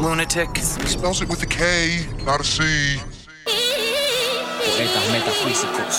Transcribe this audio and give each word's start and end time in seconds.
lunatic? 0.00 0.56
He 0.56 0.62
spells 0.62 1.20
it 1.22 1.28
with 1.28 1.42
a 1.42 1.46
K, 1.46 2.06
not 2.24 2.40
a 2.40 2.44
C. 2.44 3.00
Poetas 3.44 5.06
metafísicos. 5.12 5.94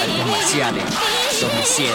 Artes 0.00 0.26
marciales. 0.26 0.84
2007. 1.40 1.94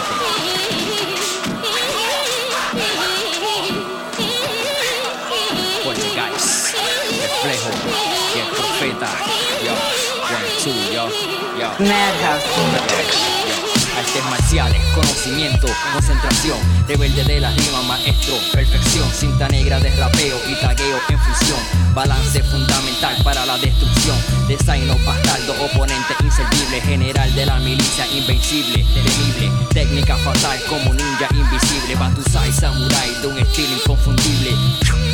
Poltergeist. 5.84 6.74
Reflejo. 7.22 7.70
Y 8.34 8.40
el 8.40 8.48
profeta. 8.48 9.10
Yo. 9.64 9.74
One, 10.34 10.48
two, 10.62 10.92
yo. 10.92 11.08
Yo. 11.58 11.68
Madhouse. 11.78 12.44
Yo. 13.34 13.39
Artes 14.00 14.24
marciales, 14.30 14.82
conocimiento, 14.94 15.66
concentración, 15.92 16.56
rebelde 16.88 17.22
de 17.22 17.38
la 17.38 17.50
rima, 17.50 17.82
maestro, 17.82 18.34
perfección, 18.50 19.06
cinta 19.12 19.46
negra 19.46 19.78
de 19.78 19.94
rapeo 19.94 20.38
y 20.48 20.54
tagueo 20.54 20.98
en 21.10 21.18
fusión, 21.18 21.60
balance 21.92 22.42
fundamental 22.44 23.14
para 23.22 23.44
la 23.44 23.58
destrucción, 23.58 24.16
designo 24.48 24.96
bastardo, 25.04 25.52
oponente 25.62 26.14
inservible, 26.24 26.80
general 26.80 27.34
de 27.34 27.44
la 27.44 27.58
milicia 27.58 28.06
invencible, 28.06 28.86
temible, 28.94 29.52
técnica 29.74 30.16
fatal 30.16 30.58
como 30.66 30.94
ninja 30.94 31.28
invisible, 31.34 31.94
Batusai 31.96 32.50
samurai 32.54 33.14
de 33.20 33.26
un 33.26 33.38
estilo 33.38 33.74
inconfundible, 33.74 34.56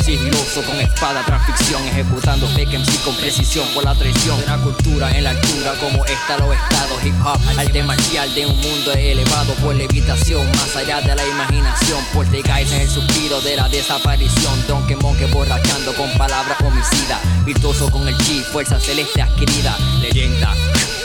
sigiloso 0.07 0.63
con 0.63 0.79
espada, 0.79 1.21
transficción, 1.25 1.85
ejecutando 1.85 2.47
fake 2.47 2.79
MC 2.79 3.03
con 3.03 3.13
precisión 3.17 3.67
por 3.73 3.83
la 3.83 3.93
traición 3.93 4.39
de 4.39 4.45
una 4.45 4.57
cultura 4.63 5.11
en 5.11 5.25
la 5.25 5.31
altura 5.31 5.73
como 5.81 6.05
está 6.05 6.37
lo 6.37 6.53
estados 6.53 7.03
hip 7.03 7.13
hop, 7.25 7.37
arte 7.57 7.83
marcial 7.83 8.33
de 8.33 8.45
un 8.45 8.55
mundo 8.55 8.93
elevado 8.93 9.53
por 9.55 9.75
levitación, 9.75 10.49
más 10.51 10.73
allá 10.77 11.01
de 11.01 11.13
la 11.13 11.25
imaginación, 11.27 11.99
Poltergeist 12.13 12.71
en 12.71 12.81
el 12.83 12.89
suspiro 12.89 13.41
de 13.41 13.57
la 13.57 13.67
desaparición, 13.67 14.65
Donkey 14.65 14.95
Monkey 14.95 15.29
borrachando 15.29 15.93
con 15.95 16.09
palabras 16.17 16.57
homicidas, 16.61 17.19
virtuoso 17.43 17.91
con 17.91 18.07
el 18.07 18.17
chi, 18.19 18.39
fuerza 18.43 18.79
celeste 18.79 19.21
adquirida, 19.21 19.75
leyenda. 19.99 20.55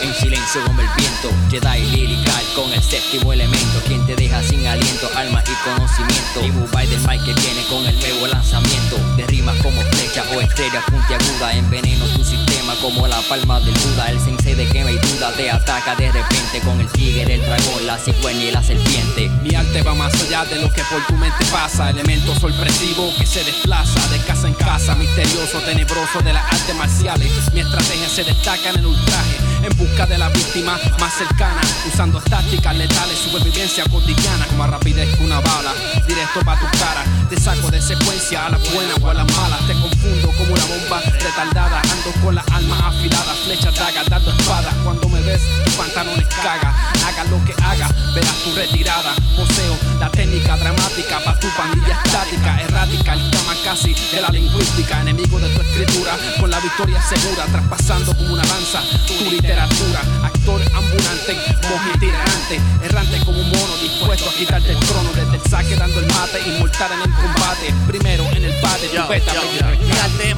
En 0.01 0.12
silencio 0.23 0.63
como 0.65 0.81
el 0.81 0.87
viento, 0.95 1.29
Jedi 1.51 1.85
lirical 1.91 2.43
con 2.55 2.71
el 2.71 2.81
séptimo 2.81 3.33
elemento, 3.33 3.81
quien 3.85 4.05
te 4.05 4.15
deja 4.15 4.41
sin 4.43 4.65
aliento, 4.65 5.09
alma 5.15 5.43
y 5.45 5.69
conocimiento. 5.69 6.45
Y 6.45 6.51
Bubai 6.51 6.87
del 6.87 7.01
Mike 7.01 7.25
que 7.25 7.33
viene 7.41 7.61
con 7.69 7.85
el 7.85 7.99
nuevo 7.99 8.27
lanzamiento, 8.27 8.97
de 9.17 9.27
rimas 9.27 9.55
como 9.61 9.81
flecha 9.81 10.23
o 10.33 10.41
estrella 10.41 10.81
puntiaguda, 10.85 11.53
enveneno 11.53 12.05
tu 12.07 12.23
sistema 12.23 12.73
como 12.81 13.07
la 13.07 13.19
palma 13.21 13.59
del 13.59 13.73
Buda, 13.73 14.09
el 14.11 14.19
sensei 14.19 14.55
de 14.55 14.65
quema 14.67 14.91
y 14.91 14.97
duda 14.97 15.31
te 15.33 15.51
ataca 15.51 15.95
de 15.95 16.11
repente 16.11 16.61
con 16.63 16.79
el 16.79 16.87
tigre, 16.87 17.35
el 17.35 17.41
dragón, 17.41 17.85
la 17.85 17.97
cigüeña 17.97 18.43
y 18.45 18.51
la 18.51 18.63
serpiente. 18.63 19.29
Mi 19.41 19.55
arte 19.55 19.81
va 19.81 19.93
más 19.93 20.13
allá 20.21 20.45
de 20.45 20.61
lo 20.61 20.71
que 20.71 20.83
por 20.83 21.05
tu 21.05 21.13
mente 21.13 21.43
pasa, 21.51 21.89
elemento 21.89 22.33
sorpresivo 22.39 23.13
que 23.17 23.25
se 23.25 23.43
desplaza 23.43 24.07
de 24.09 24.19
casa 24.19 24.47
en 24.47 24.53
casa, 24.53 24.95
misterioso, 24.95 25.59
tenebroso 25.61 26.21
de 26.21 26.33
las 26.33 26.45
artes 26.53 26.75
marciales. 26.75 27.31
Mi 27.53 27.59
estrategia 27.59 28.07
se 28.07 28.23
destaca 28.23 28.69
en 28.69 28.79
el 28.79 28.85
ultraje, 28.85 29.37
en 29.63 29.77
busca 29.77 30.05
de 30.05 30.12
la 30.17 30.29
víctima 30.29 30.79
más 30.99 31.13
cercana, 31.13 31.61
usando 31.87 32.21
tácticas 32.21 32.75
letales, 32.75 33.17
supervivencia 33.19 33.83
cotidiana, 33.85 34.45
como 34.47 34.63
a 34.63 34.67
rapidez 34.67 35.15
que 35.15 35.23
una 35.23 35.39
bala, 35.39 35.73
directo 36.07 36.41
para 36.45 36.59
tu 36.59 36.77
cara. 36.77 37.03
Te 37.29 37.39
saco 37.39 37.69
de 37.71 37.81
secuencia 37.81 38.45
a 38.45 38.49
la 38.49 38.57
buena 38.57 38.95
o 39.01 39.09
a 39.09 39.13
la 39.13 39.25
mala, 39.25 39.57
te 39.67 39.73
confundo 39.73 40.31
como 40.53 40.65
una 40.65 40.65
bomba 40.65 41.01
retardada, 41.01 41.81
ando 41.81 42.11
con 42.21 42.35
las 42.35 42.47
almas 42.51 42.79
afiladas, 42.81 43.37
flechas, 43.45 43.75
dagas, 43.75 44.09
dando 44.09 44.31
espadas. 44.31 44.73
Cuando 44.83 45.09
me 45.09 45.21
ves, 45.21 45.41
pantalones 45.77 46.27
caga, 46.27 46.73
haga 47.07 47.23
lo 47.25 47.43
que 47.45 47.53
haga, 47.63 47.89
verás 48.13 48.35
tu 48.43 48.53
retirada. 48.53 49.13
Poseo 49.35 49.77
la 49.99 50.09
técnica 50.09 50.57
dramática 50.57 51.19
para 51.23 51.39
tu 51.39 51.47
pandilla 51.55 51.99
estática, 52.03 52.61
errática, 52.61 53.13
el 53.13 53.31
cama 53.31 53.55
casi 53.63 53.93
de 53.93 54.21
la 54.21 54.29
lingüística, 54.29 55.01
enemigo 55.01 55.39
de 55.39 55.49
tu 55.49 55.61
escritura, 55.61 56.17
con 56.39 56.49
la 56.49 56.59
victoria 56.59 57.01
segura, 57.01 57.45
traspasando 57.45 58.15
como 58.15 58.33
una 58.33 58.43
lanza 58.43 58.81
tu 59.07 59.29
literatura. 59.29 60.01
Actor 60.23 60.61
ambulante, 60.75 61.37
monje 61.69 61.89
itinerante, 61.95 62.61
errante 62.83 63.19
como 63.25 63.39
un 63.39 63.49
mono, 63.49 63.77
dispuesto 63.81 64.29
a 64.29 64.33
quitarte 64.33 64.71
el 64.71 64.79
trono 64.79 65.09
desde 65.13 65.35
el 65.35 65.49
saque, 65.49 65.75
dando 65.75 65.99
el 65.99 66.07
mate, 66.07 66.39
inmortal 66.47 66.91
en 66.93 67.01
el 67.01 67.15
combate. 67.15 67.73
Primero 67.87 68.25
en 68.31 68.43
el 68.45 68.61
bate, 68.61 68.87
tu 68.89 69.07
beta, 69.07 69.33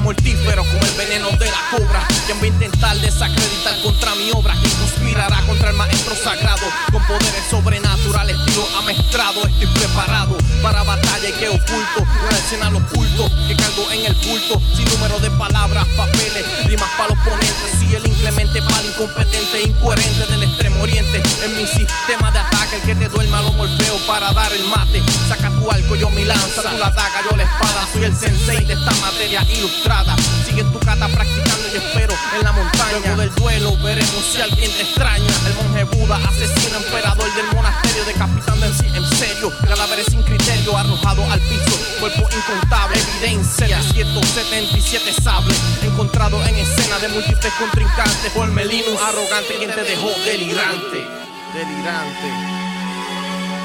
mortífero 0.06 0.64
como 0.64 0.86
el 0.86 0.92
veneno 0.92 1.30
de 1.32 1.50
la 1.50 1.62
cobra. 1.72 2.08
Quien 2.28 2.38
va 2.38 2.44
a 2.44 2.48
intentar 2.48 2.96
desacreditar 2.98 3.82
contra 3.82 4.14
mi 4.14 4.30
obra, 4.32 4.54
quien 4.62 4.72
conspirará 4.78 5.42
contra 5.48 5.72
el 5.72 5.76
maestro 5.76 6.16
sagrado, 6.16 6.62
con 6.92 7.04
poderes 7.08 7.44
sobrenaturales, 7.50 8.38
tiro 8.46 8.68
amestrado. 8.78 9.48
Estoy 9.48 9.68
preparado 9.68 10.38
para 10.62 10.84
batalla 10.84 11.28
y 11.28 11.34
que 11.34 11.50
oculto, 11.50 12.06
una 12.28 12.38
escena 12.38 12.68
al 12.68 12.76
oculto 12.76 13.32
que 13.48 13.56
cargo 13.56 13.92
en 13.92 14.06
el 14.06 14.14
bulto, 14.14 14.62
sin 14.76 14.86
número 14.90 15.20
de 15.20 15.32
palabras, 15.32 15.88
papeles, 15.98 16.46
rimas 16.66 16.90
para 16.98 17.10
los 17.10 17.18
oponentes. 17.26 17.72
Si 17.80 17.96
el 17.96 18.06
inclemente 18.26 18.60
para 18.64 18.84
incompetente, 18.84 19.62
incoherente 19.62 20.26
del 20.26 20.42
extremo 20.42 20.82
oriente, 20.82 21.22
en 21.44 21.58
mi 21.58 21.68
sistema 21.68 22.32
de 22.32 22.40
ataque, 22.40 22.78
el 22.78 22.82
que 22.82 22.96
te 22.96 23.08
duerma 23.08 23.40
lo 23.44 23.52
morfeo 23.54 23.98
para 24.08 24.34
dar 24.34 24.52
el 24.52 24.64
mate. 24.66 25.04
Saca 25.30 25.52
tu 25.52 25.70
arco, 25.70 25.96
yo 25.96 26.10
mi 26.10 26.26
lanza, 26.26 26.64
tú 26.64 26.78
la 26.80 26.90
daga, 26.90 27.22
yo 27.30 27.38
la 27.38 27.44
espada. 27.44 27.88
Soy 27.94 28.06
el 28.06 28.16
sensei 28.16 28.66
de 28.66 28.74
esta 28.74 28.92
materia 28.96 29.46
ilustrada. 29.56 30.16
Sigue 30.44 30.64
tu 30.64 30.80
cata 30.80 31.08
practicando 31.08 31.68
y 31.72 31.78
espero 31.78 32.16
en 32.36 32.44
la 32.44 32.52
montaña. 32.52 32.98
Luego 32.98 33.22
del 33.22 33.36
duelo 33.36 33.78
veremos 33.78 34.26
si 34.34 34.42
alguien 34.42 34.72
te 34.72 34.82
extraña. 34.82 35.32
El 35.46 35.54
monje 35.54 35.84
Buda, 35.84 36.16
asesino, 36.16 36.78
emperador 36.78 37.32
del 37.36 37.46
monasterio, 37.54 37.85
decapitando 38.04 38.66
en 38.66 38.74
sí 38.74 38.86
en 38.94 39.06
serio. 39.16 39.52
Cadáveres 39.62 40.08
sin 40.08 40.22
criterio, 40.24 40.78
arrojado 40.78 41.24
al 41.32 41.40
piso, 41.40 41.80
cuerpo 42.00 42.28
incontable, 42.36 42.98
evidencia. 43.00 43.82
777 43.82 45.14
sables 45.22 45.58
encontrado 45.84 46.44
en 46.46 46.56
escena 46.56 47.00
de 47.00 47.10
múltiples 47.10 47.54
contrincantes. 47.54 48.32
Por 48.34 48.48
Melinus 48.52 49.02
arrogante, 49.02 49.56
quien 49.58 49.74
te 49.74 49.84
dejó 49.84 50.10
delirante. 50.26 51.08
Delirante. 51.54 52.56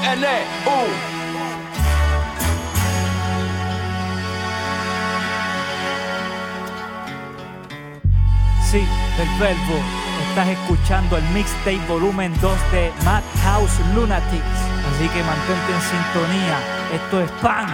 N-U. 0.03 1.21
Sí, 8.71 8.79
del 9.17 9.39
verbo. 9.39 10.00
Estás 10.31 10.47
escuchando 10.47 11.17
el 11.17 11.23
mixtape 11.33 11.81
volumen 11.89 12.33
2 12.39 12.71
de 12.71 12.93
Madhouse 13.03 13.77
Lunatics. 13.93 14.45
Así 14.87 15.09
que 15.09 15.21
mantente 15.23 15.73
en 15.73 15.81
sintonía. 15.81 16.57
Esto 16.93 17.19
es 17.19 17.31
pan. 17.41 17.67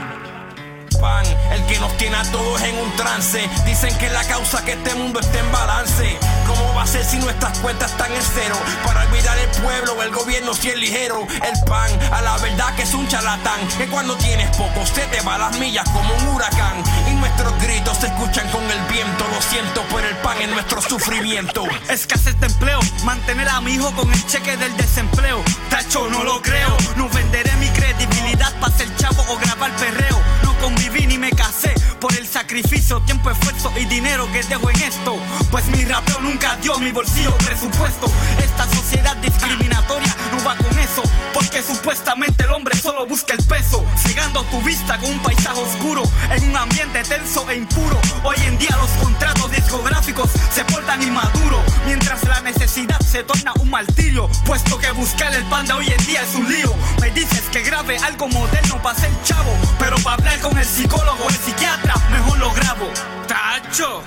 pan, 0.99 1.23
el 1.51 1.63
que 1.67 1.79
nos 1.79 1.95
tiene 1.97 2.15
a 2.15 2.23
todos 2.23 2.59
en 2.63 2.75
un 2.79 2.91
trance. 2.95 3.47
Dicen 3.63 3.95
que 3.99 4.09
la 4.09 4.23
causa 4.23 4.65
que 4.65 4.71
este 4.71 4.95
mundo 4.95 5.19
esté 5.19 5.37
en 5.37 5.51
balance. 5.51 6.17
¿Cómo 6.47 6.73
va 6.73 6.81
a 6.81 6.87
ser 6.87 7.05
si 7.05 7.19
nuestras 7.19 7.59
cuentas 7.59 7.91
están 7.91 8.11
en 8.11 8.23
cero? 8.23 8.55
Para 8.83 9.03
olvidar 9.03 9.37
el 9.37 9.49
pueblo 9.61 10.01
el 10.01 10.09
gobierno 10.09 10.55
si 10.55 10.69
es 10.69 10.77
ligero. 10.77 11.27
El 11.29 11.63
pan, 11.65 11.91
a 12.11 12.23
la 12.23 12.39
verdad 12.39 12.75
que 12.75 12.81
es 12.81 12.93
un 12.95 13.07
charlatán. 13.07 13.59
Que 13.77 13.85
cuando 13.85 14.15
tienes 14.15 14.49
poco 14.57 14.83
se 14.83 15.05
te 15.05 15.21
va 15.21 15.37
las 15.37 15.59
millas 15.59 15.87
como 15.91 16.11
un 16.11 16.35
huracán. 16.35 16.81
Nuestros 17.19 17.61
gritos 17.61 17.97
se 17.97 18.07
escuchan 18.07 18.49
con 18.49 18.63
el 18.63 18.79
viento. 18.91 19.25
Lo 19.31 19.41
siento, 19.41 19.83
pero 19.93 20.07
el 20.07 20.15
pan 20.17 20.41
es 20.41 20.49
nuestro 20.49 20.81
sufrimiento. 20.81 21.63
Escasez 21.89 22.39
de 22.39 22.47
empleo, 22.47 22.79
mantener 23.03 23.49
a 23.49 23.61
mi 23.61 23.73
hijo 23.73 23.91
con 23.93 24.11
el 24.11 24.25
cheque 24.27 24.57
del 24.57 24.75
desempleo. 24.77 25.43
Tacho, 25.69 26.07
no 26.09 26.23
lo 26.23 26.41
creo. 26.41 26.75
No 26.95 27.09
venderé 27.09 27.51
mi 27.57 27.69
credibilidad 27.69 28.53
para 28.59 28.75
ser 28.75 28.93
chavo 28.97 29.23
o 29.29 29.37
grabar 29.37 29.75
perreo. 29.77 30.19
No 30.43 30.57
conviví 30.59 31.07
ni 31.07 31.16
por 31.99 32.13
el 32.13 32.27
sacrificio, 32.27 33.01
tiempo, 33.01 33.29
esfuerzo 33.31 33.71
y 33.77 33.85
dinero 33.85 34.29
que 34.31 34.43
dejo 34.43 34.69
en 34.69 34.81
esto. 34.81 35.17
Pues 35.51 35.65
mi 35.67 35.83
rapeo 35.85 36.19
nunca 36.21 36.55
dio 36.57 36.77
mi 36.79 36.91
bolsillo 36.91 37.35
presupuesto. 37.37 38.11
Esta 38.43 38.67
sociedad 38.75 39.15
discriminatoria 39.17 40.15
no 40.31 40.43
va 40.43 40.55
con 40.55 40.77
eso, 40.79 41.01
porque 41.33 41.61
supuestamente 41.61 42.43
el 42.43 42.51
hombre 42.51 42.77
solo 42.77 43.05
busca 43.05 43.33
el 43.33 43.43
peso, 43.45 43.83
cegando 43.97 44.43
tu 44.45 44.61
vista 44.61 44.97
con 44.97 45.09
un 45.09 45.19
paisaje 45.19 45.59
oscuro 45.59 46.03
en 46.31 46.49
un 46.49 46.57
ambiente 46.57 47.03
tenso 47.03 47.49
e 47.49 47.57
impuro. 47.57 47.99
Hoy 48.23 48.35
en 48.45 48.57
día 48.57 48.75
los 48.77 48.89
contratos 49.03 49.51
discográficos 49.51 50.29
se 50.53 50.63
portan 50.65 51.01
inmaduros, 51.01 51.61
mientras 51.85 52.23
la 52.25 52.41
necesidad 52.41 52.99
se 52.99 53.23
torna 53.23 53.53
un 53.59 53.69
martirio, 53.69 54.29
puesto 54.45 54.77
que 54.77 54.91
buscar 54.91 55.33
el 55.33 55.43
pan 55.45 55.65
de 55.65 55.73
hoy 55.73 55.87
en 55.87 56.05
día 56.05 56.21
es 56.21 56.35
un 56.35 56.51
lío. 56.51 56.73
Me 57.01 57.11
dices 57.11 57.43
que 57.51 57.61
grabe 57.61 57.97
algo 57.97 58.27
moderno 58.27 58.81
para 58.81 58.99
ser 58.99 59.11
chavo, 59.23 59.53
pero 59.79 59.97
para 59.97 60.15
hablar 60.15 60.39
con 60.39 60.57
el 60.57 60.65
psicólogo 60.65 61.23
o 61.23 61.29
el 61.29 61.35
psiquiatra, 61.35 61.86
grabo. 62.53 62.87
Tacho. 63.27 64.03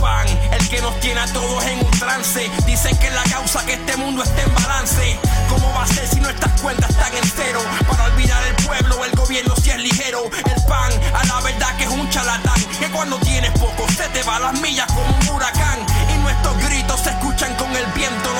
pan, 0.00 0.26
el 0.52 0.68
que 0.68 0.80
nos 0.80 0.98
tiene 1.00 1.20
a 1.20 1.26
todos 1.26 1.64
en 1.64 1.78
un 1.78 1.90
trance. 1.98 2.50
Dicen 2.66 2.96
que 2.98 3.10
la 3.10 3.22
causa 3.24 3.64
que 3.66 3.74
este 3.74 3.96
mundo 3.96 4.22
esté 4.22 4.42
en 4.42 4.54
balance. 4.54 5.18
¿Cómo 5.48 5.72
va 5.74 5.82
a 5.82 5.86
ser 5.86 6.06
si 6.08 6.20
nuestras 6.20 6.60
cuentas 6.60 6.90
están 6.90 7.14
en 7.16 7.24
cero? 7.24 7.60
Para 7.88 8.04
olvidar 8.04 8.42
el 8.46 8.54
pueblo 8.66 9.04
el 9.04 9.12
gobierno 9.12 9.54
si 9.56 9.70
es 9.70 9.78
ligero. 9.78 10.24
El 10.24 10.62
pan, 10.64 10.92
a 11.14 11.24
la 11.26 11.40
verdad 11.40 11.76
que 11.76 11.84
es 11.84 11.90
un 11.90 12.08
charlatán. 12.10 12.60
Que 12.78 12.88
cuando 12.90 13.16
tienes 13.18 13.50
poco 13.52 13.86
se 13.88 14.08
te 14.08 14.22
va 14.22 14.38
las 14.38 14.60
millas 14.60 14.86
como 14.86 15.16
un 15.16 15.28
huracán. 15.28 15.78
Y 16.14 16.18
nuestros 16.18 16.56
gritos 16.64 17.00
se 17.00 17.10
escuchan 17.10 17.54
con 17.56 17.74
el 17.76 17.86
viento 17.92 18.30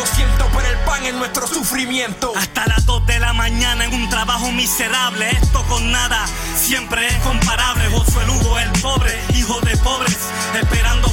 en 1.06 1.18
nuestro 1.18 1.46
sufrimiento. 1.46 2.32
Hasta 2.36 2.66
las 2.66 2.84
2 2.86 3.06
de 3.06 3.18
la 3.18 3.32
mañana 3.32 3.84
en 3.84 3.94
un 3.94 4.08
trabajo 4.08 4.50
miserable. 4.52 5.30
Esto 5.30 5.62
con 5.68 5.90
nada 5.90 6.26
siempre 6.56 7.06
es 7.06 7.14
comparable. 7.16 7.88
Josué 7.88 8.26
Lugo, 8.26 8.58
el 8.58 8.70
pobre, 8.80 9.18
hijo 9.34 9.60
de 9.60 9.76
pobres, 9.78 10.18
esperando 10.60 11.09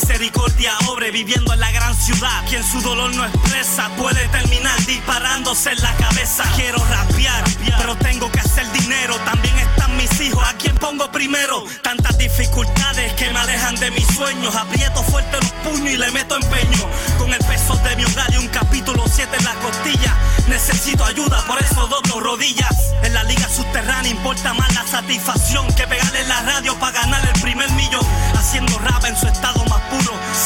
misericordia 0.00 0.72
obre 0.88 1.10
viviendo 1.10 1.52
en 1.52 1.60
la 1.60 1.72
gran 1.72 1.94
ciudad. 1.94 2.44
Quien 2.48 2.62
su 2.62 2.80
dolor 2.80 3.14
no 3.14 3.24
expresa 3.24 3.88
puede 3.96 4.28
terminar 4.28 4.78
disparándose 4.86 5.72
en 5.72 5.82
la 5.82 5.92
cabeza. 5.96 6.44
Quiero 6.54 6.78
rapear, 6.84 7.44
pero 7.78 7.96
tengo 7.96 8.30
que 8.30 8.38
hacer 8.38 8.70
dinero. 8.72 9.16
También 9.24 9.58
están 9.58 9.96
mis 9.96 10.20
hijos, 10.20 10.42
a 10.46 10.54
quien 10.54 10.76
pongo 10.76 11.10
primero. 11.10 11.64
Tantas 11.82 12.16
dificultades 12.16 13.12
que 13.14 13.30
me 13.30 13.40
alejan 13.40 13.74
de 13.76 13.90
mis 13.90 14.06
sueños. 14.06 14.54
Aprieto 14.54 15.02
fuerte 15.02 15.36
los 15.40 15.50
puños 15.64 15.90
y 15.90 15.96
le 15.96 16.10
meto 16.12 16.36
empeño. 16.36 16.86
Con 17.18 17.32
el 17.32 17.40
peso 17.40 17.74
de 17.76 17.96
mi 17.96 18.04
hogar 18.04 18.32
y 18.32 18.36
un 18.36 18.48
capítulo 18.48 19.04
7 19.10 19.36
en 19.36 19.44
la 19.44 19.54
costilla. 19.54 20.14
Necesito 20.46 21.04
ayuda, 21.04 21.44
por 21.46 21.60
eso 21.60 21.86
doblo 21.88 22.20
rodillas. 22.20 22.94
En 23.02 23.14
la 23.14 23.24
liga 23.24 23.48
subterránea 23.48 24.12
importa 24.12 24.54
más 24.54 24.72
la 24.74 24.86
satisfacción 24.86 25.66
que 25.74 25.86
pegarle 25.86 26.24
la 26.24 26.40
radio 26.42 26.78
para 26.78 27.00
ganar 27.00 27.28
el 27.34 27.40
primer 27.40 27.70
millón. 27.72 28.06
Haciendo 28.36 28.78
rap 28.78 29.04
en 29.04 29.16
su 29.16 29.26
estado 29.26 29.64
más. 29.64 29.87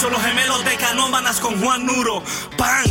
Son 0.01 0.11
los 0.11 0.23
gemelos 0.23 0.65
de 0.65 0.75
canómanas 0.77 1.39
con 1.39 1.61
Juan 1.63 1.85
Nuro. 1.87 2.23
¡Pan! 2.57 2.85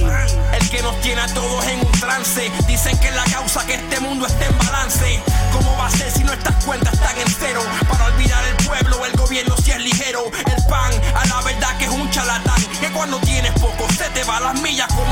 El 0.53 0.69
que 0.69 0.81
nos 0.81 0.99
tiene 1.01 1.19
a 1.21 1.27
todos 1.33 1.65
en 1.67 1.79
un 1.79 1.91
trance. 1.99 2.49
Dicen 2.67 2.97
que 2.99 3.11
la 3.11 3.23
causa 3.25 3.65
que 3.65 3.73
este 3.73 3.99
mundo 3.99 4.27
esté 4.27 4.45
en 4.45 4.57
balance. 4.59 5.19
¿Cómo 5.51 5.75
va 5.77 5.87
a 5.87 5.89
ser 5.89 6.11
si 6.11 6.23
nuestras 6.23 6.63
cuentas 6.63 6.93
están 6.93 7.17
en 7.17 7.27
cero? 7.27 7.61
Para 7.89 8.05
olvidar 8.05 8.43
el 8.45 8.65
pueblo, 8.65 9.05
el 9.05 9.13
gobierno 9.13 9.55
si 9.57 9.71
es 9.71 9.79
ligero. 9.79 10.23
El 10.45 10.65
pan, 10.67 10.93
a 11.15 11.25
la 11.25 11.41
verdad 11.41 11.77
que 11.77 11.85
es 11.85 11.91
un 11.91 12.09
charlatán. 12.11 12.61
Que 12.79 12.89
cuando 12.91 13.17
tienes 13.19 13.51
poco 13.53 13.87
se 13.91 14.09
te 14.11 14.23
va 14.23 14.39
las 14.39 14.61
millas 14.61 14.87
como 14.93 15.10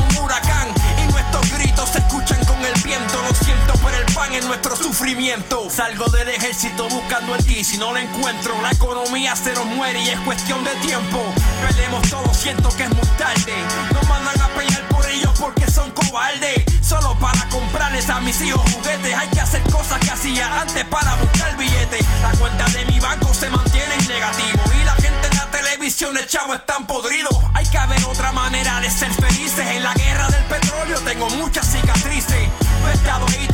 en 4.26 4.46
nuestro 4.48 4.76
sufrimiento. 4.76 5.70
Salgo 5.70 6.06
del 6.10 6.28
ejército 6.30 6.88
buscando 6.90 7.36
el 7.36 7.46
ti. 7.46 7.64
Si 7.64 7.78
no 7.78 7.92
lo 7.92 7.98
encuentro, 7.98 8.62
la 8.62 8.72
economía 8.72 9.36
se 9.36 9.54
nos 9.54 9.66
muere 9.66 10.02
y 10.04 10.10
es 10.10 10.20
cuestión 10.20 10.64
de 10.64 10.72
tiempo. 10.76 11.20
Peleemos 11.68 12.08
todos, 12.10 12.36
siento 12.36 12.70
que 12.76 12.84
es 12.84 12.90
muy 12.90 13.08
tarde. 13.18 13.54
Nos 13.94 14.08
mandan 14.08 14.40
a 14.42 14.48
pelear 14.50 14.88
por 14.90 15.06
ellos 15.10 15.32
porque 15.40 15.70
son 15.72 15.90
cobardes. 15.92 16.64
Solo 16.82 17.18
para 17.20 17.48
comprarles 17.50 18.10
a 18.10 18.20
mis 18.20 18.40
hijos 18.42 18.62
juguetes. 18.74 19.16
Hay 19.16 19.28
que 19.30 19.40
hacer 19.40 19.62
cosas 19.72 20.00
que 20.00 20.12
hacía 20.12 20.62
antes 20.62 20.84
para 20.86 21.16
buscar 21.16 21.56
billetes. 21.58 22.06
La 22.22 22.32
cuenta 22.38 22.66
de 22.70 22.86
mi 22.86 23.00
banco 23.00 23.34
se 23.34 23.50
mantiene 23.50 23.96
en 23.96 24.08
negativo. 24.08 24.62
Y 24.80 24.84
la 24.84 24.94
gente 24.96 25.28
en 25.32 25.38
la 25.38 25.46
televisión, 25.50 26.18
el 26.18 26.28
chavo 26.28 26.54
están 26.54 26.86
podrido. 26.86 27.30
Hay 27.54 27.66
que 27.68 27.78
haber 27.78 28.04
otra 28.04 28.32
manera 28.34 28.80
de 28.82 28.90
ser 28.92 29.12
felices. 29.14 29.66
En 29.68 29.84
la 29.84 29.94
guerra 29.94 30.28
del 30.30 30.44
petróleo 30.44 31.00
tengo 31.02 31.30
muchas 31.32 31.66
cicatrices. 31.72 32.50
Pescado 32.86 33.26
y 33.28 33.32
te 33.32 33.44
digo 33.44 33.49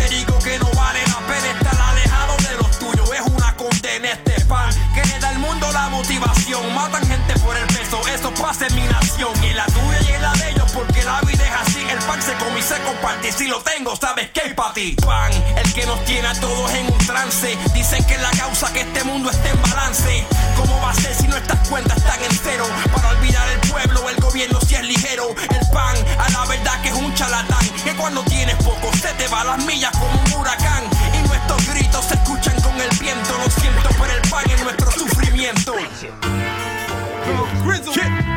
peso, 7.85 8.01
eso 8.07 8.31
pasa 8.33 8.67
en 8.67 8.75
mi 8.75 8.81
nación. 8.87 9.31
Y 9.43 9.47
en 9.47 9.57
la 9.57 9.65
tuya 9.65 9.99
y 10.01 10.13
en 10.13 10.21
la 10.21 10.33
de 10.33 10.49
ellos, 10.51 10.71
porque 10.73 11.03
la 11.03 11.21
vida 11.21 11.43
es 11.43 11.67
así. 11.67 11.79
El 11.89 11.99
pan 11.99 12.21
se 12.21 12.33
come 12.33 12.59
y 12.59 12.63
se 12.63 12.79
comparte. 12.81 13.31
Si 13.31 13.47
lo 13.47 13.61
tengo, 13.61 13.95
sabes 13.95 14.29
que 14.31 14.41
es 14.41 14.53
para 14.53 14.73
ti. 14.73 14.95
Pan, 15.05 15.31
el 15.57 15.73
que 15.73 15.85
nos 15.85 16.03
tiene 16.05 16.27
a 16.27 16.39
todos 16.39 16.71
en 16.73 16.91
un 16.91 16.97
trance. 17.05 17.57
Dicen 17.73 18.03
que 18.05 18.17
la 18.17 18.31
causa 18.31 18.71
que 18.73 18.81
este 18.81 19.03
mundo 19.03 19.29
esté 19.29 19.49
en 19.49 19.61
balance. 19.61 20.25
¿Cómo 20.55 20.79
va 20.81 20.91
a 20.91 20.93
ser 20.93 21.13
si 21.15 21.27
nuestras 21.27 21.67
cuentas 21.67 21.97
están 21.97 22.23
en 22.23 22.39
cero? 22.43 22.65
Para 22.93 23.09
olvidar 23.09 23.47
el 23.49 23.59
pueblo, 23.69 24.09
el 24.09 24.17
gobierno 24.17 24.59
si 24.61 24.75
es 24.75 24.83
ligero. 24.83 25.29
El 25.49 25.67
pan, 25.71 25.95
a 26.19 26.29
la 26.29 26.45
verdad 26.45 26.81
que 26.81 26.89
es 26.89 26.95
un 26.95 27.13
charlatán. 27.13 27.69
Que 27.83 27.95
cuando 27.95 28.23
tienes 28.23 28.55
poco 28.57 28.91
se 28.93 29.13
te 29.13 29.27
va 29.27 29.43
las 29.43 29.63
millas 29.65 29.91
como 29.91 30.21
un 30.21 30.33
huracán. 30.33 30.83
Y 31.13 31.27
nuestros 31.27 31.67
gritos 31.67 32.05
se 32.05 32.15
escuchan 32.15 32.59
con 32.61 32.79
el 32.79 32.89
viento. 32.97 33.37
Lo 33.37 33.49
siento 33.51 33.89
por 33.97 34.09
el 34.09 34.21
pan 34.29 34.49
en 34.49 34.63
nuestro 34.63 34.91
sufrimiento. 34.91 35.75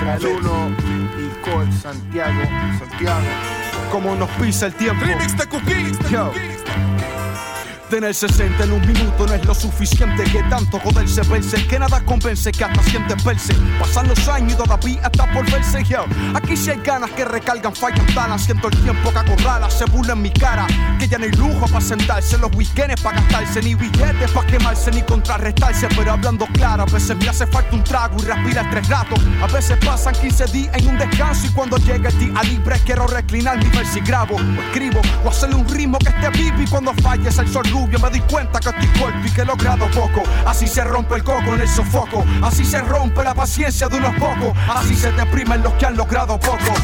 Caluno 0.04 0.70
y 1.18 1.44
Colt 1.44 1.72
Santiago, 1.72 2.42
Santiago. 2.78 3.26
Como 3.90 4.14
nos 4.14 4.30
pisa 4.30 4.66
el 4.66 4.74
tiempo. 4.74 5.04
Remix 5.04 5.36
de 5.36 5.46
Cookies. 5.46 5.98
Tener 7.90 8.14
60 8.14 8.64
en 8.64 8.72
un 8.72 8.86
minuto 8.86 9.26
no 9.26 9.32
es 9.32 9.42
lo 9.46 9.54
suficiente. 9.54 10.22
Que 10.24 10.42
tanto 10.50 10.78
joderse 10.78 11.22
verse 11.22 11.66
que 11.66 11.78
nada 11.78 12.04
convence 12.04 12.52
que 12.52 12.64
hasta 12.64 12.82
siente 12.82 13.14
verse. 13.24 13.54
Pasan 13.80 14.08
los 14.08 14.28
años 14.28 14.52
y 14.52 14.56
todavía 14.56 15.00
está 15.02 15.32
por 15.32 15.50
verse 15.50 15.82
yo. 15.84 16.04
Aquí 16.34 16.54
si 16.54 16.70
hay 16.70 16.80
ganas 16.80 17.10
que 17.12 17.24
recargan 17.24 17.74
fallan 17.74 18.04
talas 18.14 18.42
siento 18.42 18.68
el 18.68 18.76
tiempo 18.82 19.10
que 19.10 19.18
acorrala 19.18 19.70
se 19.70 19.86
burla 19.86 20.12
en 20.12 20.20
mi 20.20 20.30
cara. 20.30 20.66
Que 20.98 21.08
ya 21.08 21.16
no 21.16 21.24
hay 21.24 21.30
lujo 21.32 21.66
para 21.66 21.80
sentarse 21.80 22.36
los 22.36 22.54
weekends 22.54 23.00
para 23.00 23.22
gastarse 23.22 23.62
ni 23.62 23.74
billetes 23.74 24.30
para 24.32 24.46
quemarse 24.46 24.90
ni 24.90 25.00
contrarrestarse. 25.02 25.88
Pero 25.96 26.12
hablando 26.12 26.46
claro 26.52 26.82
a 26.82 26.86
veces 26.86 27.16
me 27.16 27.28
hace 27.28 27.46
falta 27.46 27.74
un 27.74 27.84
trago 27.84 28.16
y 28.22 28.26
respirar 28.26 28.68
tres 28.70 28.86
ratos. 28.86 29.18
A 29.42 29.46
veces 29.46 29.78
pasan 29.82 30.14
15 30.14 30.44
días 30.46 30.76
en 30.76 30.88
un 30.88 30.98
descanso 30.98 31.46
y 31.46 31.50
cuando 31.52 31.78
llega 31.78 32.10
el 32.10 32.18
día 32.18 32.42
libre 32.42 32.78
quiero 32.84 33.06
reclinarme 33.06 33.64
y 33.64 33.68
ver 33.68 33.86
si 33.86 34.00
grabo. 34.00 34.36
O 34.36 34.62
escribo 34.62 35.00
o 35.24 35.30
hacerle 35.30 35.56
un 35.56 35.66
ritmo 35.66 35.98
que 35.98 36.10
esté 36.10 36.28
vivo 36.38 36.60
y 36.60 36.66
cuando 36.66 36.92
falles 37.02 37.38
el 37.38 37.48
sol 37.48 37.64
rubio 37.78 37.98
me 37.98 38.10
di 38.10 38.20
cuenta 38.20 38.58
que 38.58 38.70
estoy 38.70 39.00
corto 39.00 39.18
y 39.24 39.30
que 39.30 39.42
he 39.42 39.44
logrado 39.44 39.86
poco. 39.90 40.22
Así 40.46 40.66
se 40.66 40.82
rompe 40.84 41.16
el 41.16 41.24
coco 41.24 41.54
en 41.54 41.60
el 41.60 41.68
sofoco. 41.68 42.24
Así 42.42 42.64
se 42.64 42.80
rompe 42.80 43.22
la 43.22 43.34
paciencia 43.34 43.88
de 43.88 43.96
unos 43.96 44.14
pocos. 44.16 44.56
Así 44.68 44.94
se 44.94 45.12
deprimen 45.12 45.62
los 45.62 45.72
que 45.74 45.86
han 45.86 45.96
logrado 45.96 46.38
poco. 46.38 46.74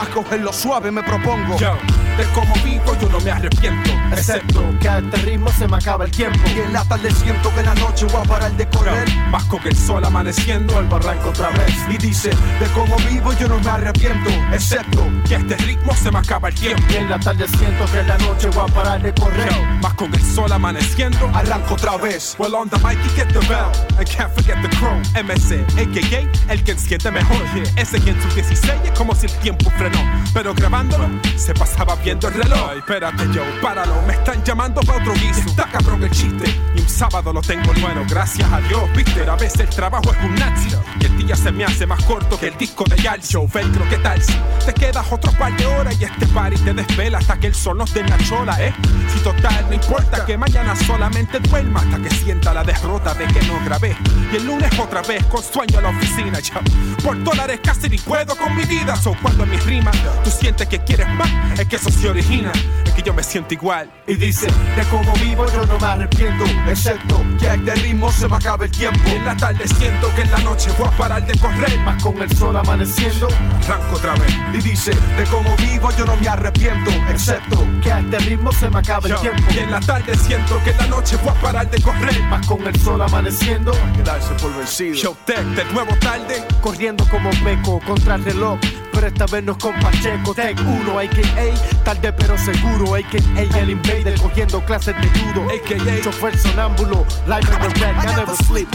A 0.00 0.06
cogerlo 0.12 0.52
suave 0.52 0.90
me 0.90 1.02
propongo. 1.02 1.56
Yo, 1.58 1.74
de 2.16 2.24
cómo 2.34 2.54
vivo 2.64 2.96
yo 3.00 3.08
no 3.08 3.20
me 3.20 3.30
arrepiento. 3.30 3.90
Excepto 4.12 4.62
que 4.80 4.88
a 4.88 4.98
este 4.98 5.16
ritmo 5.18 5.50
se 5.50 5.66
me 5.66 5.76
acaba 5.76 6.04
el 6.04 6.10
tiempo. 6.10 6.38
Y 6.54 6.60
en 6.60 6.72
la 6.72 6.84
tarde 6.84 7.10
siento 7.10 7.52
que 7.54 7.60
en 7.60 7.66
la 7.66 7.74
noche 7.74 8.06
voy 8.06 8.20
a 8.22 8.24
parar 8.24 8.52
de 8.52 8.68
correr. 8.68 9.08
Más 9.30 9.44
con 9.44 9.66
el 9.66 9.76
sol 9.76 10.04
amaneciendo 10.04 10.78
el 10.78 10.86
barranco 10.86 11.30
otra 11.30 11.48
vez. 11.50 11.74
Y 11.88 11.96
dice, 11.98 12.30
de 12.30 12.66
cómo 12.74 12.96
vivo 13.08 13.32
yo 13.34 13.48
no 13.48 13.58
me 13.60 13.70
arrepiento. 13.70 14.30
Excepto 14.52 15.06
que 15.26 15.36
a 15.36 15.38
este 15.38 15.56
ritmo 15.56 15.94
se 15.94 16.10
me 16.10 16.18
acaba 16.18 16.48
el 16.48 16.54
tiempo. 16.54 16.82
Y 16.90 16.96
en 16.96 17.10
la 17.10 17.18
tarde 17.18 17.46
siento 17.48 17.84
que 17.90 18.00
en 18.00 18.08
la 18.08 18.18
noche 18.18 18.48
voy 18.48 18.68
a 18.68 18.72
parar 18.72 19.00
de 19.00 19.14
correr. 19.14 19.53
Más 19.80 19.94
con 19.94 20.12
el 20.14 20.22
sol 20.22 20.52
amaneciendo 20.52 21.30
arranco 21.34 21.74
otra 21.74 21.96
vez. 21.96 22.36
Well 22.38 22.54
on 22.54 22.68
the 22.68 22.78
mic 22.78 22.98
you 23.04 23.10
get 23.16 23.28
the 23.28 23.40
bell. 23.48 23.70
And 23.98 24.08
can't 24.08 24.32
forget 24.32 24.60
the 24.62 24.68
crow 24.76 25.00
MC, 25.14 25.60
a.k.a. 25.78 26.52
el 26.52 26.64
que 26.64 26.72
enciende 26.72 27.10
mejor. 27.10 27.36
Ese 27.76 28.00
que 28.00 28.10
en 28.10 28.22
su 28.22 28.28
16 28.34 28.72
es 28.84 28.90
como 28.92 29.14
si 29.14 29.26
el 29.26 29.32
tiempo 29.38 29.70
frenó. 29.76 29.98
Pero 30.32 30.54
grabándolo 30.54 31.08
se 31.36 31.54
pasaba 31.54 31.96
viendo 31.96 32.28
el 32.28 32.34
reloj. 32.34 32.70
Ay, 32.70 32.78
espérate 32.78 33.24
yo, 33.32 33.42
páralo, 33.60 34.00
me 34.06 34.14
están 34.14 34.42
llamando 34.44 34.80
pa' 34.82 34.96
otro 34.96 35.12
guiso. 35.14 35.48
Está 35.48 35.64
cabrón 35.64 36.02
el 36.02 36.10
chiste. 36.10 36.44
Y 36.74 36.80
un 36.80 36.88
sábado 36.88 37.32
lo 37.32 37.40
tengo 37.40 37.72
nuevo, 37.74 38.04
gracias 38.08 38.50
a 38.52 38.60
Dios 38.60 38.82
Viste, 38.96 39.28
a 39.28 39.36
veces 39.36 39.60
el 39.60 39.68
trabajo 39.68 40.12
es 40.12 40.24
un 40.24 40.34
nazi. 40.34 40.68
Y 41.00 41.06
el 41.06 41.16
día 41.18 41.36
se 41.36 41.52
me 41.52 41.64
hace 41.64 41.86
más 41.86 42.02
corto 42.04 42.38
que 42.38 42.48
el 42.48 42.56
disco 42.56 42.84
de 42.84 42.96
Yal 42.96 43.20
Show 43.22 43.48
Velcro, 43.52 43.88
¿qué 43.88 43.98
tal 43.98 44.22
si 44.22 44.34
te 44.64 44.72
quedas 44.72 45.10
otro 45.10 45.32
par 45.32 45.56
de 45.56 45.66
horas 45.66 45.94
Y 46.00 46.04
este 46.04 46.26
party 46.28 46.56
te 46.58 46.72
desvela 46.72 47.18
hasta 47.18 47.38
que 47.38 47.48
el 47.48 47.54
sol 47.54 47.78
nos 47.78 47.92
dé 47.92 48.04
la 48.04 48.18
chola, 48.18 48.56
eh 48.60 48.74
Si 49.12 49.18
no 49.50 49.74
importa 49.74 50.24
que 50.24 50.38
mañana 50.38 50.74
solamente 50.74 51.38
duerma 51.38 51.80
hasta 51.80 51.98
que 51.98 52.10
sienta 52.10 52.54
la 52.54 52.64
derrota 52.64 53.14
de 53.14 53.26
que 53.26 53.42
no 53.46 53.62
grabé. 53.64 53.96
Y 54.32 54.36
el 54.36 54.46
lunes 54.46 54.70
otra 54.78 55.02
vez 55.02 55.24
con 55.26 55.42
sueño 55.42 55.78
a 55.78 55.82
la 55.82 55.88
oficina. 55.90 56.40
Ya 56.40 56.60
por 57.02 57.22
dólares 57.22 57.60
casi 57.62 57.88
ni 57.88 57.98
puedo 57.98 58.36
con 58.36 58.56
mi 58.56 58.64
vida. 58.64 58.96
So 58.96 59.14
cuando 59.20 59.44
en 59.44 59.50
mis 59.50 59.64
rimas 59.64 59.96
tú 60.22 60.30
sientes 60.30 60.66
que 60.68 60.78
quieres 60.80 61.08
más, 61.08 61.28
es 61.58 61.66
que 61.66 61.76
eso 61.76 61.90
se 61.90 62.08
origina. 62.08 62.52
Es 62.84 62.92
que 62.92 63.02
yo 63.02 63.12
me 63.12 63.22
siento 63.22 63.54
igual. 63.54 63.90
Y 64.06 64.14
dice, 64.14 64.46
de 64.46 64.84
cómo 64.90 65.12
vivo 65.14 65.46
yo 65.52 65.66
no 65.66 65.78
me 65.78 65.86
arrepiento. 65.86 66.44
Excepto 66.68 67.22
que 67.38 67.48
a 67.48 67.54
este 67.54 67.74
ritmo 67.76 68.10
se 68.12 68.28
me 68.28 68.36
acaba 68.36 68.64
el 68.64 68.70
tiempo. 68.70 69.00
Y 69.06 69.12
en 69.12 69.24
la 69.24 69.36
tarde 69.36 69.66
siento 69.68 70.14
que 70.14 70.22
en 70.22 70.30
la 70.30 70.38
noche 70.38 70.70
voy 70.78 70.88
a 70.88 70.90
parar 70.92 71.26
de 71.26 71.38
correr. 71.38 71.78
Más 71.80 72.02
con 72.02 72.20
el 72.20 72.34
sol 72.36 72.56
amaneciendo, 72.56 73.28
arranco 73.64 73.96
otra 73.96 74.14
vez. 74.14 74.34
Y 74.54 74.58
dice, 74.58 74.92
de 74.92 75.24
cómo 75.30 75.54
vivo 75.56 75.90
yo 75.98 76.06
no 76.06 76.16
me 76.16 76.28
arrepiento. 76.28 76.90
Excepto 77.10 77.66
que 77.82 77.92
a 77.92 78.00
este 78.00 78.18
ritmo 78.20 78.52
se 78.52 78.70
me 78.70 78.78
acaba 78.78 79.08
el 79.08 79.14
tiempo. 79.16 79.33
Y 79.54 79.58
en 79.58 79.70
la 79.70 79.80
tarde 79.80 80.16
siento 80.16 80.60
que 80.64 80.70
en 80.70 80.78
la 80.78 80.86
noche 80.88 81.16
voy 81.22 81.30
a 81.30 81.34
parar 81.34 81.70
de 81.70 81.80
correr. 81.80 82.22
Más 82.24 82.46
con 82.46 82.66
el 82.66 82.80
sol 82.80 83.00
amaneciendo, 83.00 83.72
quedarse 83.94 84.34
por 84.34 84.56
vencido. 84.56 84.94
Showtech 84.94 85.44
de 85.44 85.64
nuevo 85.72 85.94
tarde, 85.96 86.44
corriendo 86.60 87.06
como 87.08 87.30
meco 87.44 87.80
contra 87.86 88.16
el 88.16 88.24
reloj. 88.24 88.58
Pero 88.92 89.08
esta 89.08 89.26
vez 89.26 89.42
no 89.42 89.52
es 89.52 89.58
con 89.58 89.74
Pacheco, 89.80 90.34
Tech 90.34 90.58
1, 90.60 90.98
a.k.a. 90.98 91.84
Tarde 91.84 92.12
pero 92.12 92.38
seguro, 92.38 92.94
a.k.a. 92.94 93.58
El 93.58 93.70
Invader 93.70 94.20
cogiendo 94.20 94.64
clases 94.64 94.94
de 95.00 95.08
judo, 95.08 95.46
a.k.a. 95.48 96.00
Chofer 96.02 96.38
sonámbulo, 96.38 97.04
live 97.26 97.40
in 97.40 97.60
the 97.60 97.80
red, 97.80 97.94
I 97.96 98.16
never 98.16 98.36
sleep. 98.44 98.68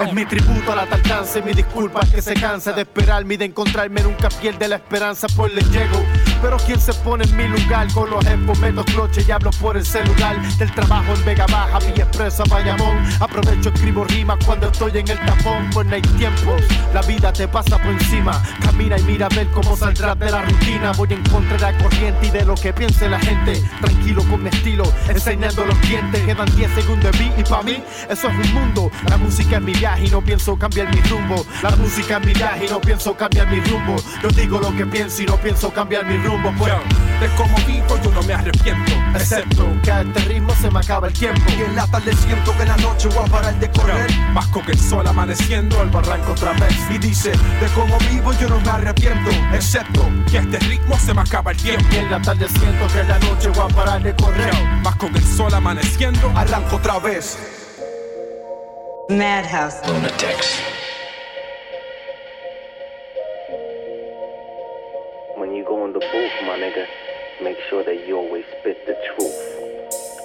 Es 0.00 0.12
mi 0.12 0.24
tributo 0.24 0.72
a 0.72 0.76
la 0.76 0.86
tardanza 0.86 1.38
y 1.38 1.42
mi 1.42 1.52
disculpa 1.52 2.00
es 2.00 2.10
que 2.10 2.22
se 2.22 2.34
cansa 2.34 2.72
de 2.72 2.82
esperarme 2.82 3.34
y 3.34 3.36
de 3.36 3.44
encontrarme 3.44 4.02
nunca 4.02 4.28
pierde 4.30 4.66
la 4.66 4.76
esperanza, 4.76 5.26
pues 5.36 5.52
le 5.54 5.62
llego. 5.62 6.02
Pero 6.42 6.56
quien 6.56 6.80
se 6.80 6.92
pone 6.92 7.24
en 7.24 7.36
mi 7.36 7.46
lugar 7.46 7.86
con 7.92 8.10
los 8.10 8.24
meto 8.58 8.84
cloche 8.84 9.24
y 9.26 9.30
hablo 9.30 9.50
por 9.60 9.76
el 9.76 9.86
celular. 9.86 10.40
Del 10.58 10.72
trabajo 10.72 11.14
en 11.14 11.24
Vega 11.24 11.46
Baja, 11.46 11.78
mi 11.78 11.92
expresa 12.00 12.42
Bayamón. 12.50 12.98
Aprovecho, 13.20 13.68
escribo 13.68 14.02
rimas 14.04 14.38
cuando 14.44 14.68
estoy 14.68 14.90
en 14.98 15.08
el 15.08 15.18
tapón, 15.20 15.70
pues 15.72 15.86
no 15.86 15.94
hay 15.94 16.02
tiempos. 16.02 16.62
La 16.92 17.00
vida 17.02 17.32
te 17.32 17.46
pasa 17.46 17.78
por 17.78 17.92
encima. 17.92 18.42
Camina 18.60 18.98
y 18.98 19.02
mira 19.04 19.26
a 19.26 19.28
ver 19.28 19.46
cómo 19.52 19.76
saldrás 19.76 20.18
de 20.18 20.32
la 20.32 20.42
rutina. 20.42 20.92
Voy 20.92 21.12
en 21.12 21.22
contra 21.30 21.56
de 21.56 21.62
la 21.62 21.78
corriente 21.78 22.26
y 22.26 22.30
de 22.30 22.44
lo 22.44 22.56
que 22.56 22.72
piense 22.72 23.08
la 23.08 23.20
gente. 23.20 23.62
Tranquilo 23.80 24.24
con 24.24 24.42
mi 24.42 24.48
estilo, 24.48 24.84
enseñando 25.08 25.64
los 25.64 25.80
dientes. 25.82 26.22
Quedan 26.22 26.56
10 26.56 26.72
segundos 26.72 27.12
de 27.12 27.18
beat 27.18 27.38
y 27.38 27.44
para 27.44 27.62
mí 27.62 27.84
eso 28.10 28.28
es 28.28 28.48
un 28.48 28.54
mundo. 28.54 28.90
La 29.08 29.16
música 29.16 29.58
es 29.58 29.62
mi 29.62 29.74
viaje 29.74 30.06
y 30.06 30.10
no 30.10 30.20
pienso 30.20 30.58
cambiar 30.58 30.92
mi 30.92 31.00
rumbo. 31.02 31.46
La 31.62 31.70
música 31.76 32.16
es 32.18 32.26
mi 32.26 32.34
viaje 32.34 32.66
y 32.66 32.68
no 32.68 32.80
pienso 32.80 33.14
cambiar 33.16 33.48
mi 33.48 33.60
rumbo. 33.60 33.94
Yo 34.20 34.28
digo 34.30 34.58
lo 34.58 34.76
que 34.76 34.86
pienso 34.86 35.22
y 35.22 35.26
no 35.26 35.36
pienso 35.36 35.72
cambiar 35.72 36.04
mi 36.04 36.16
rumbo. 36.16 36.31
Pues 36.58 36.72
de 37.20 37.28
cómo 37.36 37.56
vivo 37.66 37.98
yo 38.02 38.10
no 38.10 38.22
me 38.22 38.32
arrepiento. 38.32 38.92
Excepto 39.14 39.66
que 39.82 39.92
a 39.92 40.00
este 40.00 40.20
ritmo 40.20 40.54
se 40.54 40.70
me 40.70 40.80
acaba 40.80 41.08
el 41.08 41.12
tiempo. 41.12 41.42
Y 41.56 41.62
en 41.62 41.76
la 41.76 41.86
tarde 41.86 42.14
siento 42.16 42.56
que 42.56 42.64
la 42.64 42.76
noche 42.78 43.08
voy 43.08 43.24
a 43.26 43.30
parar 43.30 43.54
de 43.60 43.70
correr. 43.70 44.10
Más 44.32 44.46
con 44.46 44.68
el 44.68 44.78
sol 44.78 45.06
amaneciendo 45.06 45.80
al 45.80 45.90
barranco 45.90 46.32
otra 46.32 46.52
vez. 46.52 46.74
Y 46.90 46.98
dice, 46.98 47.30
de 47.30 47.66
cómo 47.74 47.98
vivo 48.10 48.32
yo 48.40 48.48
no 48.48 48.60
me 48.60 48.70
arrepiento. 48.70 49.30
Excepto 49.52 50.08
que 50.30 50.38
a 50.38 50.40
este 50.40 50.58
ritmo 50.60 50.98
se 50.98 51.12
me 51.12 51.20
acaba 51.20 51.50
el 51.50 51.56
tiempo. 51.58 51.84
Y 51.92 51.96
en 51.96 52.10
la 52.10 52.20
tarde 52.22 52.48
siento 52.48 52.86
que 52.88 53.04
la 53.04 53.18
noche 53.18 53.48
voy 53.50 53.70
a 53.70 53.74
parar 53.74 54.02
de 54.02 54.14
correr. 54.16 54.54
Más 54.82 54.96
con 54.96 55.14
el 55.14 55.24
sol 55.24 55.52
amaneciendo 55.52 56.32
arranco 56.34 56.76
otra 56.76 56.98
vez. 56.98 57.38
Madhouse. 59.10 59.74
Lunatics. 59.86 60.81
Make 67.42 67.58
sure 67.68 67.82
that 67.82 68.06
you 68.06 68.16
always 68.16 68.44
spit 68.60 68.86
the 68.86 68.94
truth. 69.14 69.34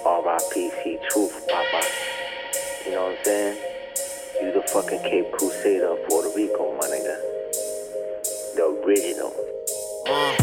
R.I.P.C. 0.06 0.98
Truth, 1.10 1.48
Papa. 1.48 1.84
You 2.84 2.92
know 2.92 3.04
what 3.06 3.18
I'm 3.18 3.24
saying? 3.24 3.56
You 4.40 4.52
the 4.52 4.62
fucking 4.68 5.02
Cape 5.02 5.32
Crusader 5.32 5.88
of 5.88 6.08
Puerto 6.08 6.30
Rico, 6.36 6.76
my 6.78 6.86
nigga. 6.86 7.16
The 8.54 8.64
original. 8.84 9.34
Uh, 10.06 10.34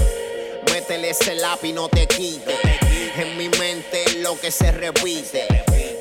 métele 0.71 1.09
ese 1.11 1.35
lápiz, 1.35 1.73
no 1.73 1.87
te 1.87 2.05
quite. 2.07 2.53
En 3.17 3.37
mi 3.37 3.47
mente 3.57 4.19
lo 4.19 4.37
que 4.39 4.51
se 4.51 4.71
repite. 4.71 5.47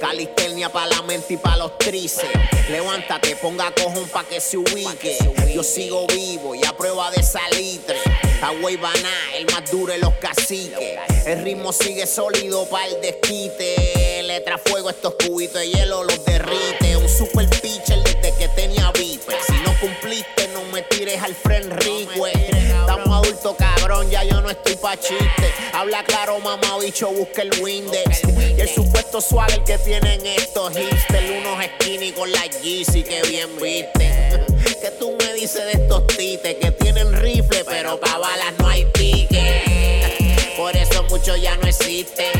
Calistenia 0.00 0.70
para 0.70 0.88
la 0.88 1.02
mente 1.02 1.34
y 1.34 1.36
para 1.36 1.58
los 1.58 1.78
tríceps. 1.78 2.68
Levántate, 2.68 3.36
ponga 3.36 3.72
cojón 3.72 4.08
pa' 4.08 4.24
que 4.24 4.40
se 4.40 4.56
ubique. 4.56 5.16
Yo 5.54 5.62
sigo 5.62 6.06
vivo 6.08 6.54
y 6.54 6.64
a 6.64 6.76
prueba 6.76 7.10
de 7.12 7.22
salitre. 7.22 7.96
Agua 8.42 8.70
Baná, 8.80 9.36
el 9.36 9.46
más 9.46 9.70
duro 9.70 9.92
de 9.92 9.98
los 9.98 10.14
caciques. 10.14 10.98
El 11.26 11.42
ritmo 11.42 11.72
sigue 11.72 12.06
sólido 12.06 12.66
para 12.68 12.86
el 12.86 13.00
desquite. 13.00 14.22
Letra 14.24 14.58
fuego, 14.58 14.90
estos 14.90 15.14
cubitos 15.14 15.60
de 15.60 15.70
hielo 15.70 16.04
los 16.04 16.24
derrite. 16.24 16.96
Un 16.96 17.08
super 17.08 17.48
pitcher 17.60 17.98
desde 18.02 18.34
que 18.36 18.48
tenía 18.48 18.92
viper. 18.92 19.36
Si 19.46 19.52
no 19.52 19.74
cumpliste, 19.80 20.48
no 20.48 20.62
me 20.64 20.82
tires 20.82 21.22
al 21.22 21.34
friend 21.34 21.72
rico. 21.82 22.26
Estamos 22.26 23.24
adultos, 23.24 23.56
cabrón, 23.58 24.10
ya 24.10 24.24
yo 24.24 24.40
no 24.40 24.50
estoy 24.50 24.76
pa' 24.76 24.96
chiste. 24.96 25.52
Habla 25.72 26.04
claro, 26.04 26.38
mamá, 26.40 26.78
bicho, 26.78 27.10
busca 27.10 27.42
el 27.42 27.50
Windex. 27.60 28.22
Y 28.56 28.60
el 28.60 28.68
supuesto 28.68 29.20
swagger 29.20 29.64
que 29.64 29.78
tienen 29.78 30.24
estos 30.26 30.76
hipsters. 30.76 31.30
Unos 31.38 31.64
skinny 31.64 32.12
con 32.12 32.30
la 32.30 32.44
Yeezy 32.46 33.02
que 33.02 33.22
bien 33.22 33.50
viste. 33.60 34.43
¿Qué 35.44 35.50
tú 35.50 35.58
me 35.58 35.64
dices 35.64 35.76
de 35.76 35.82
estos 35.82 36.06
tites 36.06 36.54
que 36.54 36.70
tienen 36.70 37.12
rifle, 37.20 37.64
pero 37.66 38.00
pa' 38.00 38.16
balas 38.16 38.54
no 38.58 38.66
hay 38.66 38.86
pique? 38.86 40.54
Por 40.56 40.74
eso 40.74 41.02
mucho 41.10 41.36
ya 41.36 41.54
no 41.58 41.68
existe. 41.68 42.32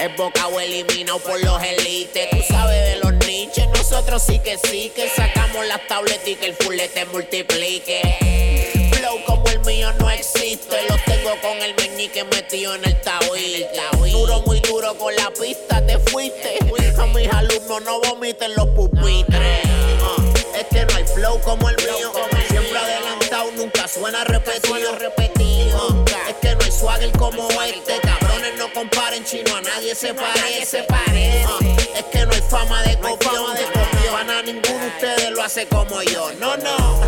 Es 0.00 0.16
bocado 0.16 0.58
eliminado 0.58 1.18
por 1.18 1.38
los 1.44 1.62
elites. 1.62 2.30
Tú 2.30 2.38
sabes 2.48 2.82
de 2.82 2.96
los 2.96 3.12
niches, 3.26 3.68
nosotros 3.74 4.22
sí 4.26 4.38
que 4.38 4.56
sí, 4.56 4.90
que 4.96 5.06
sacamos 5.10 5.66
las 5.66 5.86
tabletas 5.86 6.26
y 6.26 6.36
que 6.36 6.46
el 6.46 6.54
fulete 6.54 7.04
multiplique. 7.04 8.90
Flow 8.94 9.22
como 9.26 9.46
el 9.48 9.60
mío 9.60 9.92
no 9.98 10.08
existe, 10.08 10.76
lo 10.88 10.96
tengo 11.04 11.38
con 11.42 11.58
el 11.62 11.74
meñique 11.74 12.24
metido 12.24 12.74
en 12.74 12.86
el 12.86 12.98
tabuil. 13.02 13.66
Duro, 14.10 14.40
muy 14.46 14.60
duro 14.60 14.96
con 14.96 15.14
la 15.14 15.30
pista, 15.30 15.84
te 15.84 15.98
fuiste. 15.98 16.56
A 16.98 17.06
mis 17.08 17.28
alumnos 17.28 17.82
no 17.82 18.00
vomiten 18.00 18.54
los 18.54 18.68
pupitres. 18.68 19.64
Uh, 19.66 20.56
es 20.58 20.64
que 20.70 20.86
no 20.86 20.96
hay 20.96 21.04
flow 21.04 21.38
como 21.42 21.68
el 21.68 21.76
mío, 21.76 22.12
suena 23.98 24.24
repetido. 24.24 24.94
repetido. 24.96 26.04
Es 26.28 26.34
que 26.36 26.54
no 26.54 26.64
hay 26.64 26.70
swagger 26.70 27.12
como 27.12 27.48
este, 27.62 28.00
cabrones 28.00 28.56
no 28.58 28.72
comparen 28.72 29.24
chino, 29.24 29.56
a 29.56 29.62
nadie 29.62 29.94
se 29.94 30.12
parece. 30.14 30.86
Uh, 30.88 31.96
es 31.96 32.04
que 32.04 32.26
no 32.26 32.32
hay 32.32 32.42
fama 32.42 32.82
de 32.82 32.98
copión, 32.98 33.54
de 33.54 33.64
copión. 33.64 34.30
A 34.30 34.42
ninguno 34.42 34.78
de 34.78 34.86
ustedes 34.88 35.30
lo 35.30 35.42
hace 35.42 35.66
como 35.66 36.02
yo. 36.02 36.30
No, 36.38 36.56
no. 36.56 37.00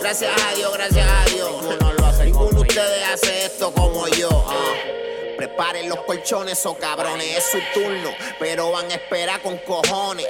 Gracias 0.00 0.32
a 0.42 0.54
Dios, 0.54 0.72
gracias 0.72 1.06
a 1.06 1.30
Dios. 1.30 1.50
Ninguno 1.50 1.92
lo 1.92 2.06
hace 2.06 2.24
Ninguno 2.24 2.50
de 2.50 2.60
ustedes 2.60 3.08
hace 3.12 3.46
esto 3.46 3.72
como 3.72 4.06
yo. 4.08 4.28
Uh. 4.28 5.36
Preparen 5.36 5.88
los 5.88 6.00
colchones 6.02 6.64
o 6.66 6.76
cabrones, 6.76 7.38
es 7.38 7.44
su 7.44 7.58
turno, 7.72 8.10
pero 8.38 8.70
van 8.70 8.90
a 8.90 8.94
esperar 8.94 9.40
con 9.40 9.56
cojones. 9.58 10.26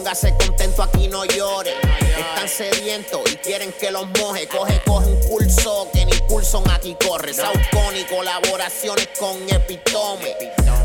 Póngase 0.00 0.34
contento, 0.38 0.82
aquí 0.82 1.08
no 1.08 1.26
llore. 1.26 1.74
Están 2.18 2.48
sedientos 2.48 3.20
y 3.30 3.36
quieren 3.36 3.70
que 3.70 3.90
los 3.90 4.08
moje. 4.18 4.48
Coge, 4.48 4.80
coge 4.86 5.08
un 5.08 5.20
pulso 5.28 5.90
que 5.92 6.06
ni 6.06 6.14
pulso 6.26 6.64
aquí 6.72 6.96
corre. 7.06 7.34
Saucón 7.34 7.94
y 7.94 8.04
colaboraciones 8.04 9.10
con 9.18 9.36
Epitome. 9.46 10.34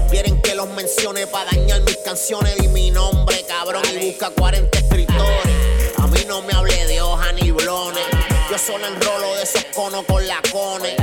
Quieren 0.09 0.41
que 0.41 0.53
los 0.53 0.67
mencione 0.67 1.27
para 1.27 1.49
dañar 1.49 1.79
mis 1.83 1.95
canciones. 1.99 2.57
Di 2.57 2.67
mi 2.67 2.91
nombre, 2.91 3.41
cabrón, 3.47 3.83
y 3.93 4.05
busca 4.07 4.31
40 4.31 4.79
escritores. 4.79 5.55
A 5.97 6.07
mí 6.07 6.19
no 6.27 6.41
me 6.41 6.51
hable 6.51 6.85
de 6.85 7.01
hoja 7.01 7.31
ni 7.31 7.51
blones. 7.51 8.03
Yo 8.51 8.57
solo 8.57 8.85
enrolo 8.85 9.33
de 9.37 9.43
esos 9.43 9.63
conos 9.73 10.03
con 10.03 10.27
lacones. 10.27 10.95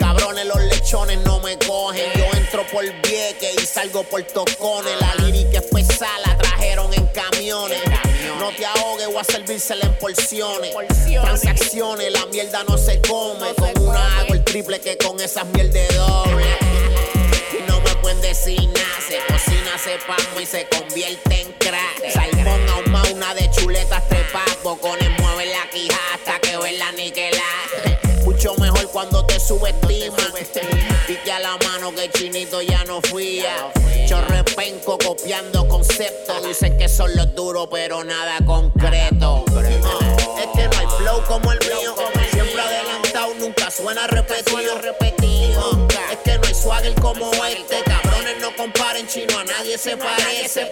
Cabrones, 0.00 0.46
los 0.46 0.60
lechones 0.64 1.18
no 1.24 1.38
me 1.38 1.56
cogen. 1.58 2.10
Yo 2.16 2.24
entro 2.36 2.66
por 2.72 2.84
Vieques 3.02 3.62
y 3.62 3.66
salgo 3.66 4.02
por 4.02 4.22
Tocones. 4.24 5.00
La 5.00 5.14
lírica 5.24 5.58
es 5.58 5.66
pesada, 5.72 6.18
la 6.26 6.35
en 6.92 7.06
camiones. 7.06 7.80
No 8.38 8.50
te 8.50 8.66
ahogues, 8.66 9.06
voy 9.06 9.16
a 9.16 9.24
servírsela 9.24 9.86
en 9.86 9.98
porciones. 9.98 10.74
Transacciones, 11.22 12.12
la 12.12 12.26
mierda 12.26 12.64
no 12.64 12.76
se 12.76 13.00
come. 13.00 13.54
Con 13.54 13.88
una 13.88 14.20
hago 14.20 14.34
el 14.34 14.44
triple 14.44 14.78
que 14.80 14.96
con 14.98 15.18
esas 15.20 15.46
mierdas 15.46 15.94
doble. 15.96 16.44
Y 17.58 17.70
no 17.70 17.80
me 17.80 17.94
pueden 17.96 18.20
decir 18.20 18.60
nada. 18.60 19.00
Se 19.08 19.18
cocina, 19.32 19.78
se 19.82 19.98
pamo 20.06 20.40
y 20.40 20.46
se 20.46 20.68
convierte 20.68 21.40
en 21.40 21.52
crack. 21.52 22.12
Salmón 22.12 22.60
ahumado, 22.68 23.14
una 23.14 23.34
de 23.34 23.50
chuletas 23.52 24.06
trepadas. 24.08 24.62
Bocones 24.62 25.10
mueven 25.18 25.50
la 25.50 25.70
quija 25.70 25.98
hasta 26.14 26.38
que 26.40 26.58
ven 26.58 26.78
la 26.78 26.92
niquela. 26.92 27.55
Mucho 28.46 28.60
mejor 28.60 28.86
cuando 28.92 29.26
te 29.26 29.40
subestiman. 29.40 30.32
Pique 31.04 31.32
a 31.32 31.40
la 31.40 31.56
mano 31.64 31.92
que 31.92 32.08
chinito 32.12 32.62
ya 32.62 32.84
no 32.84 33.00
fía. 33.00 33.72
Chorrepenco 34.06 34.98
copiando 34.98 35.66
conceptos. 35.66 36.46
Dicen 36.46 36.78
que 36.78 36.88
son 36.88 37.10
los 37.16 37.34
duros, 37.34 37.66
pero 37.72 38.04
nada 38.04 38.38
concreto. 38.46 39.44
Es 39.48 40.46
que 40.54 40.68
no 40.68 40.78
hay 40.78 40.86
flow 40.96 41.24
como 41.26 41.50
el 41.50 41.58
mío. 41.58 41.96
Siempre 42.30 42.60
adelantado, 42.60 43.34
nunca 43.34 43.68
suena 43.68 44.06
repetido. 44.06 44.78
repetido. 44.78 45.88
Es 46.12 46.18
que 46.18 46.38
no 46.38 46.46
hay 46.46 46.54
swagger 46.54 46.94
como 47.00 47.32
este. 47.46 47.82
Cabrones 47.84 48.40
no 48.40 48.54
comparen 48.54 49.08
chino, 49.08 49.36
a 49.40 49.44
nadie 49.44 49.76
se 49.76 49.96
parece. 49.96 50.70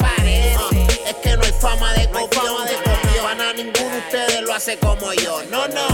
Es 1.09 1.15
que 1.17 1.37
no 1.37 1.43
hay 1.43 1.53
fama 1.53 1.93
de 1.95 2.09
copión. 2.09 2.55
Copión. 2.55 3.41
A 3.41 3.53
ninguno 3.53 3.91
de 3.91 3.99
ustedes 3.99 4.43
lo 4.43 4.55
hace 4.55 4.79
como 4.79 5.13
yo. 5.13 5.43
No, 5.51 5.67
no, 5.67 5.89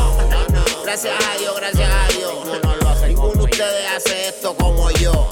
no. 0.50 0.59
Gracias 0.84 1.14
a 1.24 1.38
Dios, 1.38 1.54
gracias 1.56 1.90
a 1.90 2.08
Dios. 2.12 2.32
Ninguno 3.06 3.32
de 3.34 3.44
ustedes 3.44 3.90
hace 3.96 4.28
esto 4.28 4.54
como 4.56 4.90
yo. 4.92 5.28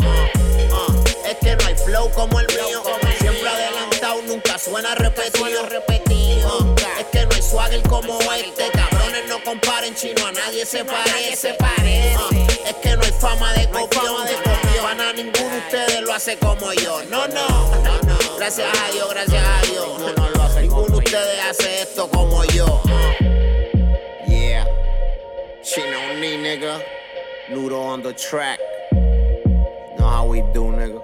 Es 1.26 1.36
que 1.36 1.56
no 1.56 1.66
hay 1.66 1.74
flow 1.76 2.10
como 2.12 2.40
el 2.40 2.46
mío. 2.46 2.82
Siempre 3.18 3.48
adelantado, 3.48 4.22
nunca 4.22 4.58
suena 4.58 4.94
repetido. 4.94 5.66
repetido. 5.66 6.74
Es 6.98 7.06
que 7.06 7.26
no 7.26 7.34
hay 7.34 7.42
swagger 7.42 7.82
como 7.82 8.18
este. 8.32 8.70
Cabrones 8.70 9.28
no 9.28 9.42
comparen 9.44 9.94
chino, 9.94 10.26
a 10.26 10.32
nadie 10.32 10.64
se 10.64 10.84
parece. 10.84 11.56
Es 12.66 12.74
que 12.82 12.96
no 12.96 13.02
hay 13.02 13.12
fama 13.12 13.52
de 13.54 13.68
copión. 13.68 14.24
De 14.26 14.34
copión. 14.34 15.00
A 15.00 15.12
ninguno 15.12 15.50
de 15.50 15.58
ustedes 15.58 16.00
lo 16.02 16.12
hace 16.12 16.36
como 16.38 16.72
yo. 16.72 17.02
No, 17.10 17.26
no, 17.28 17.48
no, 17.48 18.02
no. 18.02 18.36
Gracias 18.38 18.68
a 18.68 18.92
Dios, 18.92 19.08
gracias 19.10 19.44
a 19.44 19.66
Dios. 19.66 19.88
Ninguno 20.60 20.86
de 20.86 20.98
ustedes 20.98 21.40
hace 21.48 21.82
esto 21.82 22.08
como 22.08 22.44
yo. 22.44 22.82
Yeah. 25.76 25.84
Chino 25.84 26.20
knee, 26.20 26.36
nigga. 26.36 26.82
Ludo 27.50 27.80
on 27.80 28.02
the 28.02 28.12
track. 28.12 28.58
Know 28.92 30.06
how 30.06 30.26
we 30.26 30.40
do, 30.52 30.64
nigga. 30.72 31.02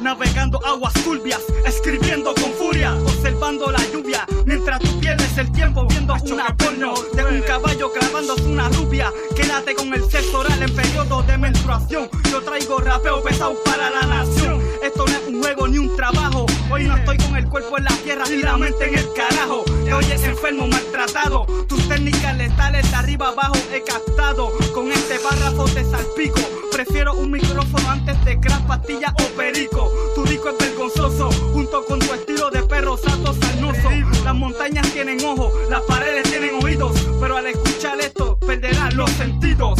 navegando 0.00 0.58
aguas 0.64 0.94
turbias, 1.04 1.42
escribiendo 1.66 2.32
con 2.34 2.52
furia, 2.52 2.94
observando 2.94 3.70
la 3.70 3.84
lluvia, 3.92 4.24
mientras 4.46 4.78
tú 4.80 4.98
pierdes 5.00 5.36
el 5.36 5.52
tiempo 5.52 5.84
viendo 5.86 6.14
una 6.30 6.56
porno 6.56 6.94
de 7.12 7.24
un 7.24 7.42
caballo 7.42 7.92
clavando 7.92 8.34
una 8.46 8.68
rubia. 8.70 9.12
Quédate 9.36 9.74
con 9.74 9.92
el 9.92 10.08
sexo 10.10 10.38
oral 10.38 10.62
en 10.62 10.74
periodo 10.74 11.22
de 11.24 11.36
menstruación. 11.36 12.08
Yo 12.30 12.40
traigo 12.42 12.78
rapeo 12.78 13.22
pesado 13.22 13.54
para 13.64 13.90
la 13.90 14.06
nación. 14.06 14.67
Esto 14.88 15.04
no 15.04 15.12
es 15.12 15.28
un 15.28 15.42
juego 15.42 15.68
ni 15.68 15.76
un 15.76 15.94
trabajo. 15.96 16.46
Hoy 16.70 16.84
no 16.84 16.96
estoy 16.96 17.18
con 17.18 17.36
el 17.36 17.46
cuerpo 17.46 17.76
en 17.76 17.84
la 17.84 17.94
tierra 18.02 18.24
y 18.30 18.38
la 18.38 18.56
mente 18.56 18.86
en 18.86 18.98
el 18.98 19.12
carajo. 19.12 19.62
Te 19.84 19.92
oyes 19.92 20.22
enfermo, 20.22 20.66
maltratado. 20.66 21.44
Tus 21.68 21.86
técnicas 21.90 22.34
letales 22.38 22.90
de 22.90 22.96
arriba 22.96 23.28
abajo 23.28 23.52
he 23.70 23.82
captado. 23.82 24.50
Con 24.72 24.90
este 24.90 25.18
párrafo 25.18 25.66
te 25.66 25.84
salpico. 25.84 26.40
Prefiero 26.72 27.12
un 27.16 27.30
micrófono 27.30 27.90
antes 27.90 28.24
de 28.24 28.40
crack, 28.40 28.66
pastilla 28.66 29.12
o 29.20 29.36
perico. 29.36 29.92
Tu 30.14 30.24
disco 30.24 30.48
es 30.48 30.58
vergonzoso, 30.58 31.30
junto 31.52 31.84
con 31.84 31.98
tu 31.98 32.14
estilo 32.14 32.48
de 32.48 32.62
perro 32.62 32.96
sato 32.96 33.34
sarnoso. 33.34 33.90
Las 34.24 34.34
montañas 34.34 34.90
tienen 34.94 35.22
ojos, 35.22 35.52
las 35.68 35.82
paredes 35.82 36.22
tienen 36.30 36.64
oídos. 36.64 36.98
Pero 37.20 37.36
al 37.36 37.46
escuchar 37.46 38.00
esto, 38.00 38.38
perderás 38.38 38.94
los 38.94 39.10
sentidos. 39.10 39.78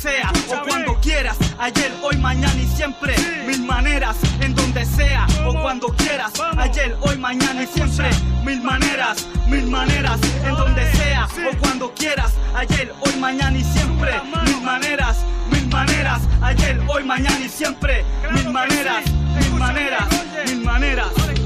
Sea 0.00 0.32
o 0.48 0.66
cuando 0.66 0.94
quieras, 1.00 1.36
ayer, 1.58 1.92
hoy, 2.02 2.16
mañana 2.16 2.58
y 2.58 2.66
siempre. 2.66 3.14
Mil 3.46 3.62
maneras, 3.62 4.16
en 4.40 4.54
donde 4.54 4.86
sea 4.86 5.26
o 5.46 5.52
cuando 5.60 5.88
quieras, 5.88 6.32
ayer, 6.56 6.96
hoy, 7.02 7.18
mañana 7.18 7.62
y 7.62 7.66
siempre. 7.66 8.08
Mil 8.42 8.62
maneras, 8.62 9.26
mil 9.46 9.66
maneras, 9.66 10.18
en 10.42 10.54
donde 10.54 10.90
sea 10.92 11.28
o 11.46 11.56
cuando 11.58 11.92
quieras, 11.94 12.32
ayer, 12.54 12.94
hoy, 13.00 13.14
mañana 13.20 13.58
y 13.58 13.64
siempre. 13.64 14.12
Mil 14.46 14.62
maneras, 14.62 15.18
mil 15.50 15.66
maneras, 15.68 16.22
ayer, 16.40 16.80
hoy, 16.88 17.04
mañana 17.04 17.40
y 17.44 17.48
siempre. 17.48 18.02
Mil 18.32 18.48
maneras, 18.50 19.04
mil 19.38 19.54
maneras, 19.54 20.08
mil 20.46 20.64
maneras. 20.64 21.39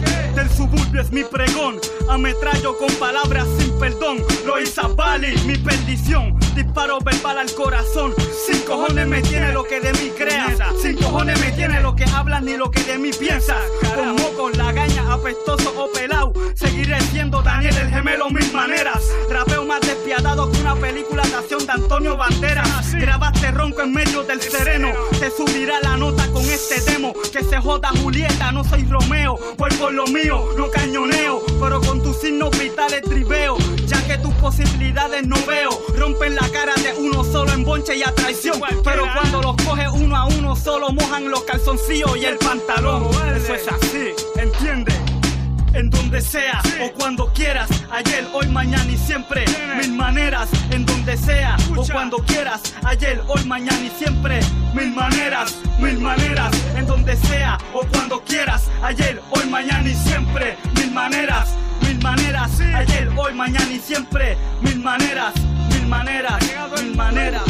Del 0.44 0.52
suburbio 0.52 1.00
es 1.00 1.10
mi 1.10 1.24
pregón, 1.24 1.80
ametrallo 2.06 2.76
con 2.76 2.92
palabras 2.96 3.46
sin 3.58 3.78
perdón. 3.78 4.18
Lo 4.44 4.60
hizo 4.60 4.94
Bali, 4.94 5.34
mi 5.46 5.56
perdición. 5.56 6.38
Disparo 6.54 6.98
verbal 7.00 7.38
al 7.38 7.50
corazón. 7.54 8.14
Sin 8.46 8.60
cojones 8.60 9.08
me 9.08 9.22
tiene 9.22 9.54
lo 9.54 9.64
que 9.64 9.80
de 9.80 9.90
mí 9.94 10.12
creas. 10.14 10.58
Sin 10.82 10.96
cojones 10.98 11.40
me 11.40 11.50
tiene 11.52 11.80
lo 11.80 11.96
que 11.96 12.04
hablas 12.04 12.42
ni 12.42 12.58
lo 12.58 12.70
que 12.70 12.82
de 12.84 12.98
mí 12.98 13.10
piensas. 13.18 13.62
Con 13.94 14.16
moco, 14.16 14.50
lagaña, 14.50 15.10
apestoso 15.10 15.72
o 15.78 15.90
pelao. 15.90 16.34
Seguiré 16.54 17.00
siendo 17.00 17.40
Daniel 17.40 17.74
el 17.78 17.88
gemelo 17.88 18.28
mil 18.28 18.52
maneras. 18.52 19.02
Rapeo 19.30 19.64
más 19.64 19.80
despiadado 19.80 20.52
que 20.52 20.60
una 20.60 20.76
película 20.76 21.22
de 21.22 21.36
acción 21.36 21.64
de 21.64 21.72
Antonio 21.72 22.18
Banderas. 22.18 22.92
Grabaste 22.92 23.50
ronco 23.50 23.80
en 23.80 23.94
medio 23.94 24.22
del 24.24 24.42
sereno. 24.42 24.92
Te 25.18 25.30
subirá 25.30 25.80
la 25.80 25.96
nota 25.96 26.28
este 26.74 26.92
demo. 26.92 27.12
Que 27.32 27.42
se 27.42 27.60
joda 27.60 27.90
Julieta, 28.02 28.52
no 28.52 28.64
soy 28.64 28.84
Romeo. 28.84 29.38
Voy 29.56 29.70
por 29.72 29.92
lo 29.92 30.06
mío, 30.06 30.48
no 30.56 30.70
cañoneo. 30.70 31.42
Pero 31.60 31.80
con 31.80 32.02
tus 32.02 32.16
signos 32.18 32.50
vitales 32.58 33.02
tribeo. 33.02 33.56
Ya 33.86 34.04
que 34.06 34.18
tus 34.18 34.32
posibilidades 34.34 35.26
no 35.26 35.36
veo. 35.46 35.70
Rompen 35.96 36.34
la 36.34 36.48
cara 36.50 36.74
de 36.76 36.92
uno 36.98 37.24
solo 37.24 37.52
en 37.52 37.64
bonche 37.64 37.96
y 37.96 38.02
a 38.02 38.14
traición. 38.14 38.60
Pero 38.82 39.04
cuando 39.14 39.42
los 39.42 39.56
coge 39.56 39.88
uno 39.88 40.16
a 40.16 40.26
uno, 40.26 40.56
solo 40.56 40.92
mojan 40.92 41.30
los 41.30 41.42
calzoncillos 41.42 42.16
y 42.16 42.24
el 42.24 42.36
pantalón. 42.38 43.08
Eso 43.34 43.54
es 43.54 43.68
así, 43.68 44.14
¿entiende? 44.36 45.13
En 45.74 45.90
donde 45.90 46.20
sea 46.20 46.62
o 46.80 46.92
cuando 46.92 47.32
quieras, 47.32 47.68
ayer, 47.90 48.24
hoy, 48.32 48.46
mañana 48.46 48.90
y 48.90 48.96
siempre. 48.96 49.44
Mil 49.76 49.92
maneras, 49.92 50.48
en 50.70 50.86
donde 50.86 51.16
sea 51.16 51.56
o 51.76 51.84
cuando 51.84 52.18
quieras, 52.18 52.74
ayer, 52.84 53.20
hoy, 53.26 53.44
mañana 53.44 53.84
y 53.84 53.90
siempre. 53.90 54.38
Mil 54.72 54.92
maneras, 54.92 55.56
mil 55.80 55.98
maneras, 55.98 56.52
en 56.76 56.86
donde 56.86 57.16
sea 57.16 57.58
o 57.72 57.80
cuando 57.86 58.22
quieras, 58.22 58.70
ayer, 58.82 59.20
hoy, 59.30 59.46
mañana 59.50 59.88
y 59.88 59.94
siempre. 59.94 60.56
Mil 60.76 60.92
maneras, 60.92 61.48
mil 61.82 61.98
maneras, 62.00 62.60
ayer, 62.60 63.10
hoy, 63.16 63.34
mañana 63.34 63.72
y 63.72 63.80
siempre. 63.80 64.36
Mil 64.62 64.78
maneras, 64.78 65.34
mil 65.70 65.88
maneras, 65.88 66.40
mil 66.76 66.94
maneras. 66.94 67.42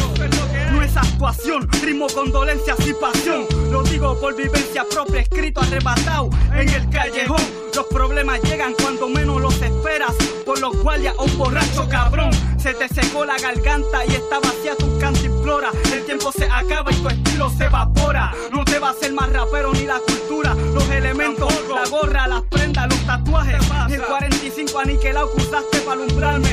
No 0.94 1.00
es 1.00 1.08
actuación, 1.08 1.68
ritmo, 1.82 2.06
condolencias 2.06 2.78
y 2.86 2.94
pasión. 2.94 3.46
Lo 3.70 3.82
digo 3.82 4.18
por 4.20 4.36
vivencia 4.36 4.84
propia, 4.88 5.20
escrito 5.22 5.60
arrebatado 5.60 6.30
en 6.52 6.68
el 6.68 6.88
callejón. 6.88 7.42
Los 7.74 7.86
problemas 7.86 8.40
llegan 8.42 8.74
cuando 8.80 9.08
menos 9.08 9.40
los 9.40 9.60
esperas. 9.60 10.12
Por 10.44 10.60
los 10.60 10.76
guardias 10.82 11.14
o 11.18 11.24
un 11.24 11.38
borracho 11.38 11.88
cabrón. 11.88 12.30
Se 12.58 12.74
te 12.74 12.88
secó 12.88 13.24
la 13.24 13.36
garganta 13.38 14.04
y 14.06 14.12
está 14.12 14.38
vacía 14.38 14.76
tu 14.76 14.98
cantimplora. 14.98 15.70
El 15.92 16.04
tiempo 16.04 16.30
se 16.30 16.44
acaba 16.44 16.92
y 16.92 16.96
tu 16.96 17.08
estilo 17.08 17.50
se 17.50 17.64
evapora. 17.64 18.32
No 18.52 18.64
te 18.64 18.78
va 18.78 18.88
a 18.88 18.90
hacer 18.92 19.12
más 19.12 19.32
rapero 19.32 19.72
ni 19.72 19.86
la 19.86 19.98
cultura. 19.98 20.54
Los 20.54 20.88
elementos, 20.90 21.52
la 21.68 21.88
gorra, 21.88 22.28
las 22.28 22.42
prendas, 22.42 22.88
los 22.88 23.04
tatuajes. 23.04 23.56
Y 23.88 23.94
el 23.94 24.02
45 24.02 24.78
aniquilado 24.78 25.34
que 25.34 25.42
usaste 25.42 25.78
para 25.80 26.02
alumbrarme. 26.02 26.43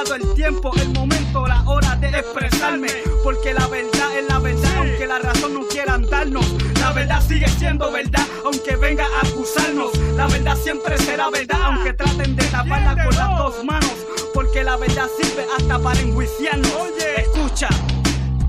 Llegado 0.00 0.14
el 0.14 0.34
tiempo, 0.34 0.70
el 0.80 0.88
momento, 0.90 1.46
la 1.46 1.62
hora 1.68 1.94
de 1.96 2.08
expresarme. 2.08 2.88
Porque 3.22 3.52
la 3.52 3.66
verdad 3.66 4.18
es 4.18 4.26
la 4.26 4.38
verdad, 4.38 4.70
aunque 4.78 5.06
la 5.06 5.18
razón 5.18 5.52
no 5.52 5.66
quieran 5.66 6.08
darnos. 6.08 6.46
La 6.80 6.92
verdad 6.92 7.20
sigue 7.20 7.46
siendo 7.48 7.92
verdad, 7.92 8.26
aunque 8.42 8.76
venga 8.76 9.04
a 9.04 9.26
acusarnos. 9.26 9.94
La 10.16 10.26
verdad 10.26 10.56
siempre 10.56 10.96
será 10.96 11.28
verdad, 11.28 11.60
aunque 11.64 11.92
traten 11.92 12.34
de 12.34 12.44
taparla 12.44 13.04
con 13.04 13.14
las 13.14 13.38
dos 13.38 13.64
manos. 13.64 13.92
Porque 14.32 14.64
la 14.64 14.78
verdad 14.78 15.06
sirve 15.20 15.44
hasta 15.58 15.78
para 15.78 16.00
enjuiciarnos. 16.00 16.72
Oye, 16.72 17.20
escucha, 17.20 17.68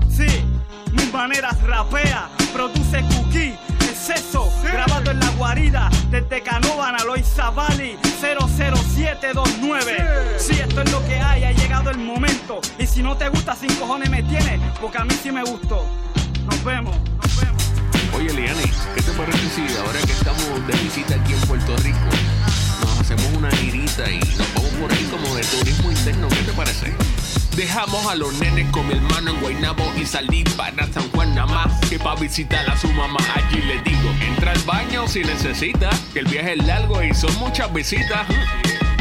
sí, 0.08 0.44
mis 0.92 1.12
maneras 1.12 1.60
rapea, 1.64 2.30
produce 2.54 3.04
cookie. 3.14 3.54
Es 3.90 4.08
eso, 4.08 4.50
grabado 4.62 5.10
en 5.10 5.20
la 5.20 5.28
guarida 5.32 5.90
desde 6.10 6.42
Canóvana, 6.42 7.04
Lois 7.04 7.26
Zavali 7.26 7.98
00729. 9.20 10.38
Sí, 10.38 10.52
esto 10.58 10.82
es 10.82 10.90
lo 10.90 11.04
que 11.06 11.14
hay, 11.16 11.44
ha 11.44 11.52
llegado 11.52 11.90
el 11.90 11.98
momento. 11.98 12.60
Y 12.78 12.86
si 12.86 13.02
no 13.02 13.16
te 13.16 13.28
gusta, 13.28 13.54
sin 13.54 13.72
cojones 13.76 14.10
me 14.10 14.22
tiene, 14.22 14.60
porque 14.80 14.98
a 14.98 15.04
mí 15.04 15.14
sí 15.22 15.30
me 15.30 15.42
gustó. 15.42 15.86
Nos 16.46 16.64
vemos, 16.64 16.96
nos 17.22 17.40
vemos. 17.40 17.62
Oye, 18.14 18.32
Liani, 18.32 18.62
¿qué 18.94 19.02
te 19.02 19.12
parece 19.12 19.38
si 19.54 19.76
ahora 19.78 19.98
que 20.04 20.12
estamos 20.12 20.66
de 20.66 20.72
visita 20.74 21.14
aquí 21.14 21.32
en 21.32 21.40
Puerto 21.40 21.76
Rico, 21.78 21.98
nos 22.80 23.00
hacemos 23.00 23.26
una 23.36 23.50
girita 23.52 24.10
y 24.10 24.18
nos 24.18 24.54
vamos 24.54 24.70
por 24.80 24.92
ahí 24.92 25.08
como 25.10 25.34
de 25.34 25.44
turismo 25.44 25.90
interno? 25.90 26.28
¿Qué 26.28 26.42
te 26.42 26.52
parece? 26.52 26.92
Dejamos 27.56 28.06
a 28.06 28.14
los 28.14 28.32
nenes 28.34 28.70
con 28.70 28.86
mi 28.88 28.94
hermano 28.94 29.30
en 29.32 29.40
Guaynabo 29.40 29.92
y 30.00 30.06
salí 30.06 30.42
para 30.56 30.90
San 30.90 31.08
Juan 31.10 31.34
nada 31.34 31.46
más 31.46 31.88
que 31.88 31.98
para 31.98 32.18
visitar 32.18 32.68
a 32.70 32.76
su 32.78 32.88
mamá. 32.88 33.20
Allí 33.34 33.60
les 33.62 33.84
digo, 33.84 34.10
entra 34.26 34.52
al 34.52 34.60
baño 34.60 35.06
si 35.06 35.20
necesita, 35.20 35.90
que 36.14 36.20
el 36.20 36.26
viaje 36.26 36.54
es 36.54 36.66
largo 36.66 37.02
y 37.02 37.14
son 37.14 37.34
muchas 37.38 37.70
visitas. 37.72 38.26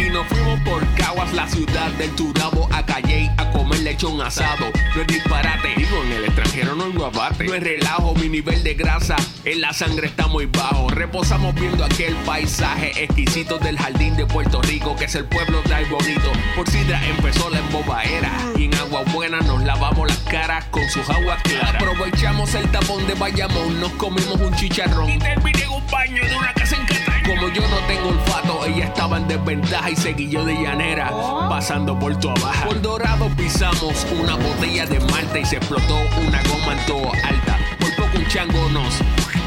Y 0.02 0.10
nos 0.10 0.26
fuimos 0.28 0.60
por 0.62 0.84
Caguas, 0.96 1.32
la 1.34 1.48
ciudad 1.48 1.92
del 1.92 2.10
Turabo, 2.16 2.68
a 2.72 2.84
Calle 2.84 3.30
a 3.38 3.52
comer 3.52 3.82
lechón 3.82 4.20
asado. 4.20 4.72
No 4.96 5.02
es 5.02 5.08
disparate, 5.08 5.76
digo, 5.78 6.04
en 6.04 6.12
el 6.14 6.26
extranjero 6.26 6.74
no 6.74 6.88
es 6.88 6.96
guabate. 6.96 7.44
No 7.44 7.54
es 7.54 7.62
relajo, 7.62 8.16
mi 8.16 8.28
nivel 8.28 8.64
de 8.64 8.74
grasa 8.74 9.16
en 9.46 9.62
la 9.62 9.74
sangre 9.74 10.08
está 10.08 10.26
muy 10.26 10.48
bajo. 10.48 10.90
Reposamos 10.90 11.54
viendo 11.54 11.86
aquel 11.86 12.16
paisaje 12.26 13.04
exquisito 13.04 13.60
del 13.60 13.78
jardín 13.78 14.16
de 14.18 14.26
Puerto 14.26 14.60
Rico, 14.64 14.96
que 14.96 15.06
es 15.06 15.14
el 15.14 15.26
pueblo 15.26 15.62
de 15.62 15.86
bonito. 15.86 16.32
Por 16.56 16.68
Sidra 16.68 17.06
empezó 17.08 17.52
la 17.52 17.60
embobaera 17.60 18.32
y 18.58 18.66
en 18.66 18.76
agua 18.76 19.04
buena 19.14 19.40
nos 19.42 19.62
lavamos 19.64 20.08
las 20.08 20.18
caras 20.20 20.66
con 20.72 20.90
sus 20.90 21.08
aguas 21.12 21.42
claras. 21.44 21.76
Aprovechamos 21.76 22.56
el 22.56 22.68
tapón 22.72 23.06
de 23.06 23.14
Bayamón, 23.14 23.80
nos 23.80 23.92
comimos 23.94 24.42
un 24.42 24.56
chicharrón 24.56 25.12
y 25.12 25.20
terminé 25.20 25.64
en 25.64 25.70
un 25.70 25.88
baño 25.92 26.26
de 26.26 26.36
una 26.36 26.54
casa 26.54 26.76
en. 26.76 26.91
Como 27.26 27.50
yo 27.50 27.62
no 27.68 27.78
tengo 27.88 28.10
olfato, 28.10 28.66
ella 28.66 28.86
estaba 28.86 29.18
en 29.18 29.28
desventaja 29.28 29.92
y 29.92 29.96
seguí 29.96 30.30
yo 30.30 30.44
de 30.44 30.56
llanera, 30.56 31.12
pasando 31.50 31.98
por 31.98 32.16
tu 32.20 32.30
abajo. 32.30 32.68
Por 32.68 32.82
Dorado 32.82 33.30
pisamos 33.38 34.06
una 34.20 34.36
botella 34.36 34.86
de 34.86 35.00
malta 35.00 35.40
y 35.40 35.46
se 35.46 35.58
explotó 35.58 35.98
una 36.26 36.42
goma 36.44 36.74
en 36.74 36.86
todo 36.86 37.12
alta. 37.24 37.58
Por 37.80 37.96
poco 37.96 38.18
un 38.18 38.28
chango 38.28 38.70
nos. 38.70 38.96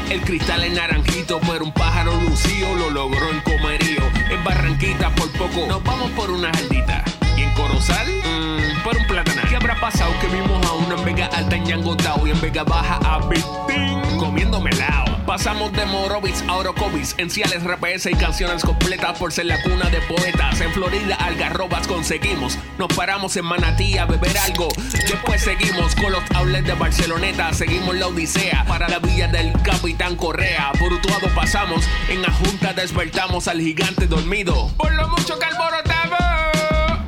El 0.09 0.21
cristal 0.21 0.63
es 0.63 0.73
naranjito, 0.73 1.39
pero 1.41 1.65
un 1.65 1.73
pájaro 1.73 2.15
lucido 2.21 2.75
lo 2.75 2.89
logró 2.89 3.29
en 3.31 3.41
comerío. 3.41 4.03
En 4.29 4.43
Barranquita 4.43 5.09
por 5.15 5.29
poco 5.31 5.65
nos 5.67 5.83
vamos 5.83 6.11
por 6.11 6.29
una 6.31 6.51
jaldita. 6.53 7.03
Y 7.35 7.41
en 7.41 7.53
Corozal, 7.53 8.07
mmm, 8.07 8.83
por 8.83 8.95
un 8.95 9.05
plátano. 9.07 9.41
¿Qué 9.49 9.55
habrá 9.55 9.75
pasado 9.79 10.13
que 10.21 10.27
vimos 10.27 10.65
a 10.65 10.73
uno 10.73 10.95
en 10.97 11.05
Vega 11.05 11.25
Alta 11.27 11.55
en 11.55 11.65
Yangotao 11.65 12.25
y 12.25 12.31
en 12.31 12.39
Vega 12.39 12.63
Baja 12.63 12.99
a 13.03 13.19
Bitín 13.27 14.04
comiendo 14.17 14.61
melao? 14.61 15.05
Pasamos 15.25 15.71
de 15.73 15.85
Morovis 15.85 16.43
a 16.47 16.53
Orocovis, 16.53 17.15
en 17.17 17.29
Ciales 17.29 17.63
RPS 17.63 18.05
y 18.07 18.15
canciones 18.15 18.63
completas 18.63 19.17
por 19.17 19.33
ser 19.33 19.47
la 19.47 19.61
cuna 19.63 19.89
de 19.89 19.99
poetas. 20.01 20.61
En 20.61 20.71
Florida, 20.71 21.15
algarrobas 21.15 21.87
conseguimos. 21.87 22.57
Nos 22.77 22.89
paramos 22.95 23.35
en 23.35 23.45
Manatí 23.45 23.97
a 23.97 24.05
beber 24.05 24.37
algo. 24.37 24.67
Después 24.91 25.41
seguimos 25.41 25.95
con 25.95 26.11
los 26.11 26.23
outlets 26.35 26.67
de 26.67 26.73
Barceloneta. 26.73 27.53
Seguimos 27.53 27.95
la 27.95 28.07
Odisea 28.07 28.65
para 28.67 28.87
la 28.87 28.99
villa 28.99 29.27
del 29.27 29.51
Capitán 29.63 30.15
Correa. 30.15 30.71
Por 30.79 30.93
Utuado 30.93 31.27
pasamos, 31.33 31.83
en 32.09 32.21
la 32.21 32.31
Junta 32.31 32.73
despertamos 32.73 33.47
al 33.47 33.61
gigante 33.61 34.07
dormido. 34.07 34.69
Por 34.77 34.93
lo 34.93 35.07
mucho 35.07 35.39
que 35.39 35.45
alborotamos. 35.45 36.34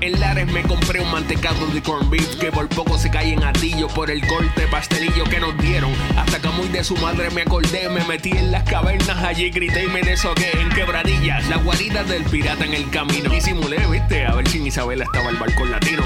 En 0.08 0.22
Lares 0.22 0.48
me 0.54 0.64
compré 0.64 1.02
un 1.02 1.12
mantecado 1.12 1.68
de 1.68 1.82
corn 1.82 2.10
beef 2.10 2.38
que 2.38 2.50
por 2.50 2.70
poco 2.70 2.98
se 2.98 3.12
cae 3.12 3.34
en 3.34 3.44
atillo 3.44 3.90
por 3.90 4.10
el 4.10 4.26
corte 4.26 4.66
pastelillo 4.72 5.26
que 5.26 5.38
nos 5.38 5.58
dieron. 5.58 5.92
Hasta 6.16 6.40
que 6.40 6.48
muy 6.48 6.70
de 6.70 6.82
su 6.86 6.96
madre 6.96 7.30
me 7.32 7.42
acordé, 7.42 7.90
me 7.90 8.02
metí 8.06 8.32
en 8.32 8.50
las 8.50 8.64
cavernas, 8.64 9.18
allí 9.22 9.50
grité 9.50 9.84
y 9.84 9.88
me 9.88 10.02
deshogué 10.02 10.50
en 10.62 10.70
quebradillas. 10.70 11.46
La 11.50 11.58
guarida 11.58 12.06
del 12.06 12.24
pirata 12.24 12.64
en 12.64 12.74
el 12.74 12.90
camino. 12.90 13.36
Y 13.36 13.42
simulé, 13.42 13.86
viste, 13.92 14.26
a 14.26 14.34
ver 14.34 14.48
si 14.48 14.60
en 14.60 14.68
Isabela 14.68 15.04
estaba 15.04 15.30
el 15.30 15.36
balcón 15.36 15.72
latino. 15.72 16.04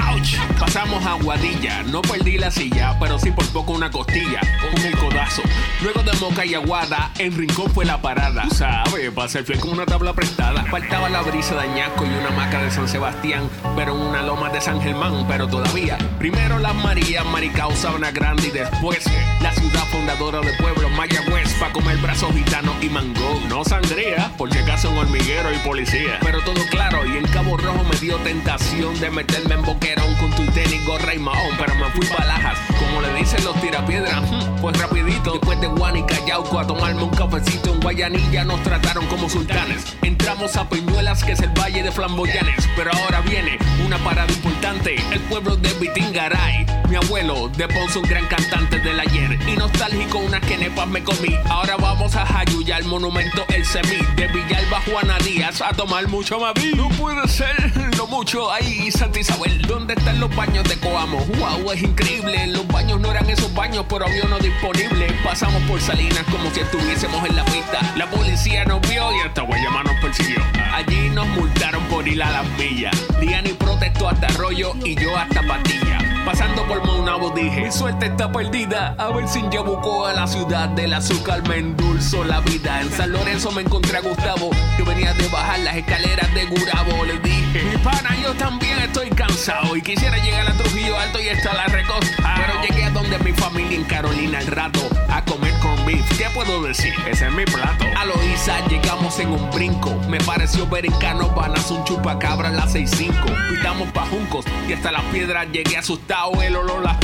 ¡Auch! 0.00 0.58
Pasamos 0.58 1.06
a 1.06 1.12
Guadilla, 1.12 1.84
no 1.84 2.02
perdí 2.02 2.38
la 2.38 2.50
silla, 2.50 2.96
pero 2.98 3.20
sí 3.20 3.30
por 3.30 3.46
poco 3.50 3.72
una 3.72 3.88
costilla 3.88 4.40
con 4.72 4.82
el 4.82 4.96
codazo. 4.98 5.42
Luego 5.80 6.02
de 6.02 6.12
Moca 6.18 6.44
y 6.44 6.54
Aguada, 6.54 7.12
en 7.18 7.36
Rincón 7.36 7.70
fue 7.72 7.84
la 7.84 8.02
parada. 8.02 8.48
¿Sabe? 8.50 9.12
Pasé 9.12 9.40
el 9.40 9.44
fiel 9.44 9.60
como 9.60 9.74
una 9.74 9.86
tabla 9.86 10.12
prestada. 10.12 10.64
Faltaba 10.64 11.08
la 11.08 11.22
brisa 11.22 11.54
de 11.54 11.60
Añasco 11.60 12.04
y 12.04 12.08
una 12.08 12.30
maca 12.30 12.60
de 12.60 12.70
San 12.72 12.88
Sebastián, 12.88 13.43
pero 13.76 13.94
una 13.94 14.22
loma 14.22 14.50
de 14.50 14.60
San 14.60 14.80
Germán, 14.80 15.26
pero 15.28 15.46
todavía. 15.48 15.98
Primero 16.18 16.58
las 16.58 16.74
Marías, 16.74 17.24
Maricao, 17.26 17.70
Sabana 17.72 18.10
Grande 18.10 18.48
y 18.48 18.50
después 18.50 19.04
la 19.42 19.52
ciudad 19.52 19.84
fundadora 19.90 20.40
de 20.40 20.52
pueblo 20.58 20.88
Mayagüez 20.90 21.43
para 21.64 21.72
comer 21.72 21.96
brazos 21.96 22.30
gitanos 22.34 22.74
y 22.82 22.90
mango. 22.90 23.40
No 23.48 23.64
sangría, 23.64 24.30
por 24.36 24.52
si 24.52 24.58
acaso 24.58 24.90
un 24.90 24.98
hormiguero 24.98 25.50
y 25.50 25.58
policía. 25.58 26.18
Pero 26.20 26.42
todo 26.42 26.60
claro 26.68 27.06
y 27.06 27.16
en 27.16 27.26
Cabo 27.28 27.56
Rojo 27.56 27.82
me 27.90 27.96
dio 27.96 28.16
tentación 28.18 29.00
de 29.00 29.10
meterme 29.10 29.54
en 29.54 29.62
boquerón 29.62 30.14
con 30.16 30.30
tu 30.32 30.44
tenis, 30.52 30.84
gorra 30.84 31.14
y 31.14 31.18
mahón, 31.18 31.54
pero 31.58 31.74
me 31.76 31.86
fui 31.92 32.06
balajas. 32.18 32.58
Como 32.78 33.00
le 33.00 33.14
dicen 33.14 33.42
los 33.44 33.58
tirapiedras, 33.62 34.20
hmm, 34.30 34.60
pues 34.60 34.78
rapidito. 34.78 35.32
Después 35.32 35.58
de 35.62 35.68
Juan 35.68 35.96
y 35.96 36.02
Callauco 36.02 36.58
a 36.58 36.66
tomarme 36.66 37.02
un 37.02 37.10
cafecito 37.10 37.72
en 37.72 37.80
Guayanilla 37.80 38.44
nos 38.44 38.62
trataron 38.62 39.06
como 39.06 39.30
sultanes. 39.30 39.96
Entramos 40.02 40.56
a 40.56 40.68
Peñuelas, 40.68 41.24
que 41.24 41.32
es 41.32 41.40
el 41.40 41.50
valle 41.50 41.82
de 41.82 41.90
Flamboyanes. 41.90 42.68
Pero 42.76 42.90
ahora 42.92 43.20
viene 43.22 43.58
una 43.84 43.96
parada 43.98 44.30
importante, 44.30 44.96
el 45.12 45.20
pueblo 45.20 45.56
de 45.56 45.72
Bitingaray. 45.74 46.66
Mi 46.88 46.96
abuelo 46.96 47.48
de 47.48 47.66
Ponce, 47.68 47.98
un 47.98 48.04
gran 48.04 48.26
cantante 48.26 48.78
del 48.80 49.00
ayer. 49.00 49.38
Y 49.48 49.56
nostálgico, 49.56 50.18
unas 50.18 50.40
quenepas 50.42 50.86
me 50.88 51.02
comí. 51.02 51.34
Ahora 51.54 51.76
vamos 51.76 52.16
a 52.16 52.26
Jayuya, 52.26 52.80
monumento 52.84 53.44
El 53.48 53.64
Semí. 53.64 53.98
De 54.16 54.26
Villalba 54.26 54.80
Juana 54.90 55.16
Díaz 55.20 55.62
a 55.62 55.72
tomar 55.72 56.08
mucho 56.08 56.40
maví. 56.40 56.72
No 56.74 56.88
puede 56.88 57.28
ser, 57.28 57.72
lo 57.96 58.08
mucho 58.08 58.50
ahí, 58.50 58.90
Santa 58.90 59.20
Isabel. 59.20 59.62
¿Dónde 59.62 59.94
están 59.94 60.18
los 60.18 60.34
baños 60.34 60.68
de 60.68 60.76
Coamo? 60.78 61.24
Wow, 61.38 61.70
es 61.70 61.80
increíble. 61.80 62.48
Los 62.48 62.66
baños 62.66 63.00
no 63.00 63.08
eran 63.08 63.30
esos 63.30 63.54
baños, 63.54 63.86
pero 63.88 64.04
había 64.04 64.24
uno 64.24 64.40
disponible. 64.40 65.06
Pasamos 65.22 65.62
por 65.62 65.80
Salinas 65.80 66.24
como 66.24 66.50
si 66.50 66.58
estuviésemos 66.58 67.24
en 67.24 67.36
la 67.36 67.44
pista. 67.44 67.94
La 67.96 68.10
policía 68.10 68.64
nos 68.64 68.80
vio 68.88 69.12
y 69.14 69.20
hasta 69.20 69.42
Guayama 69.42 69.84
nos 69.84 69.94
persiguió. 70.00 70.42
Allí 70.72 71.08
nos 71.10 71.28
multaron 71.28 71.84
por 71.84 72.06
ir 72.08 72.20
a 72.20 72.32
las 72.32 72.46
millas. 72.58 72.96
Diani 73.20 73.52
protestó 73.52 74.08
hasta 74.08 74.26
Arroyo 74.26 74.72
y 74.84 74.96
yo 74.96 75.16
hasta 75.16 75.40
Patilla. 75.46 76.03
Pasando 76.24 76.66
por 76.66 76.84
Maunabo 76.86 77.30
dije, 77.30 77.60
mi 77.60 77.70
suerte 77.70 78.06
está 78.06 78.32
perdida. 78.32 78.94
A 78.98 79.08
ver 79.10 79.28
si 79.28 79.42
Yabucoa, 79.50 80.14
la 80.14 80.26
ciudad 80.26 80.70
del 80.70 80.94
azúcar, 80.94 81.46
me 81.48 81.58
endulzó 81.58 82.24
la 82.24 82.40
vida. 82.40 82.80
En 82.80 82.90
San 82.90 83.12
Lorenzo 83.12 83.52
me 83.52 83.60
encontré 83.60 83.98
a 83.98 84.00
Gustavo, 84.00 84.50
que 84.76 84.82
venía 84.84 85.12
de 85.12 85.28
bajar 85.28 85.58
las 85.60 85.76
escaleras 85.76 86.32
de 86.32 86.46
Gurabo. 86.46 87.04
Le 87.04 87.18
dije, 87.18 87.64
mi 87.64 87.76
pana, 87.78 88.16
yo 88.22 88.32
también 88.34 88.78
estoy 88.78 89.10
cansado 89.10 89.76
y 89.76 89.82
quisiera 89.82 90.16
llegar 90.16 90.48
a 90.48 90.52
Trujillo 90.54 90.98
Alto 90.98 91.20
y 91.20 91.28
estar 91.28 91.52
a 91.52 91.56
la 91.56 91.66
recosta. 91.66 92.53
Llegué 92.66 92.84
a 92.84 92.90
donde 92.90 93.18
mi 93.18 93.32
familia 93.32 93.76
en 93.76 93.84
Carolina 93.84 94.40
el 94.40 94.46
rato 94.46 94.80
a 95.10 95.22
comer 95.26 95.52
con 95.60 95.84
beef. 95.84 96.02
¿Qué 96.16 96.24
puedo 96.34 96.62
decir? 96.62 96.94
Ese 97.06 97.26
es 97.26 97.32
mi 97.32 97.44
plato. 97.44 97.84
A 97.94 98.06
Loiza 98.06 98.66
llegamos 98.68 99.18
en 99.18 99.32
un 99.32 99.50
brinco. 99.50 99.94
Me 100.08 100.18
pareció 100.20 100.66
ver 100.66 100.86
en 100.86 100.92
Canovanas 100.92 101.70
un 101.70 101.84
chupacabra 101.84 102.48
a 102.48 102.52
las 102.52 102.74
6.5. 102.74 103.50
Pitamos 103.50 103.90
pa' 103.92 104.06
Juncos 104.06 104.46
y 104.66 104.72
hasta 104.72 104.92
las 104.92 105.02
piedras 105.12 105.46
llegué 105.52 105.76
asustado. 105.76 106.40
El 106.40 106.56
olor 106.56 106.88
a... 106.88 106.98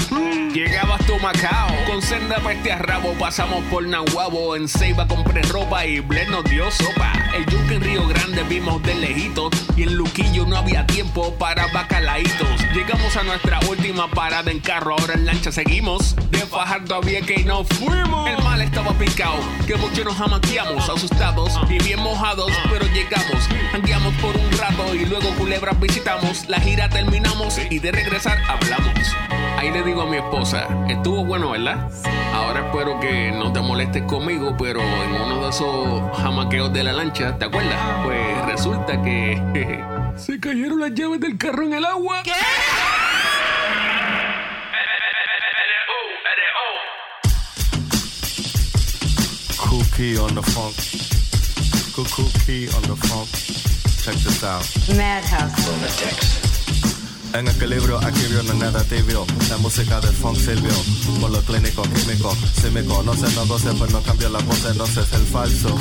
Llegaba 0.55 0.95
hasta 0.95 1.19
Macao. 1.19 1.70
Con 2.01 2.09
senda 2.09 2.37
peste 2.37 2.73
a 2.73 2.79
rabo 2.79 3.13
pasamos 3.19 3.63
por 3.65 3.87
Nahuabo. 3.87 4.57
En 4.57 4.69
Ceiba 4.69 5.07
compré 5.07 5.43
ropa 5.43 5.85
y 5.85 6.01
Bled 6.01 6.31
nos 6.31 6.45
dio 6.45 6.71
sopa. 6.71 7.13
El 7.37 7.45
yunque 7.45 7.75
en 7.75 7.83
Río 7.83 8.09
Grande 8.09 8.43
vimos 8.45 8.83
de 8.83 8.95
lejitos. 8.95 9.51
Y 9.77 9.83
en 9.83 9.97
Luquillo 9.97 10.47
no 10.47 10.57
había 10.57 10.87
tiempo 10.87 11.35
para 11.35 11.67
bacalaitos. 11.75 12.49
Llegamos 12.73 13.15
a 13.19 13.23
nuestra 13.23 13.61
última 13.69 14.09
parada 14.09 14.51
en 14.51 14.61
carro. 14.61 14.97
Ahora 14.99 15.13
en 15.13 15.27
lancha 15.27 15.53
seguimos. 15.53 16.17
De 16.31 16.39
Fajardo 16.39 16.95
a 16.95 17.01
y 17.07 17.45
nos 17.45 17.69
fuimos. 17.69 18.31
El 18.31 18.43
mal 18.45 18.63
estaba 18.63 18.95
picado. 18.95 19.37
Que 19.67 19.75
muchos 19.75 20.07
nos 20.07 20.19
amaqueamos, 20.19 20.89
asustados 20.89 21.61
y 21.69 21.79
bien 21.85 22.01
mojados. 22.01 22.51
Pero 22.71 22.87
llegamos. 22.87 23.47
Anguiamos 23.75 24.15
por 24.15 24.35
un 24.39 24.51
rato 24.53 24.95
y 24.95 25.05
luego 25.05 25.29
Culebras 25.35 25.79
visitamos. 25.79 26.49
La 26.49 26.61
gira 26.61 26.89
terminamos 26.89 27.59
y 27.69 27.79
de 27.79 27.93
regresar 27.93 28.39
hablamos. 28.49 29.15
Ahí 29.61 29.71
le 29.71 29.83
digo 29.83 30.01
a 30.01 30.07
mi 30.07 30.17
esposa, 30.17 30.67
estuvo 30.89 31.23
bueno, 31.23 31.51
¿verdad? 31.51 31.91
Ahora 32.33 32.65
espero 32.67 32.99
que 32.99 33.31
no 33.31 33.53
te 33.53 33.61
molestes 33.61 34.05
conmigo, 34.05 34.57
pero 34.57 34.81
en 34.81 35.13
uno 35.21 35.43
de 35.43 35.51
esos 35.51 36.17
jamaqueos 36.17 36.73
de 36.73 36.83
la 36.83 36.95
lancha, 36.95 37.37
¿te 37.37 37.45
acuerdas? 37.45 37.79
Pues 38.03 38.47
resulta 38.47 39.03
que 39.03 39.85
se 40.17 40.41
cayeron 40.41 40.81
las 40.81 40.95
llaves 40.95 41.21
del 41.21 41.37
carro 41.37 41.65
en 41.65 41.75
el 41.75 41.85
agua. 41.85 42.23
¿Qué? 42.23 42.33
Cookie 49.59 50.17
on 50.17 50.35
the 50.35 50.43
funk. 50.53 50.75
Cookie 51.93 52.67
on 52.75 52.83
the 52.85 52.97
funk. 53.09 53.29
Check 54.03 54.15
this 54.25 54.43
out. 54.43 54.65
Madhouse. 54.97 55.69
Lunatics. 55.69 56.50
En 57.33 57.47
equilibrio, 57.47 58.01
vio 58.01 58.43
no 58.43 58.55
nada 58.55 58.83
tibio. 58.85 59.25
La 59.49 59.57
música 59.59 60.01
del 60.01 60.15
funk 60.15 60.37
sirvió 60.37 60.73
por 61.21 61.31
lo 61.31 61.41
clínico, 61.43 61.83
químico, 61.83 62.37
símico. 62.61 63.03
No 63.05 63.15
sé, 63.15 63.33
no 63.37 63.47
goce, 63.47 63.73
pues 63.75 63.93
no 63.93 64.03
cambia 64.03 64.29
la 64.29 64.41
voz, 64.41 64.77
no 64.77 64.87
sé, 64.87 65.01
es 65.01 65.13
el 65.13 65.27
falso. 65.27 65.77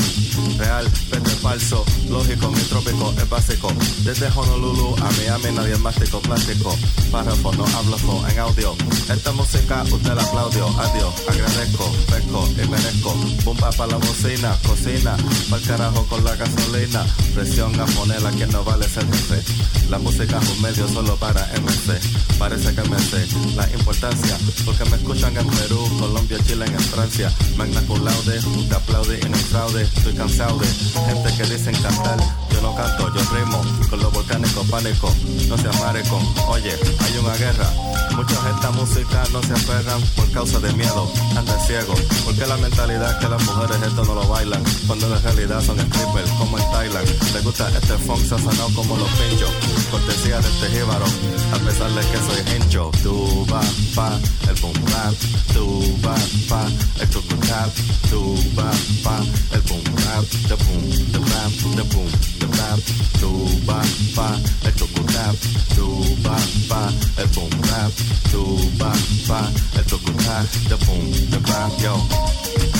Real, 0.57 0.85
es 0.85 1.33
falso. 1.41 1.83
Lógico, 2.07 2.51
mi 2.51 2.61
trópico 2.61 3.13
es 3.17 3.29
básico. 3.29 3.73
Desde 4.03 4.27
Honolulu 4.27 4.95
a 4.97 5.09
Miami, 5.17 5.51
nadie 5.55 5.73
es 5.73 5.79
mástico, 5.79 6.19
plástico. 6.21 6.75
Párrafo, 7.11 7.51
no 7.53 7.65
hablo 7.65 7.97
en 8.29 8.39
audio. 8.39 8.75
Esta 9.09 9.31
música 9.31 9.83
usted 9.91 10.13
la 10.13 10.21
aplaudió. 10.21 10.67
Adiós, 10.79 11.13
agradezco, 11.27 11.91
pesco 12.11 12.49
y 12.63 12.67
merezco. 12.67 13.15
Bomba 13.43 13.71
para 13.71 13.93
la 13.93 13.97
bocina, 13.97 14.55
cocina. 14.67 15.17
Pa'l 15.49 15.61
carajo 15.63 16.05
con 16.05 16.23
la 16.23 16.35
gasolina. 16.35 17.05
Presión 17.33 17.79
a 17.79 17.85
ponerla, 17.85 18.29
quien 18.31 18.51
no 18.51 18.63
vale 18.63 18.87
ser 18.87 19.05
jefe. 19.05 19.41
La 19.89 19.97
música 19.97 20.39
es 20.39 20.49
un 20.49 20.61
medio 20.61 20.87
solo 20.87 21.15
para 21.15 21.38
MC. 21.59 22.37
Parece 22.37 22.73
que 22.73 22.81
me 22.89 22.99
sé 22.99 23.27
la 23.55 23.69
importancia, 23.69 24.37
porque 24.65 24.85
me 24.85 24.97
escuchan 24.97 25.35
en 25.37 25.47
Perú, 25.47 25.87
Colombia, 25.99 26.37
Chile, 26.45 26.65
en 26.65 26.79
Francia. 26.79 27.31
Magna 27.57 27.81
cum 27.81 28.03
laude, 28.03 28.39
te 28.69 28.75
aplaude 28.75 29.19
en 29.19 29.33
el 29.33 29.39
fraude. 29.39 29.83
Estoy 29.83 30.13
cansado 30.13 30.57
de 30.59 30.67
gente 30.67 31.37
que 31.37 31.43
dicen 31.49 31.75
cantar. 31.81 32.17
Yo 32.51 32.61
no 32.61 32.75
canto, 32.75 33.13
yo 33.13 33.21
rimo 33.35 33.61
con 33.89 33.99
los 33.99 34.13
volcánicos 34.13 34.67
pánico. 34.69 35.13
No 35.47 35.57
se 35.57 35.67
maricón. 35.79 36.23
Oye, 36.47 36.71
hay 36.99 37.17
una 37.17 37.35
guerra. 37.35 37.69
Muchos 38.15 38.39
esta 38.55 38.71
música 38.71 39.23
no 39.31 39.41
se 39.43 39.53
aferran 39.53 40.01
por 40.15 40.31
causa 40.31 40.59
de 40.59 40.71
miedo. 40.73 41.11
Andan 41.37 41.59
ciego. 41.65 41.93
Porque 42.25 42.45
la 42.45 42.57
mentalidad 42.57 43.19
que 43.19 43.29
las 43.29 43.43
mujeres 43.45 43.77
esto 43.87 44.03
no 44.05 44.15
lo 44.15 44.27
bailan. 44.27 44.63
Cuando 44.87 45.15
en 45.15 45.23
realidad 45.23 45.61
son 45.61 45.79
strippers 45.79 46.31
como 46.31 46.57
en 46.57 46.71
Thailand. 46.71 47.07
Les 47.33 47.43
gusta 47.43 47.69
este 47.69 47.97
funk 47.97 48.25
sazonado 48.25 48.69
como 48.73 48.97
los 48.97 49.09
pinchos. 49.09 49.51
Cortesía 49.91 50.39
de 50.39 50.47
este 50.49 50.69
jíbaro. 50.69 51.05
A 51.53 51.57
pesar 51.59 51.91
de 51.91 52.01
que 52.01 52.17
soy 52.17 52.55
hincho. 52.55 52.91
Tu 53.03 53.45
va, 53.51 53.61
pa, 53.95 54.19
el 54.47 54.55
boom 54.61 54.73
bap. 54.85 55.13
Tu 55.53 55.63
va, 56.03 56.15
pa, 56.47 56.61
el 57.01 57.09
tucu 57.09 57.35
tap. 57.47 57.69
Tu 58.09 58.19
va, 58.55 58.71
pa, 59.03 59.19
el 59.53 59.61
boom 59.61 59.83
bap. 59.95 60.25
The 60.47 60.55
boom, 60.55 60.83
the 61.11 61.19
bap, 61.19 61.51
the 61.75 61.83
boom, 61.91 62.11
the 62.39 62.47
bap. 62.57 62.79
Tu 63.19 63.29
va, 63.65 63.81
pa, 64.15 64.29
el 64.65 64.73
tucu 64.73 65.03
tap. 65.13 65.35
Tu 65.75 65.87
va, 66.23 66.37
pa, 66.69 66.81
el 67.17 67.27
boom 67.35 67.49
bap. 67.67 67.91
Tu 68.31 68.43
va, 68.79 68.91
pa, 69.27 69.41
el 69.77 69.85
tucu 69.85 70.11
tap. 70.23 70.45
The 70.69 70.77
boom, 70.85 71.11
the 71.31 71.39
bap, 71.39 71.71
yo. 71.81 72.78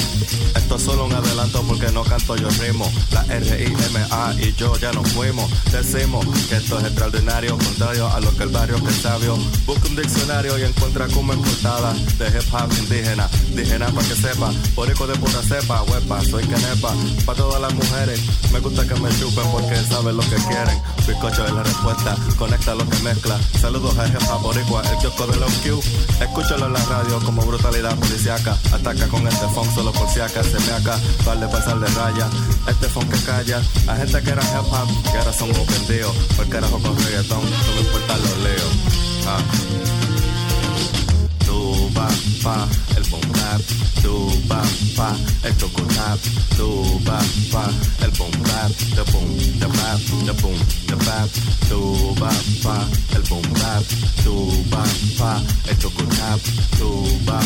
Esto 0.56 0.76
es 0.76 0.82
solo 0.82 1.06
un 1.06 1.14
adelanto 1.14 1.62
porque 1.64 1.92
no 1.92 2.04
canto 2.04 2.36
yo 2.36 2.50
rimo. 2.62 2.92
La 3.12 3.24
R-I-M-A 3.24 4.36
y 4.40 4.54
yo 4.54 4.76
ya 4.78 4.92
nos 4.92 5.12
fuimos. 5.12 5.50
Decimos 5.72 6.26
que 6.48 6.58
esto 6.58 6.80
es 6.80 6.86
extraordinario, 6.86 7.58
contrario 7.58 8.08
a 8.08 8.20
lo 8.20 8.36
que 8.36 8.44
el 8.44 8.50
barrio 8.50 8.84
que 8.84 8.90
es 8.90 9.02
sabio. 9.02 9.38
Busca 9.66 9.88
un 9.88 9.96
diccionario 9.96 10.58
y 10.58 10.64
encuentra 10.64 11.08
como 11.08 11.34
en 11.34 11.42
portada 11.42 11.94
de 11.94 12.28
hip 12.28 12.54
hop 12.54 12.72
indígena. 12.80 13.30
Indígena 13.50 13.88
para 13.88 14.08
que 14.08 14.16
sepa, 14.16 14.52
porico 14.76 15.08
de 15.08 15.16
pura 15.16 15.42
cepa, 15.42 15.84
huepa, 15.84 16.22
soy 16.22 16.46
canepa. 16.46 16.94
Para 17.26 17.38
todas 17.38 17.62
las 17.62 17.74
mujeres, 17.74 18.22
me 18.52 18.60
gusta 18.60 18.88
que 18.88 18.96
me 18.96 19.10
chupen 19.20 19.52
porque 19.52 19.76
saben 19.90 20.18
lo 20.18 20.24
que 20.24 20.36
quieren. 20.48 20.82
Bizcocho 21.08 21.46
es 21.46 21.54
la 21.54 21.64
respuesta. 21.64 22.16
conecta 22.38 22.76
lo 22.76 22.88
que 22.88 22.98
mezcla. 23.00 23.40
Saludos 23.60 23.98
a 23.98 24.08
Jefa 24.08 24.36
Boricua, 24.36 24.82
el 24.92 24.98
kiosco 24.98 25.28
de 25.28 25.38
los 25.38 25.52
Q. 25.60 25.80
Escúchalo 26.22 26.68
en 26.68 26.74
la 26.74 26.86
radio 26.86 27.20
como 27.26 27.42
brutalidad 27.44 27.96
policiaca. 27.98 28.58
Ataca 28.72 29.08
con 29.08 29.28
este 29.28 29.48
funk 29.50 29.74
solo 29.74 29.92
por 29.92 30.09
si 30.10 30.20
acá 30.20 30.44
se 30.44 30.60
me 30.60 30.72
acá. 30.72 31.00
Vale 31.26 31.48
pasarle 31.48 31.88
raya. 31.88 32.28
Este 32.68 32.88
funk 32.90 33.10
que 33.12 33.24
calla. 33.24 33.62
A 33.88 33.96
gente 33.96 34.22
que 34.22 34.30
era 34.32 34.42
hip 34.42 34.72
hop, 34.72 35.12
que 35.12 35.18
ahora 35.18 35.34
son 35.34 35.50
un 35.50 35.66
vendidos. 35.68 36.16
Por 36.36 36.48
carajo 36.50 36.80
con 36.80 36.98
reggaetón, 36.98 37.42
no 37.44 37.74
me 37.76 37.82
importa 37.82 38.18
los 38.18 38.38
leo. 38.38 38.68
Ah. 39.28 40.19
Tu 41.50 41.90
pa, 42.44 42.68
el 42.96 43.04
boom 43.10 43.22
bap, 43.34 43.62
tu 44.04 44.14
pa, 44.48 44.62
el 45.44 45.58
choco 45.58 45.82
tap, 45.96 46.20
tu 46.56 47.02
pa, 47.04 47.18
el 48.04 48.12
boom 48.12 48.32
bap, 48.44 48.72
the 48.94 49.04
boom, 49.12 49.28
the 49.58 49.68
bap, 49.68 50.00
the 50.28 50.34
boom, 50.42 50.60
the 50.86 50.96
bap, 51.06 51.30
tu 51.68 52.14
pa, 52.20 52.30
el 53.16 53.24
boom 53.24 53.42
bap, 53.58 53.84
tu 54.24 54.64
pa, 54.70 55.42
el 55.70 55.78
choco 55.80 56.04
tap, 56.18 56.40
tu 56.78 56.90
pa, 57.26 57.40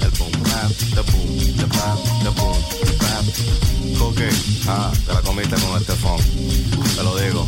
el 0.00 0.10
boom 0.16 0.32
bap, 0.48 0.70
the 0.96 1.02
boom, 1.12 1.28
the 1.58 1.66
bap, 1.76 1.98
the 2.24 2.30
boom, 2.32 2.56
the 2.86 2.94
bap. 2.96 3.24
Coque, 3.98 4.30
ah, 4.68 4.90
te 5.04 5.12
la 5.12 5.20
comiste 5.20 5.54
con 5.60 5.76
este 5.78 5.92
funk, 5.92 6.22
te 6.96 7.02
lo 7.02 7.14
digo. 7.18 7.46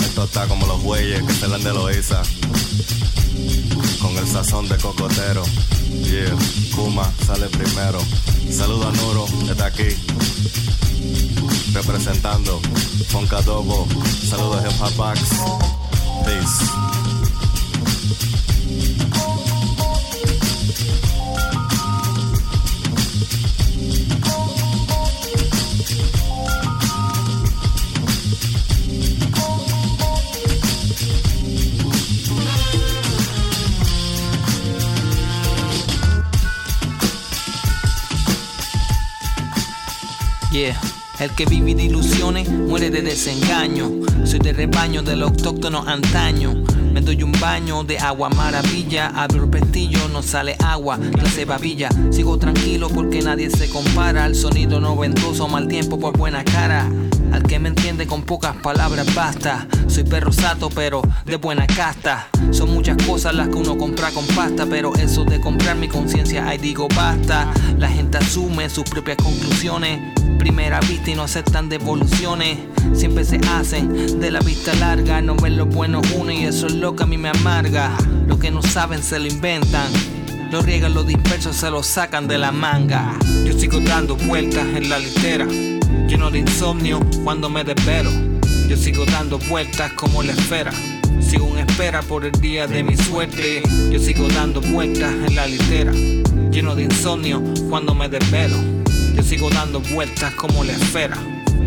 Esto 0.00 0.24
está 0.24 0.46
como 0.46 0.66
los 0.66 0.82
bueyes 0.82 1.22
que 1.22 1.32
se 1.32 1.48
dan 1.48 1.62
de 1.62 1.72
Loiza 1.72 2.22
con 4.00 4.16
el 4.16 4.26
sazón 4.26 4.68
de 4.68 4.76
cocotero. 4.76 5.42
Yeah, 6.02 6.36
Kuma 6.74 7.10
sale 7.26 7.46
primero. 7.48 7.98
Saludo 8.50 8.88
a 8.88 8.92
Nuro, 8.92 9.26
está 9.50 9.66
aquí. 9.66 9.88
Representando 11.72 12.60
Funk 13.08 13.32
Adobo. 13.32 13.86
Saludos 14.28 14.64
a 14.64 14.68
Hip 14.68 14.80
Hop 14.80 14.96
Box. 14.96 15.20
Peace. 16.24 16.64
El 40.56 41.30
que 41.36 41.44
vive 41.44 41.74
de 41.74 41.84
ilusiones 41.84 42.48
muere 42.48 42.88
de 42.88 43.02
desengaño. 43.02 43.90
Soy 44.24 44.38
de 44.38 44.54
rebaño 44.54 45.02
del 45.02 45.22
autóctono 45.22 45.84
antaño. 45.86 46.54
Me 46.94 47.02
doy 47.02 47.22
un 47.22 47.32
baño 47.32 47.84
de 47.84 47.98
agua 47.98 48.30
maravilla. 48.30 49.08
Abro 49.08 49.44
el 49.44 49.50
pestillo, 49.50 50.08
no 50.08 50.22
sale 50.22 50.56
agua, 50.64 50.98
clase 51.12 51.44
babilla. 51.44 51.90
Sigo 52.10 52.38
tranquilo 52.38 52.88
porque 52.88 53.20
nadie 53.20 53.50
se 53.50 53.68
compara. 53.68 54.24
Al 54.24 54.34
sonido 54.34 54.80
noventoso, 54.80 55.46
mal 55.46 55.68
tiempo 55.68 56.00
por 56.00 56.16
buena 56.16 56.42
cara. 56.42 56.90
Al 57.32 57.42
que 57.42 57.58
me 57.58 57.68
entiende 57.68 58.06
con 58.06 58.22
pocas 58.22 58.56
palabras 58.56 59.14
basta. 59.14 59.68
Soy 59.88 60.04
perro 60.04 60.32
sato, 60.32 60.70
pero 60.70 61.02
de 61.26 61.36
buena 61.36 61.66
casta. 61.66 62.28
Son 62.50 62.72
muchas 62.72 62.96
cosas 63.06 63.34
las 63.34 63.48
que 63.48 63.56
uno 63.56 63.76
compra 63.76 64.10
con 64.10 64.26
pasta, 64.28 64.64
pero 64.64 64.94
eso 64.94 65.22
de 65.24 65.38
comprar 65.38 65.76
mi 65.76 65.88
conciencia, 65.88 66.48
ahí 66.48 66.56
digo 66.56 66.88
basta. 66.96 67.52
La 67.78 67.90
gente 67.90 68.16
asume 68.16 68.70
sus 68.70 68.84
propias 68.84 69.18
conclusiones. 69.18 70.15
Primera 70.38 70.80
vista 70.80 71.10
y 71.10 71.14
no 71.14 71.22
aceptan 71.22 71.68
devoluciones. 71.68 72.58
Siempre 72.94 73.24
se 73.24 73.40
hacen 73.50 74.20
de 74.20 74.30
la 74.30 74.40
vista 74.40 74.74
larga. 74.74 75.20
No 75.20 75.36
ven 75.36 75.56
lo 75.56 75.66
bueno 75.66 76.00
uno 76.14 76.32
y 76.32 76.44
eso 76.44 76.66
es 76.66 76.74
lo 76.74 76.94
a 76.98 77.06
mí 77.06 77.18
me 77.18 77.28
amarga. 77.28 77.96
Lo 78.26 78.38
que 78.38 78.50
no 78.50 78.62
saben 78.62 79.02
se 79.02 79.18
lo 79.18 79.26
inventan. 79.26 79.90
Lo 80.50 80.62
riegan, 80.62 80.94
lo 80.94 81.02
disperso, 81.02 81.52
se 81.52 81.70
lo 81.70 81.82
sacan 81.82 82.28
de 82.28 82.38
la 82.38 82.52
manga. 82.52 83.18
Yo 83.44 83.52
sigo 83.58 83.80
dando 83.80 84.16
vueltas 84.16 84.64
en 84.76 84.88
la 84.88 84.98
litera, 84.98 85.44
lleno 85.44 86.30
de 86.30 86.38
insomnio 86.38 87.00
cuando 87.24 87.50
me 87.50 87.64
desvelo. 87.64 88.10
Yo 88.68 88.76
sigo 88.76 89.04
dando 89.06 89.38
vueltas 89.38 89.92
como 89.94 90.22
la 90.22 90.32
esfera. 90.32 90.70
Sigo 91.20 91.48
en 91.48 91.68
espera 91.68 92.00
por 92.02 92.24
el 92.24 92.32
día 92.32 92.68
de 92.68 92.84
mi 92.84 92.96
suerte. 92.96 93.62
Yo 93.90 93.98
sigo 93.98 94.28
dando 94.28 94.60
vueltas 94.60 95.12
en 95.26 95.34
la 95.34 95.46
litera, 95.46 95.92
lleno 96.50 96.76
de 96.76 96.84
insomnio 96.84 97.42
cuando 97.68 97.94
me 97.94 98.08
desvelo. 98.08 98.75
Yo 99.16 99.22
sigo 99.22 99.48
dando 99.48 99.80
vueltas 99.80 100.34
como 100.34 100.62
la 100.62 100.72
esfera, 100.72 101.16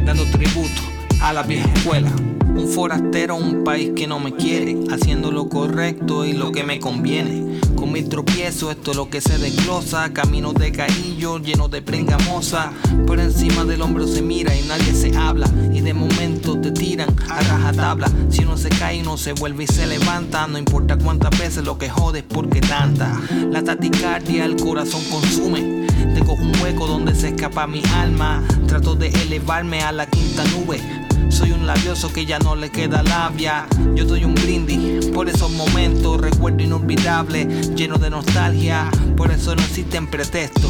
dando 0.06 0.24
tributo 0.26 0.82
a 1.20 1.34
la 1.34 1.42
vieja 1.42 1.68
escuela. 1.74 2.12
Un 2.56 2.68
forastero, 2.68 3.38
un 3.38 3.64
país 3.64 3.92
que 3.96 4.06
no 4.06 4.20
me 4.20 4.36
quiere, 4.36 4.78
haciendo 4.92 5.32
lo 5.32 5.50
correcto 5.50 6.26
y 6.26 6.34
lo 6.34 6.52
que 6.52 6.64
me 6.64 6.80
conviene. 6.80 7.60
Con 7.76 7.92
mis 7.92 8.08
tropiezos, 8.08 8.72
esto 8.72 8.92
es 8.92 8.98
lo 8.98 9.10
que 9.10 9.20
se 9.20 9.40
desglosa. 9.40 10.14
Caminos 10.14 10.54
de 10.54 10.72
carillo, 10.72 11.40
llenos 11.40 11.72
de 11.72 11.82
prengamosa. 11.82 12.72
Por 13.08 13.20
encima 13.20 13.66
del 13.66 13.82
hombro 13.82 14.08
se 14.08 14.22
mira 14.22 14.56
y 14.56 14.62
nadie 14.68 14.94
se 14.94 15.18
habla. 15.18 15.50
Y 15.74 15.82
de 15.82 15.94
momento 15.94 16.60
te 16.60 16.72
tiran 16.72 17.10
a 17.30 17.40
rajatabla. 17.40 18.12
Si 18.30 18.44
uno 18.44 18.58
se 18.58 18.70
cae, 18.70 19.02
uno 19.02 19.18
se 19.18 19.34
vuelve 19.34 19.64
y 19.64 19.68
se 19.68 19.88
levanta. 19.88 20.46
No 20.46 20.60
importa 20.60 20.98
cuántas 20.98 21.38
veces 21.40 21.64
lo 21.64 21.80
que 21.80 21.90
jodes, 21.90 22.24
porque 22.28 22.62
tanta. 22.62 23.20
La 23.50 23.64
taticardia, 23.64 24.46
el 24.46 24.56
corazón 24.56 25.02
consume. 25.10 25.79
Tengo 26.20 26.34
un 26.34 26.52
hueco 26.62 26.86
donde 26.86 27.16
se 27.16 27.30
escapa 27.30 27.66
mi 27.66 27.82
alma. 27.96 28.44
Trato 28.68 28.94
de 28.94 29.08
elevarme 29.08 29.84
a 29.84 29.94
la 29.94 30.06
quinta 30.06 30.44
nube. 30.48 30.82
Soy 31.30 31.54
un 31.54 31.66
labioso 31.66 32.12
que 32.12 32.26
ya 32.26 32.40
no 32.40 32.58
le 32.58 32.70
queda 32.72 33.04
labia. 33.04 33.66
Yo 33.96 34.04
doy 34.04 34.26
un 34.26 34.36
brindis 34.36 35.06
por 35.14 35.30
esos 35.30 35.50
momentos, 35.52 36.20
recuerdo 36.20 36.62
inolvidable, 36.62 37.46
lleno 37.74 37.98
de 37.98 38.10
nostalgia. 38.10 38.92
Por 39.16 39.32
eso 39.32 39.56
no 39.56 39.62
existen 39.62 40.08
pretextos. 40.08 40.70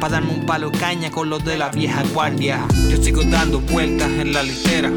Para 0.00 0.14
darme 0.14 0.32
un 0.32 0.44
palo 0.44 0.72
caña 0.72 1.12
con 1.12 1.30
los 1.30 1.44
de 1.44 1.56
la 1.56 1.68
vieja 1.68 2.02
guardia. 2.12 2.66
Yo 2.90 3.00
sigo 3.00 3.22
dando 3.22 3.60
vueltas 3.60 4.10
en 4.10 4.32
la 4.32 4.42
litera, 4.42 4.90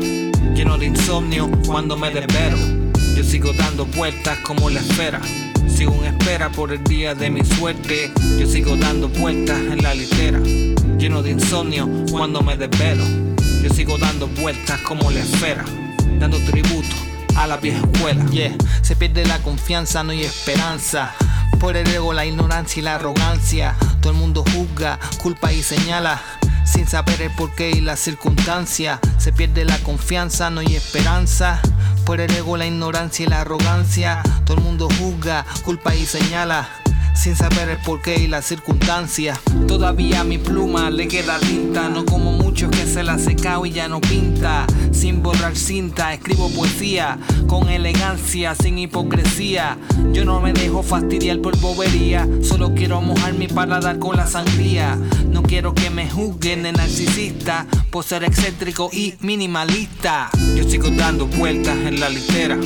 lleno 0.56 0.80
de 0.80 0.88
insomnio 0.88 1.52
cuando 1.68 1.96
me 1.98 2.10
desvelo. 2.10 2.58
Yo 3.16 3.24
sigo 3.24 3.54
dando 3.54 3.86
vueltas 3.86 4.40
como 4.40 4.72
la 4.72 4.80
esfera. 4.80 5.22
Sigo 5.78 5.94
en 6.04 6.06
espera 6.06 6.50
por 6.50 6.74
el 6.74 6.84
día 6.86 7.14
de 7.14 7.30
mi 7.30 7.46
suerte. 7.46 8.12
Yo 8.40 8.48
sigo 8.48 8.76
dando 8.78 9.10
vueltas 9.10 9.60
en 9.60 9.84
la 9.84 9.94
litera, 9.94 10.40
lleno 10.98 11.22
de 11.22 11.30
insomnio 11.30 11.88
cuando 12.10 12.42
me 12.42 12.58
desvelo. 12.58 13.04
Yo 13.62 13.70
sigo 13.70 14.00
dando 14.00 14.26
vueltas 14.28 14.82
como 14.82 15.12
la 15.12 15.20
esfera, 15.20 15.64
dando 16.20 16.40
tributo 16.46 16.96
a 17.36 17.46
la 17.46 17.58
vieja 17.58 17.78
escuela. 17.94 18.26
Yeah, 18.32 18.56
se 18.82 18.96
pierde 18.96 19.24
la 19.28 19.38
confianza, 19.44 20.02
no 20.02 20.14
hay 20.14 20.24
esperanza. 20.24 21.14
Por 21.60 21.78
el 21.78 21.88
ego, 21.88 22.12
la 22.12 22.26
ignorancia 22.26 22.80
y 22.80 22.84
la 22.84 22.96
arrogancia. 22.96 23.76
Todo 24.02 24.14
el 24.14 24.18
mundo 24.18 24.44
juzga, 24.52 24.98
culpa 25.22 25.54
y 25.54 25.62
señala. 25.62 26.20
Sin 26.72 26.88
saber 26.88 27.22
el 27.22 27.32
porqué 27.32 27.72
y 27.72 27.82
la 27.82 27.96
circunstancia. 27.96 29.00
Se 29.18 29.32
pierde 29.32 29.66
la 29.66 29.78
confianza, 29.80 30.50
no 30.50 30.60
hay 30.60 30.76
esperanza. 30.76 31.62
Por 32.06 32.20
el 32.20 32.32
ego, 32.34 32.58
la 32.58 32.68
ignorancia 32.68 33.26
y 33.26 33.30
la 33.30 33.42
arrogancia. 33.42 34.22
Todo 34.46 34.58
el 34.58 34.64
mundo 34.64 34.90
juzga, 35.00 35.46
culpa 35.64 35.96
y 35.96 36.06
señala 36.06 36.70
sin 37.18 37.36
saber 37.36 37.70
el 37.70 37.78
porqué 37.78 38.22
y 38.22 38.28
la 38.28 38.42
circunstancia. 38.42 39.40
Todavía 39.68 40.24
mi 40.24 40.38
pluma 40.38 40.90
le 40.90 41.08
queda 41.08 41.40
tinta, 41.40 41.90
no 41.90 42.06
como 42.06 42.32
muchos 42.32 42.70
que 42.70 42.86
se 42.86 43.04
la 43.04 43.14
ha 43.14 43.20
secado 43.20 43.66
y 43.66 43.72
ya 43.72 43.88
no 43.88 44.00
pinta. 44.00 44.68
Sin 44.92 45.24
borrar 45.24 45.56
cinta, 45.56 46.14
escribo 46.14 46.50
poesía 46.50 47.18
con 47.48 47.70
elegancia, 47.70 48.56
sin 48.56 48.78
hipocresía. 48.78 49.78
Yo 50.14 50.26
no 50.26 50.40
me 50.40 50.54
dejo 50.54 50.84
fastidiar 50.84 51.40
por 51.40 51.58
bobería, 51.60 52.28
solo 52.42 52.74
quiero 52.76 53.02
mojar 53.02 53.34
mi 53.34 53.48
paladar 53.48 54.00
con 54.00 54.16
la 54.16 54.28
sangría. 54.28 54.98
No 55.30 55.42
quiero 55.42 55.74
que 55.74 55.90
me 55.90 56.10
juzguen 56.10 56.64
de 56.64 56.72
narcisista 56.72 57.66
por 57.90 58.04
ser 58.04 58.24
excéntrico 58.24 58.90
y 58.94 59.16
minimalista. 59.22 60.30
Yo 60.56 60.64
sigo 60.70 60.90
dando 60.92 61.26
vueltas 61.26 61.78
en 61.78 62.00
la 62.00 62.10
litera, 62.10 62.58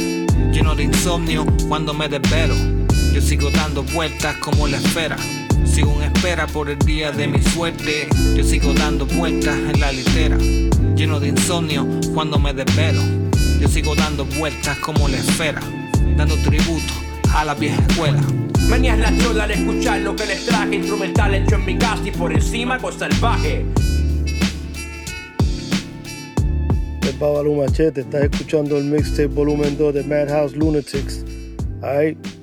lleno 0.51 0.75
de 0.75 0.83
insomnio 0.83 1.45
cuando 1.67 1.93
me 1.93 2.09
desvelo. 2.09 2.80
Yo 3.13 3.21
sigo 3.21 3.49
dando 3.51 3.83
vueltas 3.83 4.37
como 4.37 4.67
la 4.67 4.77
esfera. 4.77 5.17
Sigo 5.65 6.01
en 6.01 6.13
espera 6.13 6.47
por 6.47 6.69
el 6.69 6.79
día 6.79 7.11
de 7.11 7.27
mi 7.27 7.41
suerte. 7.41 8.07
Yo 8.35 8.43
sigo 8.43 8.73
dando 8.73 9.05
vueltas 9.05 9.57
en 9.57 9.79
la 9.79 9.91
litera, 9.91 10.37
lleno 10.95 11.19
de 11.19 11.27
insomnio 11.29 11.85
cuando 12.13 12.39
me 12.39 12.53
desvelo. 12.53 13.01
Yo 13.59 13.67
sigo 13.67 13.95
dando 13.95 14.25
vueltas 14.25 14.77
como 14.79 15.07
la 15.07 15.17
esfera, 15.17 15.61
dando 16.15 16.35
tributo 16.37 16.93
a 17.33 17.43
la 17.43 17.53
vieja 17.53 17.81
escuela. 17.87 18.21
Manías 18.69 18.97
la 18.97 19.17
chola 19.17 19.43
al 19.43 19.51
escuchar 19.51 19.99
lo 20.01 20.15
que 20.15 20.25
les 20.25 20.45
traje 20.45 20.75
Instrumental 20.75 21.33
hecho 21.33 21.55
en 21.55 21.65
mi 21.65 21.77
casa 21.77 22.03
y 22.05 22.11
por 22.11 22.31
encima 22.31 22.77
con 22.77 22.97
salvaje 22.97 23.65
Babalu 27.19 27.55
Machete, 27.55 28.01
estás 28.01 28.23
escuchando 28.23 28.77
el 28.77 28.85
mixtape 28.85 29.27
volumen 29.27 29.77
2 29.77 29.93
de 29.93 30.03
Madhouse 30.05 30.55
Lunatics. 30.55 31.23
Alright, 31.83 32.17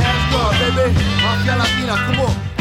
Asgard, 0.00 0.54
baby. 0.76 0.92
Mafia 1.22 1.56
Latina, 1.56 1.94
come 2.06 2.20
on. 2.20 2.53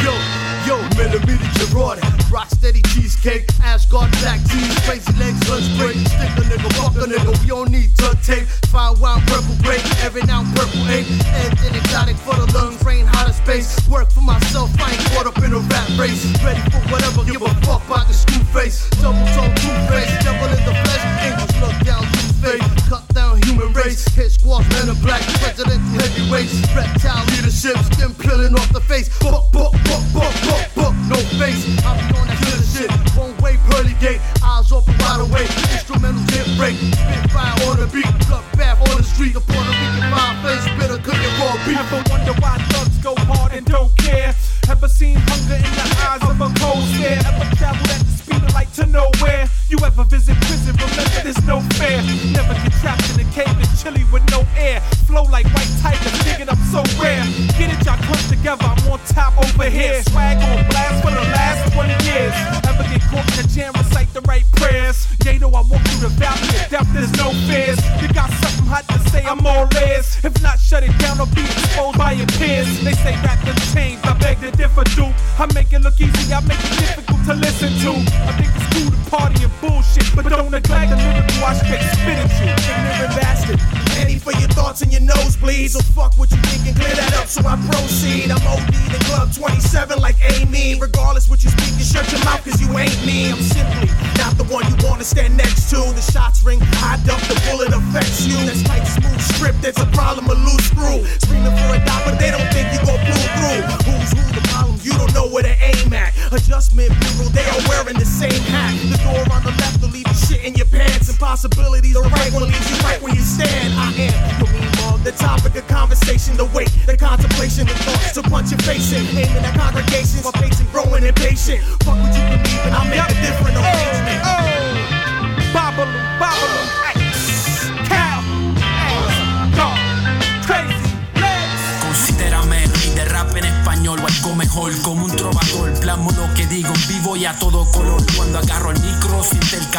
Yo, 0.66 0.80
millimeter 0.96 1.44
Gerard. 1.60 2.00
Rock 2.32 2.50
steady 2.50 2.82
cheesecake. 2.94 3.50
Asgard 3.62 4.10
black 4.24 4.40
tees. 4.48 4.80
Crazy 4.88 5.12
legs, 5.20 5.38
lunch 5.50 5.68
break. 5.78 5.98
Stick 6.08 6.32
a 6.40 6.44
nigga, 6.48 6.72
fuck 6.80 6.96
a 6.96 7.06
nigga. 7.06 7.36
We 7.42 7.48
don't 7.48 7.70
need 7.70 7.94
duct 7.96 8.24
tape. 8.24 8.48
Fire 8.72 8.94
wild 8.96 9.22
purple 9.28 9.56
grape. 9.62 9.84
Every 10.04 10.24
now 10.24 10.44
purple 10.56 10.88
ink. 10.88 11.08
And 11.36 11.58
then 11.60 11.76
exotic 11.76 12.16
for 12.18 12.36
the 12.36 12.48
lungs. 12.56 12.84
Rain 12.86 13.06
hot 13.06 13.30
as 13.30 13.38
space. 13.38 13.76
Work 13.90 14.12
for 14.12 14.22
myself. 14.22 14.72
I 14.80 14.92
ain't 14.92 15.04
caught 15.12 15.28
up 15.28 15.38
in 15.44 15.52
a 15.54 15.60
rat 15.60 15.90
race. 16.00 16.24
Ready 16.40 16.64
for 16.72 16.80
whatever. 16.88 17.24
Give 17.26 17.42
a 17.42 17.52
fuck 17.68 17.84
about 17.86 18.08
the 18.08 18.14
screw 18.14 18.44
face. 18.56 18.90
Double 19.04 19.20
tone, 19.36 19.54
two 19.60 19.76
face. 19.92 20.12
Devil 20.24 20.48
in 20.48 20.64
the 20.64 20.76
flesh. 20.80 21.04
Angels 21.28 21.56
look 21.60 21.76
down, 21.84 22.04
two 22.16 22.32
face. 22.40 22.64
Cut 22.88 23.06
down 23.14 23.42
human 23.44 23.74
race. 23.74 24.08
Hit 24.16 24.32
squads, 24.32 24.68
men 24.70 24.90
in 24.90 24.98
black. 25.04 25.22
Presidential 25.44 26.00
heavyweights. 26.00 26.56
Reptile 26.72 27.26
leadership. 27.36 27.78
Skin 27.92 28.16
peeling 28.16 28.56
off 28.56 28.72
the 28.72 28.82
face. 28.82 29.12
Buck, 29.20 29.52
buck, 29.52 29.74
buck, 29.86 30.04
buck, 30.14 30.34
buck, 30.48 30.53
buck. 30.76 30.94
No 31.10 31.20
face. 31.40 31.64
I 31.84 31.98
be 31.98 32.06
on 32.18 32.28
that 32.28 32.40
killer 32.42 32.64
shit. 32.64 32.90
One 33.18 33.36
way, 33.44 33.58
pearly 33.70 33.96
gate. 34.00 34.22
Eyes 34.44 34.72
open 34.72 34.96
wide 35.00 35.22
awake. 35.22 35.52
Instrumental 35.74 36.24
get 36.32 36.48
break. 36.58 36.76
Spit 36.78 37.32
fire 37.32 37.56
on 37.68 37.78
the 37.80 37.88
beat. 37.92 38.10
Blood 38.28 38.46
bath 38.58 38.80
on 38.90 38.98
the 38.98 39.04
street. 39.04 39.34
The 39.34 39.42
Puerto 39.42 39.72
Rican 39.72 40.06
fire 40.12 40.36
face. 40.44 40.66
Bitter 40.80 41.00
cooking 41.04 41.34
raw 41.40 41.56
beef. 41.66 41.80
Ever 41.80 42.02
wonder 42.10 42.34
why 42.42 42.58
thugs 42.72 42.98
go 43.04 43.14
hard 43.30 43.54
and 43.54 43.66
don't 43.66 43.92
care? 43.98 44.34
Ever 44.70 44.88
seen 44.88 45.18
hunger 45.28 45.60
in 45.60 45.72
the 45.76 45.86
eyes 46.08 46.24
of 46.24 46.40
a 46.40 46.50
cold 46.60 46.84
stare? 46.96 47.20
Ever 47.20 47.48
traveled 47.56 47.90
at 47.92 48.00
the 48.00 48.14
speed 48.16 48.42
of 48.42 48.54
light 48.54 48.72
to 48.80 48.86
nowhere? 48.88 49.46
You 49.68 49.78
ever 49.84 50.04
visit 50.06 50.38
prison? 50.48 50.76
Remember 50.76 51.20
there's 51.24 51.44
no 51.46 51.60
fair. 51.76 52.00
Never 52.32 52.54
get 52.54 52.72
trapped 52.80 53.04
in 53.12 53.26
a 53.26 53.28
cave 53.32 53.52
that's 53.60 53.82
chilly 53.82 54.06
with 54.12 54.24
no 54.32 54.46
air. 54.56 54.80
Flow 55.08 55.24
like 55.24 55.46
white 55.52 55.72
tigers, 55.82 56.16
digging 56.24 56.50
up 56.50 56.58
so 56.72 56.82
rare. 57.02 57.24
Get 57.60 57.76
it, 57.76 57.86
y'all 57.86 58.00
come 58.08 58.24
together. 58.30 58.64
I'm 58.64 58.92
on 58.92 59.00
top 59.12 59.38
over 59.38 59.70
here. 59.70 59.93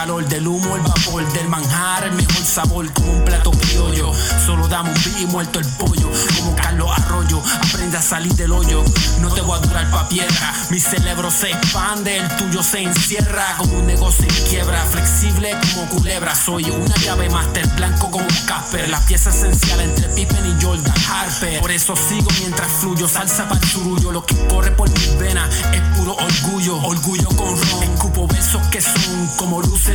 Calor 0.04 0.28
del 0.28 0.46
humo, 0.46 0.76
el 0.76 0.82
vapor 0.82 1.32
del 1.32 1.48
manjar, 1.48 2.04
el 2.04 2.12
mejor 2.12 2.44
sabor 2.44 2.92
como 2.92 3.10
un 3.10 3.24
plato 3.24 3.50
criollo. 3.52 4.12
Solo 4.44 4.68
dame 4.68 4.90
un 4.90 5.18
y 5.18 5.24
muerto 5.24 5.60
el 5.60 5.66
pollo. 5.78 6.10
Como 6.36 6.54
Carlos 6.56 6.90
Arroyo, 6.94 7.40
aprende 7.62 7.96
a 7.96 8.02
salir 8.02 8.34
del 8.34 8.52
hoyo. 8.52 8.84
No 9.22 9.32
te 9.32 9.40
voy 9.40 9.56
a 9.56 9.62
durar 9.62 9.90
pa' 9.90 10.06
piedra. 10.10 10.52
Mi 10.68 10.78
cerebro 10.78 11.30
se 11.30 11.52
expande, 11.52 12.18
el 12.18 12.28
tuyo 12.36 12.62
se 12.62 12.82
encierra 12.82 13.56
como 13.56 13.78
un 13.78 13.86
negocio 13.86 14.26
en 14.28 14.46
quiebra. 14.50 14.84
Flexible 14.92 15.56
como 15.72 15.88
culebra. 15.88 16.34
Soy 16.34 16.64
una 16.64 16.94
llave 16.96 17.30
master 17.30 17.66
blanco 17.68 18.10
como 18.10 18.26
un 18.26 18.46
Casper. 18.46 18.90
La 18.90 19.00
pieza 19.06 19.30
esencial 19.30 19.80
entre 19.80 20.08
Pippen 20.08 20.46
y 20.46 20.62
Jordan 20.62 20.94
Harper. 21.08 21.60
Por 21.60 21.70
eso 21.70 21.94
sigo 21.96 22.28
mientras 22.40 22.70
fluyo. 22.72 23.08
Salsa 23.08 23.48
para 23.48 23.58
el 23.58 23.66
surullo. 23.66 24.12
Lo 24.12 24.26
que 24.26 24.36
corre 24.48 24.70
por 24.72 24.90
mis 24.90 25.18
venas 25.18 25.48
es 25.72 25.80
puro 25.96 26.14
orgullo. 26.14 26.76
Orgullo 26.76 27.28
con 27.28 27.56
ron. 27.56 27.82
Escupo 27.84 28.26
versos 28.26 28.66
que 28.66 28.82
son 28.82 29.28
como 29.38 29.62
luces 29.62 29.93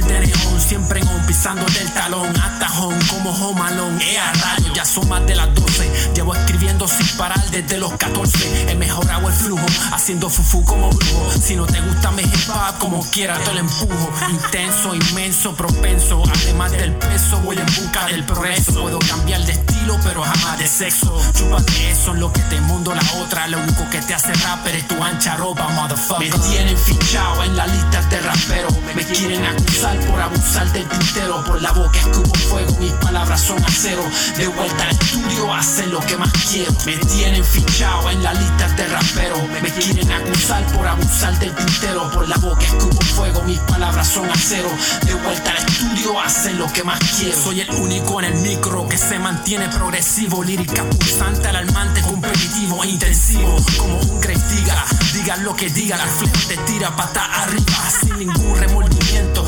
Siempre 0.70 1.00
en 1.00 1.08
on, 1.08 1.26
pisando 1.26 1.66
del 1.66 1.92
talón. 1.94 2.30
Atajón 2.40 2.98
como 3.08 3.32
Homalón. 3.32 4.00
Eh, 4.02 4.18
a 4.20 4.32
rayo, 4.34 4.72
ya 4.74 4.86
son 4.86 5.10
más 5.10 5.26
de 5.26 5.36
las 5.36 5.54
12. 5.56 6.14
Llevo 6.16 6.36
escribiendo 6.36 6.88
sin 6.88 7.08
parar 7.18 7.44
desde 7.50 7.78
los 7.78 7.92
14. 7.94 8.72
He 8.72 8.76
mejorado 8.76 9.28
el 9.28 9.34
flujo. 9.34 9.66
Haciendo 9.92 10.30
fufu 10.30 10.64
como 10.64 10.90
brujo. 10.90 11.32
Si 11.42 11.56
no 11.56 11.66
te 11.66 11.82
gusta 11.82 12.12
mi 12.12 12.22
hip 12.22 12.50
como 12.78 13.04
quiera 13.10 13.40
te 13.40 13.54
lo 13.54 13.60
empujo. 13.60 14.12
Intenso, 14.30 14.94
inmenso, 14.94 15.56
propenso. 15.56 16.24
Además 16.44 16.72
del 16.72 16.94
peso, 16.94 17.40
voy 17.40 17.58
en 17.58 17.66
busca 17.66 18.06
del 18.08 18.24
progreso. 18.26 18.82
Puedo 18.82 19.00
cambiar 19.00 19.44
de 19.46 19.54
estilo, 19.80 20.00
pero 20.04 20.22
jamás 20.22 20.58
de 20.58 20.68
sexo. 20.68 21.22
Chúpate 21.34 21.92
eso, 21.92 22.14
en 22.14 22.20
lo 22.20 22.32
que 22.32 22.42
te 22.42 22.60
mundo 22.62 22.94
la 22.94 23.02
otra. 23.22 23.48
Lo 23.48 23.60
único 23.60 23.90
que 23.90 24.02
te 24.02 24.14
hace 24.14 24.34
rapper 24.34 24.76
es 24.76 24.88
tu 24.88 25.02
ancha 25.02 25.36
ropa, 25.36 25.68
motherfucker. 25.70 26.32
Me 26.32 26.48
tienen 26.50 26.78
fichado 26.78 27.44
en 27.44 27.56
la 27.56 27.68
lista 27.68 28.02
de 28.04 28.22
rapero. 28.22 28.70
Me 28.96 29.04
quieren 29.04 29.46
acusar 29.46 29.98
por 30.06 30.22
abusar 30.22 30.72
del 30.72 30.88
tintero. 30.88 31.44
Por 31.44 31.62
la 31.62 31.72
boca 31.72 32.00
escupo 32.00 32.36
fuego, 32.50 32.78
mis 32.80 32.92
palabras 32.94 33.42
son 33.42 33.64
acero. 33.64 34.04
De 34.38 34.48
vuelta 34.48 34.84
al 34.84 34.90
estudio, 34.92 35.54
hacer 35.54 35.88
lo 35.88 36.00
que 36.02 36.18
más 36.18 36.32
quiero. 36.50 36.72
Me 36.86 36.98
tienen 36.98 37.44
fichado 37.44 38.10
en 38.10 38.24
la 38.24 38.34
lista 38.34 38.68
de 38.70 38.88
rapero. 38.88 39.38
Me 39.62 39.70
quieren 39.72 40.12
acusar 40.12 40.66
por 40.74 40.88
abusar 40.88 41.38
del 41.40 41.54
tintero. 41.56 42.10
Por 42.12 42.28
la 42.28 42.38
boca 42.38 42.66
escupo 42.66 42.99
fuego, 43.20 43.42
mis 43.44 43.60
palabras 43.60 44.08
son 44.08 44.30
acero. 44.30 44.70
De 45.06 45.14
vuelta 45.14 45.52
al 45.52 45.58
estudio, 45.58 46.20
hacer 46.22 46.56
lo 46.56 46.72
que 46.72 46.84
más 46.84 47.00
quiero. 47.18 47.38
Soy 47.38 47.62
el 47.62 47.70
único 47.72 48.22
en 48.22 48.34
el 48.34 48.36
micro 48.42 48.88
que 48.88 48.98
se 48.98 49.20
mantiene 49.20 49.68
progresivo. 49.68 50.44
Lírica 50.44 50.84
pulsante, 50.84 51.48
alarmante, 51.48 52.02
competitivo, 52.02 52.84
intensivo. 52.86 53.58
Como 53.78 54.00
un 54.00 54.22
Grave 54.22 54.40
Digger. 54.50 54.78
Diga 55.14 55.38
lo 55.38 55.56
que 55.56 55.70
diga, 55.70 55.98
la 55.98 56.06
te 56.48 56.56
tira 56.72 56.96
pata 56.96 57.26
arriba 57.42 57.90
sin 58.00 58.20
ningún 58.20 58.56
remordimiento. 58.58 59.44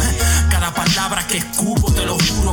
Cada 0.50 0.74
palabra 0.74 1.26
que 1.28 1.38
escupo, 1.38 1.81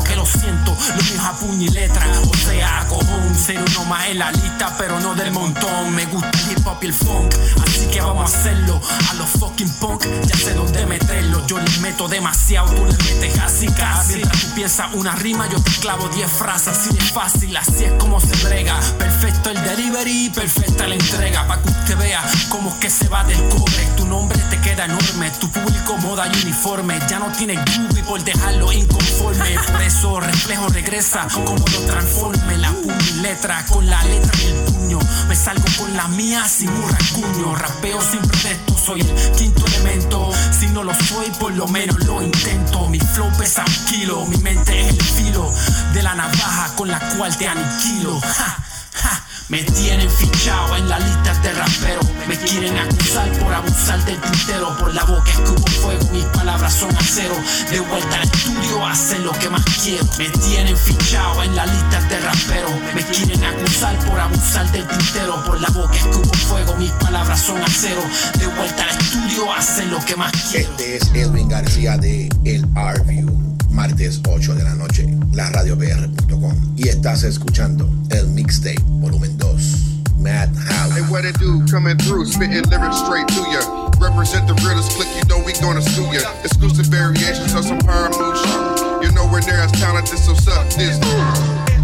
que 0.05 0.17
lo 0.17 0.27
siento. 0.27 0.77
Lo 0.97 1.03
mío 1.03 1.15
es 1.15 1.21
a 1.21 1.33
puño 1.33 1.63
y 1.63 1.69
letra, 1.69 2.07
o 2.29 2.37
sea, 2.37 2.87
cojón. 2.89 3.35
Ser 3.35 3.59
uno 3.59 3.85
más 3.85 4.07
en 4.09 4.19
la 4.19 4.31
lista, 4.33 4.75
pero 4.79 4.99
no 5.01 5.15
del 5.15 5.33
montón. 5.33 5.95
Me 5.95 6.07
gusta 6.07 6.31
el 6.31 6.53
hip 6.53 6.67
hop 6.67 6.79
y 6.83 6.87
el 6.87 6.95
funk, 6.95 7.35
así 7.63 7.87
que 7.87 8.01
vamos 8.01 8.33
a 8.33 8.39
hacerlo. 8.39 8.81
A 9.11 9.15
los 9.15 9.29
fucking 9.31 9.71
punk, 9.81 10.05
ya 10.27 10.37
sé 10.37 10.55
dónde 10.55 10.87
meterlo. 10.87 11.47
Yo 11.47 11.59
les 11.59 11.81
meto 11.81 12.09
demasiado, 12.09 12.73
tú 12.75 12.85
les 12.85 12.99
metes 13.05 13.39
así 13.39 13.67
casi. 13.69 14.15
Mientras 14.15 14.41
tú 14.41 14.55
piensas 14.55 14.95
una 14.95 15.15
rima, 15.17 15.49
yo 15.49 15.61
te 15.61 15.71
clavo 15.81 16.09
10 16.09 16.31
frases. 16.31 16.69
Así 16.69 16.95
de 16.95 17.01
fácil, 17.01 17.57
así 17.57 17.85
es 17.85 17.93
como 17.95 18.21
se 18.21 18.35
brega. 18.47 18.79
Perfecto 18.99 19.51
el 19.51 19.63
delivery, 19.63 20.31
perfecta 20.31 20.87
la 20.87 20.95
entrega. 20.95 21.47
Pa' 21.47 21.61
que 21.63 21.69
usted 21.69 21.99
vea 21.99 22.23
cómo 22.49 22.71
es 22.71 22.77
que 22.77 22.91
se 22.91 23.09
va 23.09 23.25
del 23.25 23.39
cobre. 23.49 23.89
Tu 23.97 24.07
nombre 24.07 24.39
te 24.51 24.61
queda 24.61 24.85
enorme, 24.85 25.31
tu 25.41 25.51
público 25.51 25.97
moda 25.99 26.29
y 26.29 26.43
uniforme. 26.43 26.99
Ya 27.09 27.19
no 27.19 27.27
tiene 27.33 27.55
groovy 27.55 28.03
por 28.03 28.23
dejarlo 28.23 28.73
inconforme. 28.73 29.57
reflejo 30.20 30.68
regresa 30.68 31.27
como 31.33 31.57
lo 31.57 31.81
transforme. 31.87 32.59
La 32.59 32.70
puño 32.72 33.22
letra 33.22 33.64
con 33.66 33.87
la 33.87 34.03
letra 34.05 34.33
y 34.38 34.46
el 34.46 34.55
puño. 34.64 34.98
Me 35.29 35.35
salgo 35.35 35.64
con 35.79 35.96
la 35.96 36.09
mía 36.09 36.46
sin 36.46 36.68
un 36.68 36.90
rasguño. 36.90 37.55
Rapeo 37.55 38.01
sin 38.01 38.20
pretexto, 38.20 38.77
soy 38.77 39.01
el 39.01 39.32
quinto 39.32 39.64
elemento. 39.66 40.30
Si 40.59 40.66
no 40.68 40.84
lo 40.84 40.95
soy, 40.95 41.30
por 41.39 41.53
lo 41.53 41.66
menos 41.68 41.99
lo 42.05 42.22
intento. 42.22 42.86
Mi 42.89 43.01
flow 43.01 43.30
pesa 43.39 43.64
un 43.66 43.86
kilo, 43.86 44.26
mi 44.26 44.36
mente 44.39 44.80
es 44.80 44.89
el 44.89 45.03
filo 45.03 45.51
de 45.95 46.03
la 46.03 46.14
navaja 46.14 46.74
con 46.76 46.89
la 46.89 46.99
cual 47.16 47.36
te 47.36 47.49
aniquilo. 47.49 48.20
Ja, 48.20 48.57
ja. 48.95 49.28
Me 49.49 49.62
tienen 49.62 50.11
fichado 50.11 50.76
en 50.76 50.86
la 50.90 50.99
lista 50.99 51.32
de 51.40 51.53
rapero. 51.55 52.01
Me 52.28 52.36
quieren 52.36 52.76
acusar 52.76 53.32
por 53.38 53.51
abusar 53.51 54.05
del 54.05 54.20
tintero. 54.20 54.76
Por 54.76 54.94
la 54.94 55.05
boca 55.05 55.30
escupo 55.30 55.70
fuego, 55.70 56.05
mis 56.12 56.24
palabras 56.24 56.74
son 56.74 56.94
acero. 56.94 57.34
De 57.70 57.80
vuelta 57.80 58.16
al 58.16 58.24
estudio, 58.24 58.86
hacer 58.86 59.20
lo 59.20 59.32
que 59.32 59.49
más 59.49 59.64
quiero. 59.82 60.05
Me 60.18 60.28
tienen 60.28 60.76
fichado 60.76 61.42
en 61.42 61.57
la 61.57 61.64
lista 61.64 62.01
de 62.11 62.20
rapero. 62.20 62.68
Me 62.94 63.03
quieren 63.05 63.42
acusar 63.42 63.99
por 64.05 64.20
abusar 64.20 64.70
del 64.70 64.86
tintero. 64.86 65.42
Por 65.44 65.59
la 65.62 65.68
boca 65.68 65.94
escupo 65.94 66.34
fuego, 66.46 66.76
mis 66.76 66.90
palabras 66.92 67.40
son 67.40 67.62
acero. 67.62 68.03
De 68.38 68.46
vuelta 68.49 68.82
al 68.82 68.99
estudio, 68.99 69.51
hacer 69.55 69.86
lo 69.86 69.99
que 70.05 70.14
más 70.14 70.32
quiero. 70.51 70.70
Este 70.72 70.96
es 70.96 71.11
Edwin 71.14 71.49
García 71.49 71.96
de 71.96 72.28
El 72.44 72.66
Arview. 72.76 73.58
Martes 73.79 74.20
8 74.26 74.57
de 74.57 74.64
la 74.64 74.74
noche, 74.74 75.07
la 75.35 75.49
radiopr.com. 75.51 76.74
Y 76.76 76.89
estás 76.89 77.22
escuchando 77.22 77.89
el 78.11 78.26
mixtape 78.31 78.83
volumen 78.99 79.39
2. 79.39 80.18
Mad 80.18 80.51
House. 80.66 80.97
Hey, 80.97 81.03
what 81.09 81.24
it 81.24 81.39
do? 81.39 81.64
Coming 81.70 81.97
through, 81.97 82.26
spitting 82.26 82.68
lyrics 82.70 82.99
straight 82.99 83.29
to 83.29 83.41
ya. 83.55 83.62
Represent 84.03 84.49
the 84.49 84.55
realest 84.66 84.91
click, 84.99 85.07
you 85.14 85.22
know 85.31 85.39
we 85.47 85.53
gonna 85.62 85.81
sue 85.81 86.11
ya. 86.11 86.26
Exclusive 86.43 86.87
variations 86.87 87.55
of 87.55 87.62
some 87.64 87.79
power 87.79 88.11
move 88.18 88.35
shit. 88.43 89.07
You 89.07 89.14
know 89.14 89.31
we're 89.31 89.47
near 89.47 89.62
as 89.62 89.70
talented, 89.70 90.18
so 90.18 90.35
suck 90.35 90.66
this. 90.74 90.99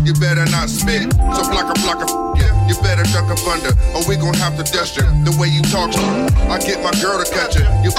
You 0.03 0.14
better 0.18 0.51
not 0.51 0.68
spit, 0.68 1.14
so 1.14 1.47
block 1.47 1.70
a 1.70 1.78
block 1.86 2.03
a 2.03 2.11
yeah. 2.34 2.51
You 2.66 2.74
better 2.82 3.07
duck 3.14 3.30
up 3.30 3.38
under, 3.47 3.70
or 3.95 4.03
we 4.11 4.16
gon' 4.16 4.34
have 4.42 4.59
to 4.59 4.66
dust 4.66 4.99
you. 4.99 5.07
The 5.22 5.30
way 5.38 5.47
you 5.47 5.62
talk, 5.70 5.95
I 6.51 6.59
get 6.59 6.82
my 6.82 6.90
girl 6.99 7.22
to 7.22 7.26
catch 7.30 7.55
you. 7.55 7.62
You 7.86 7.95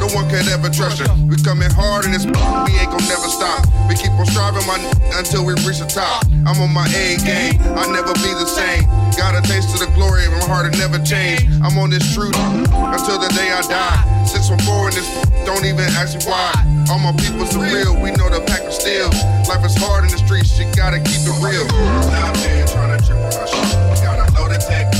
no 0.00 0.08
one 0.14 0.28
can 0.30 0.46
ever 0.48 0.70
trust 0.70 1.00
you. 1.00 1.08
We 1.26 1.36
coming 1.42 1.70
hard 1.70 2.04
in 2.04 2.12
this, 2.12 2.24
we 2.26 2.72
ain't 2.78 2.90
gon' 2.90 3.04
never 3.06 3.28
stop. 3.28 3.66
We 3.88 3.94
keep 3.94 4.12
on 4.14 4.26
striving 4.26 4.66
my 4.66 4.78
until 5.14 5.44
we 5.44 5.54
reach 5.66 5.78
the 5.78 5.88
top. 5.88 6.24
I'm 6.46 6.60
on 6.60 6.72
my 6.72 6.86
A 6.92 7.16
game, 7.22 7.60
I 7.76 7.86
never 7.90 8.12
be 8.20 8.30
the 8.34 8.46
same. 8.46 8.86
Got 9.16 9.38
a 9.38 9.42
taste 9.46 9.72
of 9.74 9.80
the 9.80 9.90
glory, 9.94 10.26
my 10.28 10.42
heart 10.46 10.70
will 10.70 10.78
never 10.78 10.98
change. 11.02 11.46
I'm 11.62 11.78
on 11.78 11.90
this 11.90 12.04
truth 12.12 12.34
until 12.36 13.18
the 13.18 13.30
day 13.34 13.52
I 13.52 13.62
die. 13.62 14.10
From 14.44 14.58
four 14.58 14.90
in 14.90 14.94
this, 14.94 15.08
don't 15.46 15.64
even 15.64 15.88
ask 15.96 16.18
me 16.18 16.24
why. 16.28 16.52
All 16.90 16.98
my 16.98 17.16
people's 17.16 17.56
are 17.56 17.64
real, 17.64 17.96
we 17.96 18.12
know 18.12 18.28
the 18.28 18.44
pack 18.44 18.60
of 18.60 18.74
steel. 18.74 19.08
Life 19.48 19.64
is 19.64 19.72
hard 19.78 20.04
in 20.04 20.10
the 20.10 20.18
streets, 20.18 20.58
you 20.58 20.68
gotta 20.76 21.00
keep 21.00 21.24
it 21.24 21.38
real. 21.40 21.64
Out 22.12 22.36
there 22.44 22.66
trying 22.68 22.92
to 22.92 23.00
trip 23.00 23.16
on 23.16 23.32
our 23.32 23.48
shit. 23.48 24.04
Got 24.04 24.20
a 24.20 24.28
loaded 24.36 24.60
tech, 24.60 24.92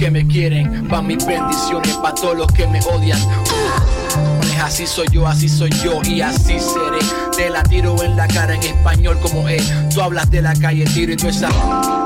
que 0.00 0.10
me 0.10 0.26
quieren, 0.26 0.88
pa' 0.88 1.02
mis 1.02 1.24
bendiciones, 1.26 1.94
pa' 1.98 2.14
todos 2.14 2.34
los 2.34 2.46
que 2.52 2.66
me 2.66 2.80
odian. 2.80 3.20
Así 4.64 4.86
soy 4.86 5.06
yo, 5.12 5.26
así 5.26 5.46
soy 5.46 5.70
yo 5.84 6.00
y 6.04 6.22
así 6.22 6.58
seré. 6.58 7.04
Te 7.36 7.50
la 7.50 7.62
tiro 7.62 8.02
en 8.02 8.16
la 8.16 8.26
cara 8.26 8.54
en 8.54 8.62
español 8.62 9.18
como 9.20 9.46
es. 9.46 9.70
Tú 9.92 10.00
hablas 10.00 10.30
de 10.30 10.40
la 10.40 10.54
calle, 10.54 10.86
tiro 10.86 11.12
y 11.12 11.16
tú 11.16 11.28
esa. 11.28 11.99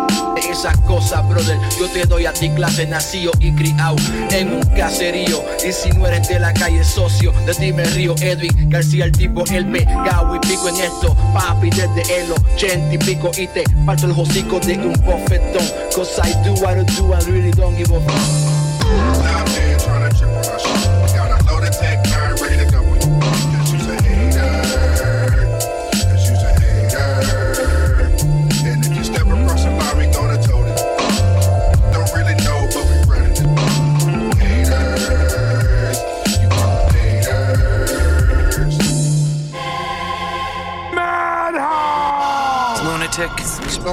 Esas 0.54 0.78
cosas, 0.82 1.28
brother, 1.28 1.58
yo 1.80 1.88
te 1.88 2.06
doy 2.06 2.26
a 2.26 2.32
ti 2.32 2.48
clase 2.48 2.86
nacido 2.86 3.32
y 3.40 3.52
criado 3.52 3.96
en 4.30 4.54
un 4.54 4.62
caserío. 4.76 5.44
Y 5.68 5.72
si 5.72 5.90
no 5.90 6.06
eres 6.06 6.28
de 6.28 6.38
la 6.38 6.54
calle 6.54 6.84
socio, 6.84 7.32
de 7.44 7.52
ti 7.54 7.72
me 7.72 7.84
río. 7.84 8.14
Edwin 8.20 8.70
García, 8.70 9.06
el 9.06 9.12
tipo, 9.12 9.42
el 9.50 9.66
pegado 9.66 10.36
y 10.36 10.38
pico 10.38 10.68
en 10.68 10.76
esto. 10.76 11.16
Papi, 11.34 11.70
desde 11.70 12.20
el 12.20 12.30
ochenta 12.30 12.94
y 12.94 12.98
pico 12.98 13.32
y 13.36 13.48
te 13.48 13.64
parto 13.84 14.06
el 14.06 14.12
hocico 14.12 14.60
de 14.60 14.78
un 14.78 14.92
bofetón. 15.04 15.66
Cause 15.92 16.20
I 16.22 16.32
do 16.44 16.54
what 16.62 16.78
I 16.78 16.84
do, 16.84 17.12
I 17.12 17.18
really 17.28 17.50
don't 17.50 17.76
give 17.76 17.90
a 17.90 18.00
fuck. 18.00 18.64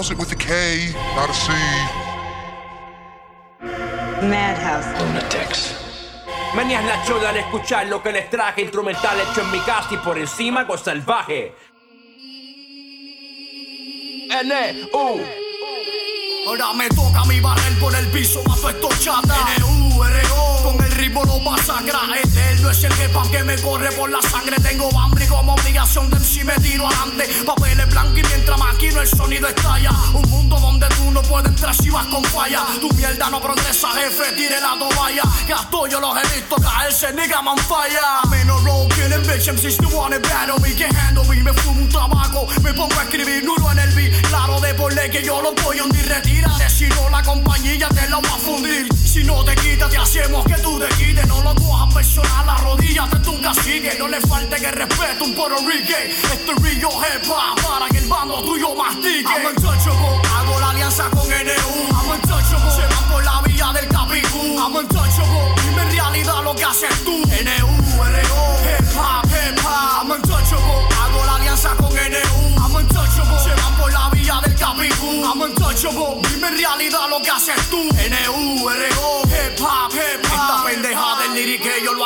Spells 0.01 0.11
it 0.13 0.17
with 0.17 0.31
a 0.31 0.35
K, 0.35 0.93
not 1.15 1.29
a 1.29 1.33
C. 1.33 1.53
Madhouse. 4.27 4.87
Lunatics. 4.99 5.75
Manías 6.55 6.83
la 6.85 7.03
chola 7.05 7.29
al 7.29 7.37
escuchar 7.37 7.87
lo 7.87 8.01
que 8.01 8.11
les 8.11 8.27
traje 8.31 8.61
instrumental 8.61 9.19
hecho 9.19 9.41
en 9.41 9.51
mi 9.51 9.59
casa 9.59 9.89
y 9.91 9.97
por 9.97 10.17
encima 10.17 10.65
con 10.65 10.79
salvaje. 10.79 11.53
N 14.31 14.89
U 14.91 15.21
Ahora 16.47 16.73
me 16.73 16.89
toca 16.89 17.23
mi 17.25 17.39
barrer 17.39 17.79
por 17.79 17.93
el 17.95 18.07
piso, 18.07 18.41
mazo 18.47 18.69
estos 18.69 18.99
chatas. 19.03 19.37
N-U-R-O, 19.57 20.40
ritmo 21.11 21.23
lo 21.25 21.39
masacra. 21.39 21.99
Eterno 22.23 22.69
es 22.69 22.83
el 22.83 22.93
que 22.93 23.09
pa' 23.09 23.29
que 23.29 23.43
me 23.43 23.55
corre 23.61 23.91
por 23.91 24.09
la 24.09 24.21
sangre. 24.21 24.55
Tengo 24.61 24.89
hambre 24.97 25.25
y 25.25 25.27
como 25.27 25.53
obligación 25.53 26.09
de 26.09 26.17
MC 26.17 26.43
me 26.45 26.53
tiro 26.55 26.87
adelante. 26.87 27.27
Papeles 27.45 27.87
blancos 27.89 28.19
y 28.19 28.23
mientras 28.23 28.59
maquino 28.59 29.01
el 29.01 29.07
sonido 29.07 29.47
estalla. 29.47 29.91
Un 30.13 30.29
mundo 30.29 30.57
donde 30.59 30.87
tú 30.89 31.11
no 31.11 31.21
puedes 31.23 31.49
entrar 31.49 31.75
si 31.75 31.89
vas 31.89 32.05
con 32.07 32.23
falla. 32.23 32.65
Tu 32.79 32.89
mierda 32.95 33.29
no 33.29 33.41
progresa, 33.41 33.89
jefe, 33.91 34.31
tire 34.35 34.61
la 34.61 34.77
toalla. 34.79 35.23
Gasto 35.47 35.87
yo 35.87 35.99
los 35.99 36.15
he 36.17 36.35
visto 36.35 36.55
caerse, 36.55 37.13
nigga, 37.13 37.41
man 37.41 37.57
falla. 37.57 38.21
Menos 38.29 38.63
roll, 38.63 38.87
killing 38.89 39.23
bitch, 39.23 39.51
MCs 39.51 39.77
to 39.77 39.89
wanna 39.95 40.19
battle 40.19 40.59
me. 40.61 40.73
Can't 40.75 40.95
handle 40.95 41.25
me, 41.25 41.43
me 41.43 41.53
fumo 41.53 41.81
un 41.81 41.89
tabaco. 41.89 42.47
Me 42.63 42.73
pongo 42.73 42.97
a 42.99 43.03
escribir 43.03 43.43
nulo 43.43 43.71
en 43.71 43.79
el 43.79 43.91
beat. 43.95 44.27
Claro 44.29 44.59
de 44.61 44.73
por 44.75 44.93
ley 44.93 45.09
que 45.09 45.23
yo 45.23 45.41
lo 45.41 45.51
voy 45.63 45.79
a 45.79 45.83
hundir, 45.83 46.07
retírate. 46.07 46.69
Si 46.69 46.87
no, 46.87 47.09
la 47.09 47.21
compañía 47.21 47.89
te 47.89 48.07
la 48.09 48.19
va 48.19 48.35
a 48.35 48.37
fundir. 48.37 48.87
Si 49.03 49.23
no 49.23 49.43
te 49.43 49.55
quitas, 49.55 49.89
te 49.89 49.97
hacemos 49.97 50.45
que 50.45 50.55
tú 50.61 50.79
te 50.79 50.87
No 51.27 51.41
lo 51.41 51.55
cojas 51.55 51.93
personal, 51.93 52.45
las 52.45 52.61
rodillas 52.61 53.09
de 53.11 53.19
tu 53.19 53.39
cacique. 53.41 53.95
No 53.97 54.07
le 54.07 54.21
falte 54.21 54.55
que 54.57 54.71
respeto 54.71 55.25
un 55.25 55.33
Puerto 55.33 55.57
Rique. 55.67 56.15
Esto 56.31 56.51
es 56.51 56.61
Rio 56.61 56.89
Hip 56.89 57.29
Hop 57.29 57.61
para 57.67 57.87
que 57.89 57.97
el 57.97 58.07
bando 58.07 58.41
tuyo 58.43 58.75
mastique. 58.75 59.27
I'm 59.27 59.45
untouchable, 59.47 60.21
hago 60.35 60.59
la 60.59 60.69
alianza 60.69 61.09
con 61.09 61.27
NU. 61.27 61.69
I'm 61.91 62.09
untouchable, 62.09 62.71
se 62.71 62.81
van 62.81 63.05
por 63.11 63.23
la 63.23 63.41
vía 63.41 63.71
del 63.73 63.87
Capicú. 63.89 64.57
I'm 64.57 64.75
untouchable, 64.75 65.53
dime 65.63 65.81
en 65.81 65.91
realidad 65.91 66.43
lo 66.43 66.55
que 66.55 66.63
haces 66.65 67.03
tú. 67.03 67.17
NU, 67.17 67.67
RO, 67.97 68.41
Hip 68.63 68.97
Hop, 68.97 69.25
Hip 69.25 69.59
Hop. 69.65 70.03
I'm 70.03 70.11
untouchable, 70.11 70.87
hago 71.01 71.25
la 71.25 71.35
alianza 71.35 71.75
con 71.75 71.93
NU. 71.93 72.61
I'm 72.61 72.75
untouchable, 72.75 73.39
se 73.39 73.49
van 73.61 73.75
por 73.77 73.91
la 73.91 74.09
vía 74.09 74.39
del 74.43 74.55
Capicú. 74.55 75.23
I'm 75.23 75.41
untouchable, 75.41 76.21
dime 76.29 76.47
en 76.47 76.57
realidad 76.57 77.09
lo 77.09 77.21
que 77.21 77.31
haces 77.31 77.69
tú. 77.69 77.81
NU, 77.81 78.69
RO, 78.69 78.90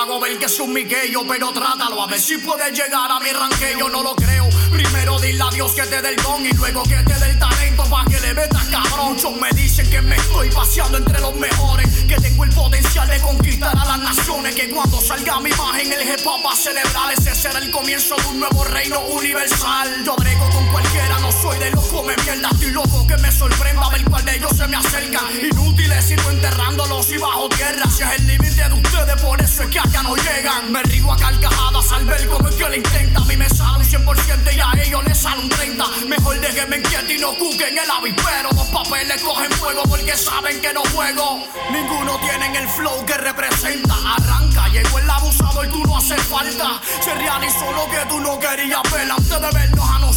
hago 0.05 0.19
ver 0.19 0.37
que 0.37 0.45
es 0.45 0.59
un 0.59 0.71
miquello, 0.71 1.25
pero 1.27 1.51
trátalo 1.51 2.03
a 2.03 2.07
ver 2.07 2.19
si 2.19 2.37
puedes 2.37 2.71
llegar 2.71 3.11
a 3.11 3.19
mi 3.19 3.29
ranqueo. 3.31 3.89
No 3.89 4.03
lo 4.03 4.15
creo. 4.15 4.47
Primero 4.71 5.19
dile 5.19 5.41
a 5.41 5.49
Dios 5.49 5.71
que 5.73 5.83
te 5.83 6.01
dé 6.01 6.09
el 6.09 6.15
don 6.17 6.45
y 6.45 6.51
luego 6.51 6.83
que 6.83 6.97
te 6.97 7.13
dé 7.13 7.31
el 7.31 7.39
talento 7.39 7.83
pa' 7.89 8.05
que 8.05 8.19
le 8.19 8.33
metas 8.33 8.65
cabrón. 8.65 9.13
Muchos 9.13 9.35
me 9.37 9.49
dicen 9.51 9.89
que 9.89 10.01
me 10.01 10.15
estoy 10.15 10.49
paseando 10.49 10.97
entre 10.97 11.19
los 11.19 11.35
mejores, 11.35 11.87
que 12.07 12.15
tengo 12.15 12.43
el 12.43 12.49
potencial 12.51 13.07
de 13.07 13.19
conquistar 13.21 13.75
a 13.77 13.85
las 13.85 13.99
naciones, 13.99 14.55
que 14.55 14.69
cuando 14.69 14.99
salga 14.99 15.39
mi 15.39 15.49
imagen 15.49 15.91
el 15.91 16.01
hip 16.01 16.25
hop 16.25 16.45
va 16.45 16.53
a 16.53 16.55
celebrar, 16.55 17.13
ese 17.17 17.33
será 17.33 17.59
el 17.59 17.71
comienzo 17.71 18.15
de 18.15 18.27
un 18.27 18.39
nuevo 18.39 18.63
reino 18.65 18.99
universal. 19.07 20.03
Yo 20.05 20.15
brego 20.15 20.49
con 20.49 20.67
cualquiera, 20.67 21.19
no 21.19 21.31
soy 21.31 21.57
de 21.59 21.71
los 21.71 21.85
come 21.85 22.15
mierda, 22.23 22.49
estoy 22.51 22.71
loco 22.71 23.07
que 23.07 23.17
me 23.17 23.31
sorprenda 23.31 23.89
ver 23.89 24.03
cuál 24.05 24.25
de 24.25 24.35
ellos 24.35 24.51
se 24.55 24.67
me 24.67 24.75
acerca. 24.75 25.21
Inútiles 25.41 26.05
sigo 26.05 26.29
enterrándolos 26.29 27.09
y 27.11 27.17
bajo 27.17 27.49
tierra, 27.49 27.89
si 27.89 28.03
es 28.03 28.11
el 28.19 28.27
límite 28.27 28.69
de 28.69 28.73
ustedes, 28.73 29.21
por 29.21 29.41
eso 29.41 29.63
es 29.63 29.69
que 29.69 29.79
acá 29.79 29.94
no 30.03 30.15
llegan. 30.15 30.71
Me 30.71 30.83
río 30.83 31.11
a 31.11 31.17
carcajadas 31.17 31.91
al 31.91 32.05
ver 32.05 32.27
cómo 32.27 32.49
es 32.49 32.55
que 32.55 32.63
lo 32.63 32.75
intenta, 32.75 33.21
a 33.21 33.25
mí 33.25 33.37
me 33.37 33.49
sale 33.49 33.77
un 33.77 33.83
100% 33.83 34.55
y 34.55 34.59
a 34.59 34.83
ellos 34.83 35.03
les 35.05 35.17
sale 35.17 35.41
un 35.41 35.49
30. 35.49 35.85
Mejor 36.07 36.39
déjenme 36.39 36.81
quieto 36.81 37.13
y 37.13 37.17
no 37.17 37.33
cuquen 37.35 37.77
el 37.77 37.89
avispero. 37.89 38.49
Los 38.51 38.67
papeles 38.67 39.21
cogen 39.21 39.51
fuego 39.51 39.83
porque 39.83 40.15
saben 40.15 40.61
que 40.61 40.73
no 40.73 40.81
juego. 40.93 41.43
Ninguno 41.71 42.19
tiene 42.19 42.57
el 42.57 42.67
flow 42.69 43.05
que 43.05 43.17
representa. 43.17 43.95
Arranca, 44.17 44.67
llegó 44.69 44.99
el 44.99 45.09
abusador, 45.09 45.67
tú 45.69 45.83
no 45.85 45.97
hace 45.97 46.17
falta. 46.17 46.81
Se 47.01 47.13
realizó 47.13 47.71
lo 47.71 47.89
que 47.89 48.05
tú 48.09 48.19
no 48.19 48.39
querías 48.39 48.81
ver. 48.91 49.11
Antes 49.11 49.41
de 49.41 49.51
vernos 49.51 49.89
a 49.89 49.99
nosotros, 49.99 50.14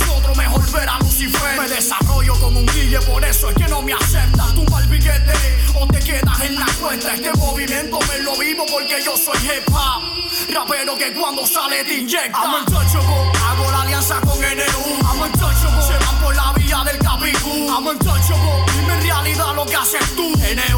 Lucifer. 1.18 1.60
Me 1.60 1.68
desarrollo 1.68 2.34
con 2.34 2.56
un 2.56 2.66
guille, 2.66 3.00
por 3.00 3.24
eso 3.24 3.48
es 3.50 3.56
que 3.56 3.66
no 3.68 3.82
me 3.82 3.92
aceptas. 3.92 4.54
Tumba 4.54 4.80
el 4.80 4.86
billete 4.86 5.32
o 5.74 5.86
te 5.88 5.98
quedas 5.98 6.40
en 6.42 6.54
la 6.54 6.66
cuenta. 6.80 7.12
Este 7.12 7.32
movimiento 7.34 7.98
me 8.08 8.18
lo 8.20 8.36
vivo 8.36 8.64
porque 8.70 9.02
yo 9.04 9.16
soy 9.16 9.36
hip 9.38 9.68
hop. 9.68 10.54
Rapero 10.54 10.96
que 10.96 11.12
cuando 11.12 11.44
sale 11.44 11.82
te 11.84 11.98
inyecta. 11.98 12.38
I'm 12.38 12.54
untouchable. 12.60 13.32
Hago 13.44 13.70
la 13.70 13.82
alianza 13.82 14.20
con 14.20 14.38
NU. 14.38 14.98
I'm 15.02 15.20
untouchable. 15.20 15.82
Se 15.82 16.04
van 16.04 16.22
por 16.22 16.36
la 16.36 16.52
vía 16.52 16.84
del 16.84 16.98
Capicú. 16.98 17.66
I'm 17.68 17.86
untouchable. 17.86 18.64
Dime 18.78 18.94
en 18.94 19.02
realidad 19.02 19.54
lo 19.56 19.66
que 19.66 19.74
haces 19.74 20.14
tú. 20.14 20.30
NU. 20.30 20.77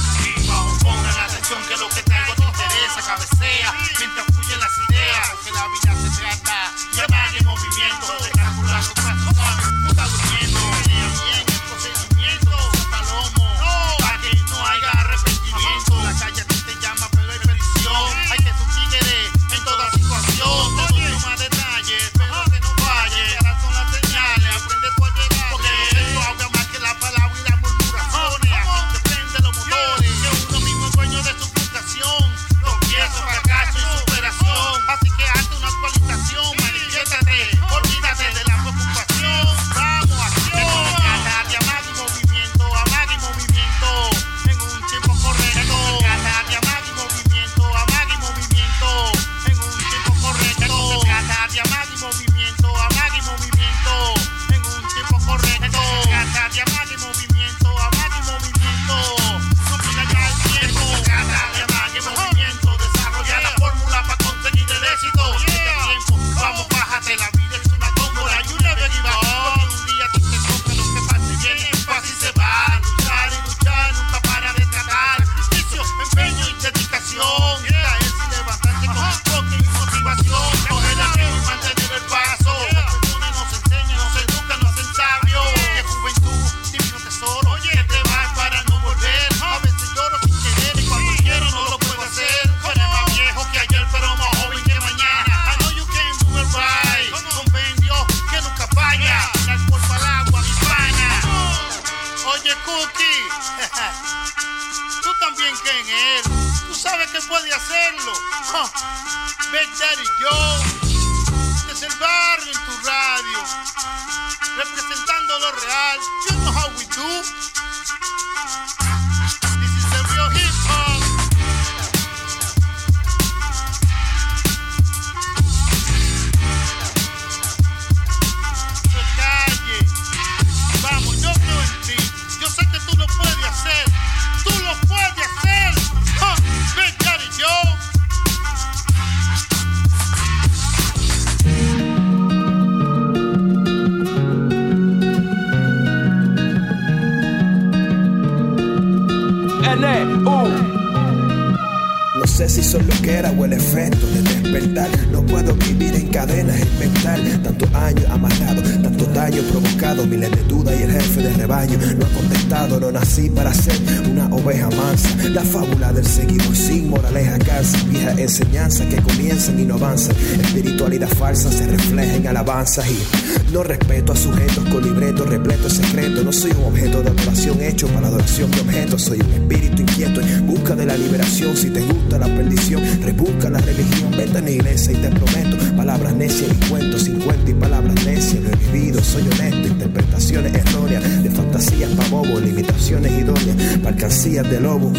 o 153.19 153.45
el 153.45 153.53
efecto 153.53 154.07
de 154.07 154.21
despertar. 154.21 154.89
No 155.11 155.21
puedo 155.25 155.53
vivir 155.55 155.93
en 155.95 156.07
cadenas, 156.07 156.55
es 156.55 156.79
mental. 156.79 157.41
Tantos 157.43 157.73
años 157.73 158.05
amarrado, 158.09 158.61
tanto 158.61 159.05
daño 159.07 159.41
provocado. 159.51 160.05
Miles 160.05 160.31
de 160.31 160.43
dudas 160.43 160.79
y 160.79 160.83
el 160.83 160.90
de 161.21 161.33
rebaño 161.33 161.77
no 161.97 162.05
ha 162.05 162.09
contestado. 162.09 162.79
No 162.79 162.91
nací 162.91 163.29
para 163.29 163.53
ser 163.53 163.75
una 164.09 164.25
oveja 164.27 164.69
mansa. 164.69 165.09
La 165.29 165.43
fábula 165.43 165.93
del 165.93 166.05
seguidor 166.05 166.55
sin 166.55 166.89
moraleja 166.89 167.37
cansa. 167.39 167.77
Vieja 167.89 168.11
enseñanza 168.11 168.85
que 168.87 168.97
comienzan 169.01 169.59
y 169.59 169.65
no 169.65 169.75
avanzan. 169.75 170.15
Espiritualidad 170.41 171.09
falsa 171.09 171.51
se 171.51 171.67
refleja 171.67 172.15
en 172.15 172.27
alabanzas 172.27 172.85
y 172.89 173.51
no 173.53 173.63
respeto 173.63 174.13
a 174.13 174.15
sujetos 174.15 174.65
con 174.69 174.83
libretos 174.83 175.29
repletos 175.29 175.73
secretos. 175.73 176.23
No 176.23 176.31
soy 176.31 176.51
un 176.51 176.65
objeto 176.65 177.01
de 177.01 177.09
adoración 177.09 177.61
hecho 177.61 177.87
para 177.87 178.07
adoración 178.07 178.49
de 178.51 178.61
objetos. 178.61 179.01
Soy 179.03 179.19
un 179.19 179.31
espíritu 179.31 179.81
inquieto 179.81 180.21
en 180.21 180.47
busca 180.47 180.75
de 180.75 180.85
la 180.85 180.97
liberación. 180.97 181.55
Si 181.55 181.69
te 181.69 181.81
gusta 181.81 182.17
la 182.17 182.27
perdición, 182.27 182.81
rebusca 183.01 183.49
la 183.49 183.59
religión. 183.59 184.11
Vete 184.11 184.37
a 184.37 184.41
la 184.41 184.49
iglesia 184.49 184.93
y 184.93 184.95
te 184.95 185.09
prometo 185.09 185.57
palabras 185.75 186.13
necias 186.15 186.51
y 186.51 186.69
cuentos, 186.69 187.03
50 187.03 187.51
y 187.51 187.53
palabras 187.53 188.05
necias. 188.05 188.43
Lo 188.43 188.49
he 188.49 188.55
vivido, 188.71 189.03
soy 189.03 189.23
honesto. 189.23 189.67
Interpretaciones 189.67 190.53
erróneas 190.53 191.03
de 191.23 191.29
fantasías 191.29 191.91
pa' 191.91 192.07
bobos, 192.09 192.41
limitaciones 192.41 193.11
idóneas, 193.11 193.77
pa' 193.83 193.89
alcancías 193.89 194.49
de 194.49 194.59
lobo. 194.59 194.91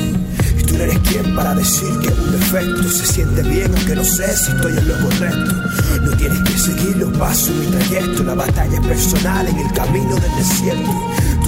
Y 0.58 0.62
tú 0.62 0.76
no 0.76 0.84
eres 0.84 0.98
quien 1.00 1.34
para 1.34 1.54
decir 1.54 1.88
que 2.00 2.08
un 2.08 2.32
defecto 2.32 2.82
se 2.90 3.06
siente 3.06 3.42
bien, 3.42 3.72
aunque 3.76 3.96
no 3.96 4.04
sé 4.04 4.36
si 4.36 4.50
estoy 4.52 4.72
en 4.76 4.88
lo 4.88 4.94
correcto. 5.00 5.54
No 6.02 6.16
tienes 6.16 6.38
que 6.40 6.58
seguir 6.58 6.96
los 6.96 7.16
pasos, 7.16 7.54
mi 7.54 7.66
trayecto. 7.66 8.22
La 8.24 8.34
batalla 8.34 8.74
es 8.74 8.86
personal 8.86 9.48
en 9.48 9.58
el 9.58 9.72
camino 9.72 10.14
del 10.14 10.36
desierto. 10.36 10.90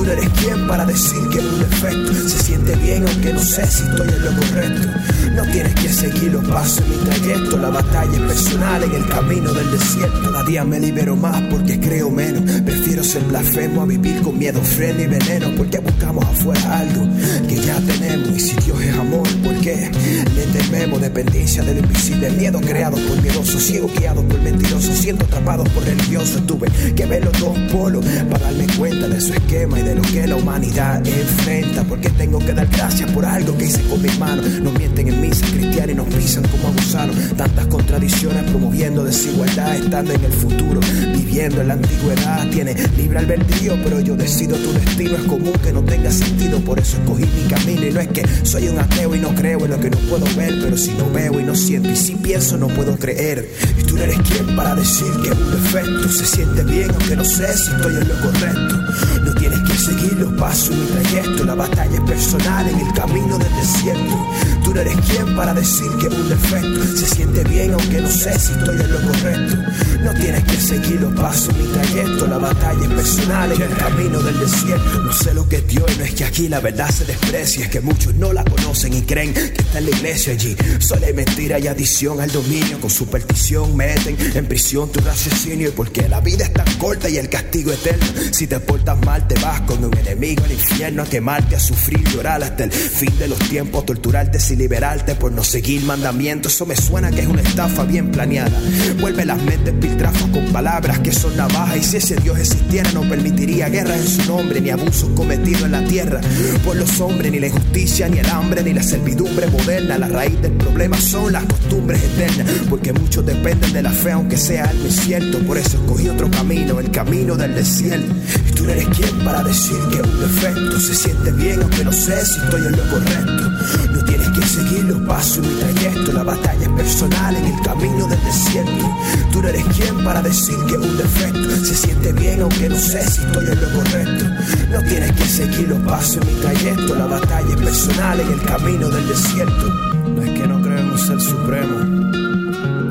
No 0.05 0.13
eres 0.13 0.29
quien 0.41 0.67
para 0.67 0.85
decir 0.85 1.19
que 1.33 1.39
un 1.39 1.59
defecto 1.59 2.13
se 2.29 2.39
siente 2.39 2.77
bien, 2.77 3.07
aunque 3.09 3.33
no 3.33 3.41
sé 3.41 3.67
si 3.67 3.83
estoy 3.85 4.09
en 4.09 4.25
lo 4.25 4.35
correcto. 4.35 4.89
No 5.35 5.43
tienes 5.51 5.75
que 5.75 5.89
seguir 5.89 6.33
los 6.33 6.45
pasos, 6.47 6.87
mi 6.87 6.97
trayecto. 6.97 7.57
La 7.57 7.71
batalla 7.71 8.13
es 8.13 8.21
personal 8.21 8.83
en 8.85 8.93
el 8.93 9.09
camino 9.09 9.53
del 9.53 9.71
desierto. 9.71 10.21
Cada 10.23 10.45
día 10.45 10.65
me 10.65 10.79
libero 10.79 11.17
más 11.17 11.41
porque 11.51 11.81
creo 11.81 12.11
menos. 12.11 12.43
Prefiero 12.61 13.03
ser 13.03 13.23
blasfemo 13.25 13.83
a 13.83 13.87
vivir 13.87 14.21
con 14.23 14.39
miedo, 14.39 14.61
freno 14.61 15.01
y 15.01 15.07
veneno. 15.07 15.51
Porque 15.57 15.79
buscamos 15.79 16.25
afuera 16.25 16.79
algo 16.79 17.09
que 17.49 17.57
ya 17.57 17.81
tenemos. 17.81 18.29
Y 18.29 18.41
si 18.41 18.57
Dios 18.57 18.81
es 18.81 18.95
amor, 18.97 19.27
¿por 19.43 19.55
qué 19.61 19.91
le 20.37 20.61
tememos? 20.61 21.01
Dependencia 21.01 21.63
del 21.63 21.79
invisible, 21.79 22.31
miedo 22.31 22.61
creado 22.61 22.97
por 23.09 23.21
miedosos, 23.23 23.63
ciego 23.63 23.91
guiado 23.99 24.23
por 24.23 24.41
mentirosos, 24.43 24.95
siendo 24.97 25.25
atrapados 25.25 25.69
por 25.71 25.83
religiosos. 25.85 26.47
Tuve 26.47 26.69
que 26.95 27.07
ver 27.07 27.25
los 27.25 27.41
dos 27.41 27.59
polos 27.73 28.05
para 28.31 28.45
darme 28.45 28.67
cuenta 28.79 29.09
de 29.09 29.21
su 29.21 29.33
esquema 29.33 29.81
y 29.81 29.83
de 29.83 29.94
lo 29.95 30.03
que 30.03 30.27
la 30.27 30.37
humanidad 30.37 31.07
enfrenta. 31.07 31.85
Porque 31.85 32.11
tengo 32.11 32.39
que 32.39 32.53
dar 32.53 32.67
gracias 32.69 33.11
por 33.13 33.25
algo 33.25 33.57
que 33.57 33.67
hice 33.67 33.83
con 33.89 34.03
mis 34.03 34.19
manos. 34.19 34.47
No 34.63 34.71
mienten 34.73 35.09
en 35.09 35.21
misa, 35.21 35.47
cristianos 35.47 35.91
y 35.91 35.95
nos 35.95 36.07
pisan 36.15 36.45
como 36.49 36.69
abusaron. 36.69 37.15
Tantas 37.37 37.67
contradicciones 37.67 38.43
promoviendo 38.51 39.05
desigualdad, 39.05 39.77
estando 39.77 40.13
en 40.13 40.25
el 40.25 40.33
futuro, 40.33 40.81
viviendo 41.15 41.61
en 41.61 41.69
la 41.69 41.75
antigüedad. 41.75 42.49
Tiene 42.51 42.75
libre 42.97 43.19
albedrío, 43.19 43.77
pero 43.83 44.01
yo 44.01 44.17
decido 44.17 44.57
tu 44.57 44.73
destino. 44.73 45.17
Es 45.17 45.25
común 45.25 45.53
que 45.63 45.73
no 45.73 45.83
tenga 45.83 46.11
sentido, 46.11 46.59
por 46.61 46.79
eso 46.79 46.97
escogí 46.99 47.25
mi 47.25 47.49
camino. 47.49 47.87
Y 47.87 47.93
no 47.93 48.01
es 48.01 48.09
que 48.09 48.27
soy 48.45 48.69
un 48.69 48.79
ateo 48.79 49.15
y 49.15 49.19
no 49.19 49.35
creo 49.35 49.65
en 49.65 49.71
lo 49.71 49.81
que 49.81 49.91
no 49.91 49.99
puedo 49.99 50.27
ver, 50.37 50.55
pero 50.63 50.77
si 50.77 50.93
no 50.93 51.11
veo 51.11 51.41
y 51.41 51.45
no 51.45 51.55
siento 51.55 51.91
y 51.91 51.97
si 51.97 52.15
pienso 52.17 52.57
no 52.57 52.69
puedo 52.69 52.97
creer. 52.97 53.49
Y 53.79 53.83
tú 53.83 53.97
no 53.97 54.03
eres 54.03 54.19
quien 54.21 54.57
para 54.57 54.75
decir 54.75 55.13
que 55.23 55.31
un 55.31 55.51
defecto 55.51 56.09
se 56.09 56.27
siente 56.27 56.63
bien, 56.65 56.91
aunque 56.91 57.17
no 57.17 57.25
sé 57.25 57.47
si 57.57 57.71
estoy 57.71 57.95
en 57.95 58.09
lo 58.09 58.21
correcto. 58.21 58.77
No 59.25 59.35
tienes 59.35 59.59
que 59.61 59.74
seguir 59.79 60.13
los 60.15 60.33
pasos, 60.35 60.77
mi 60.77 60.87
trayecto. 60.87 61.45
La 61.45 61.55
batalla 61.55 61.95
es 61.95 62.01
personal 62.03 62.69
en 62.69 62.81
el 62.81 62.93
camino 62.93 63.39
del 63.39 63.55
desierto. 63.57 64.27
Tú 64.65 64.75
no 64.75 64.81
eres 64.81 64.97
quien 65.09 65.37
para 65.37 65.53
decir 65.53 65.91
que 66.01 66.09
un 66.09 66.29
defecto 66.29 66.97
se 66.97 67.07
siente 67.07 67.45
bien 67.45 67.73
aunque 67.73 68.01
no 68.01 68.09
sé 68.09 68.39
si 68.39 68.53
estoy 68.53 68.81
en 68.81 68.93
lo 68.93 69.01
correcto. 69.03 69.57
No 70.03 70.15
tienes 70.15 70.45
que 70.45 70.57
seguir 70.57 71.01
los 71.01 71.13
pasos 71.15 71.55
mi 71.57 71.67
trayecto, 71.67 72.27
la 72.27 72.39
batalla 72.39 72.83
es 72.83 72.89
personal 72.89 73.53
en 73.53 73.63
el 73.63 73.77
camino 73.77 74.21
del 74.21 74.39
desierto. 74.39 75.03
No 75.03 75.13
sé 75.13 75.35
lo 75.35 75.49
que 75.49 75.57
es 75.57 75.67
Dios 75.67 75.85
y 75.95 75.99
no 75.99 76.05
es 76.05 76.15
que 76.15 76.25
aquí 76.25 76.49
la 76.49 76.61
verdad 76.61 76.91
se 76.91 77.05
desprecia, 77.05 77.65
es 77.65 77.71
que 77.71 77.81
muchos 77.81 78.15
no 78.15 78.33
la 78.33 78.45
conocen 78.45 78.95
y 78.95 79.03
creen 79.03 79.35
que 79.35 79.63
está 79.63 79.79
en 79.79 79.91
la 79.91 79.91
iglesia 79.91 80.33
allí. 80.33 80.57
Solo 80.79 81.07
hay 81.07 81.15
mentira 81.15 81.59
y 81.59 81.67
adición 81.67 82.21
al 82.21 82.31
dominio, 82.31 82.81
con 82.81 82.91
superstición 82.91 83.77
meten 83.77 84.17
en 84.35 84.47
prisión 84.47 84.91
tu 84.91 85.01
raciocinio 85.01 85.69
y 85.69 85.73
porque 85.73 86.09
la 86.09 86.21
vida 86.21 86.45
es 86.45 86.53
tan 86.53 86.71
corta 86.79 87.09
y 87.09 87.17
el 87.17 87.29
castigo 87.29 87.73
eterno. 87.73 88.07
Si 88.31 88.47
te 88.47 88.61
portas 88.61 88.99
mal 89.05 89.27
te 89.29 89.35
vas 89.41 89.61
con 89.67 89.85
un 89.85 89.97
enemigo 89.97 90.45
al 90.45 90.53
infierno 90.53 91.03
a 91.03 91.07
quemarte, 91.07 91.57
a 91.57 91.61
sufrir, 91.61 92.03
llorar 92.09 92.43
hasta 92.43 92.65
el 92.65 92.73
fin 92.73 93.17
de 93.19 93.29
los 93.29 93.39
tiempos, 93.39 93.87
torturarte 93.87 94.39
sin 94.39 94.59
liberarte 94.59 95.15
por 95.15 95.33
no 95.33 95.43
seguir 95.43 95.83
mandamientos. 95.83 96.55
Eso 96.55 96.67
me 96.67 96.77
suena 96.77 97.11
que 97.11 97.21
es 97.21 97.27
una 97.27 97.43
estafa 97.43 97.85
bien 97.85 98.11
planeada. 98.11 98.53
Vuelve 99.01 99.25
las 99.25 99.41
mentes 99.43 99.75
piltrafas 99.75 100.29
con 100.31 100.45
palabras 100.53 100.99
que 101.01 101.13
son 101.13 101.37
navajas 101.37 101.77
y 101.77 101.83
si 101.83 101.97
ese 101.97 102.17
Dios 102.17 102.39
existiera 102.39 102.91
no 102.93 103.03
permitiría 103.03 103.69
guerras 103.69 103.99
en 103.99 104.07
su 104.07 104.31
nombre 104.31 104.61
ni 104.61 104.71
abusos 104.71 105.11
cometidos 105.15 105.63
en 105.63 105.73
la 105.73 105.85
tierra 105.85 106.21
por 106.65 106.77
los 106.77 107.01
hombres, 107.01 107.33
ni 107.33 107.41
la 107.41 107.47
injusticia, 107.47 108.09
ni 108.09 108.19
el 108.19 108.29
hambre, 108.29 108.63
ni 108.63 108.73
la 108.73 108.83
servidumbre 108.83 109.47
moderna. 109.47 109.99
La 109.99 110.09
raíz 110.09 110.41
del 110.41 110.53
problema 110.53 110.99
son 110.99 111.33
las 111.33 111.45
costumbres 111.45 112.03
eternas, 112.03 112.47
porque 112.69 112.93
muchos 112.93 113.25
dependen 113.25 113.73
de 113.73 113.83
la 113.83 113.91
fe 113.91 114.13
aunque 114.13 114.37
sea 114.37 114.65
algo 114.65 114.85
incierto. 114.87 115.39
Por 115.41 115.59
eso 115.59 115.79
escogí 115.79 116.09
otro 116.09 116.31
camino, 116.31 116.79
el 116.81 116.91
camino 116.91 117.37
del 117.37 117.55
desierto. 117.55 118.13
Y 118.49 118.53
tú 118.53 118.65
no 118.65 118.71
eres 118.71 118.87
quien 118.89 119.25
para 119.25 119.43
decir 119.43 119.54
que 119.55 120.03
un 120.03 120.21
defecto 120.21 120.81
se 120.81 120.95
siente 120.97 121.31
bien 121.31 121.63
aunque 121.63 121.85
no 121.85 121.93
sé 121.93 122.27
si 122.27 122.41
estoy 122.41 122.61
en 122.67 122.73
lo 122.73 122.91
correcto. 122.91 123.51
No 123.93 124.05
tienes 124.05 124.29
que 124.31 124.43
seguir 124.43 124.85
los 124.85 125.01
pasos 125.03 125.39
en 125.39 125.43
mi 125.49 125.61
trayecto, 125.61 126.13
la 126.13 126.25
batalla 126.25 126.63
es 126.65 126.69
personal 126.71 127.37
en 127.37 127.45
el 127.45 127.61
camino 127.61 128.09
del 128.09 128.25
desierto. 128.25 128.97
Tú 129.33 129.43
no 129.43 129.49
eres 129.49 129.65
quien 129.67 130.03
para 130.03 130.23
decir 130.23 130.57
que 130.67 130.77
un 130.77 130.97
defecto 130.97 131.65
se 131.65 131.75
siente 131.77 132.13
bien 132.15 132.43
aunque 132.43 132.69
no 132.69 132.75
sé 132.75 133.09
si 133.09 133.21
estoy 133.21 133.47
en 133.47 133.61
lo 133.61 133.73
correcto. 133.79 134.25
No 134.73 134.83
tienes 134.89 135.13
que 135.13 135.25
seguir 135.25 135.69
los 135.69 135.79
pasos 135.83 136.17
en 136.17 136.27
mi 136.27 136.41
trayecto, 136.41 136.95
la 136.97 137.07
batalla 137.07 137.55
es 137.55 137.57
personal 137.57 138.21
en 138.21 138.33
el 138.33 138.43
camino 138.43 138.89
del 138.89 139.07
desierto. 139.07 139.69
No 140.17 140.23
es 140.23 140.31
que 140.31 140.49
no 140.49 140.61
creo 140.63 140.79
en 140.79 140.91
un 140.91 140.99
ser 140.99 141.21
supremo, 141.21 141.79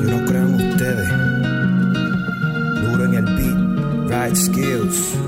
yo 0.02 0.18
no 0.18 0.24
creo 0.24 0.48
en 0.48 0.54
ustedes. 0.54 1.08
Duro 2.88 3.04
en 3.04 3.14
el 3.14 3.24
beat, 3.36 4.10
right 4.10 4.34
skills. 4.34 5.23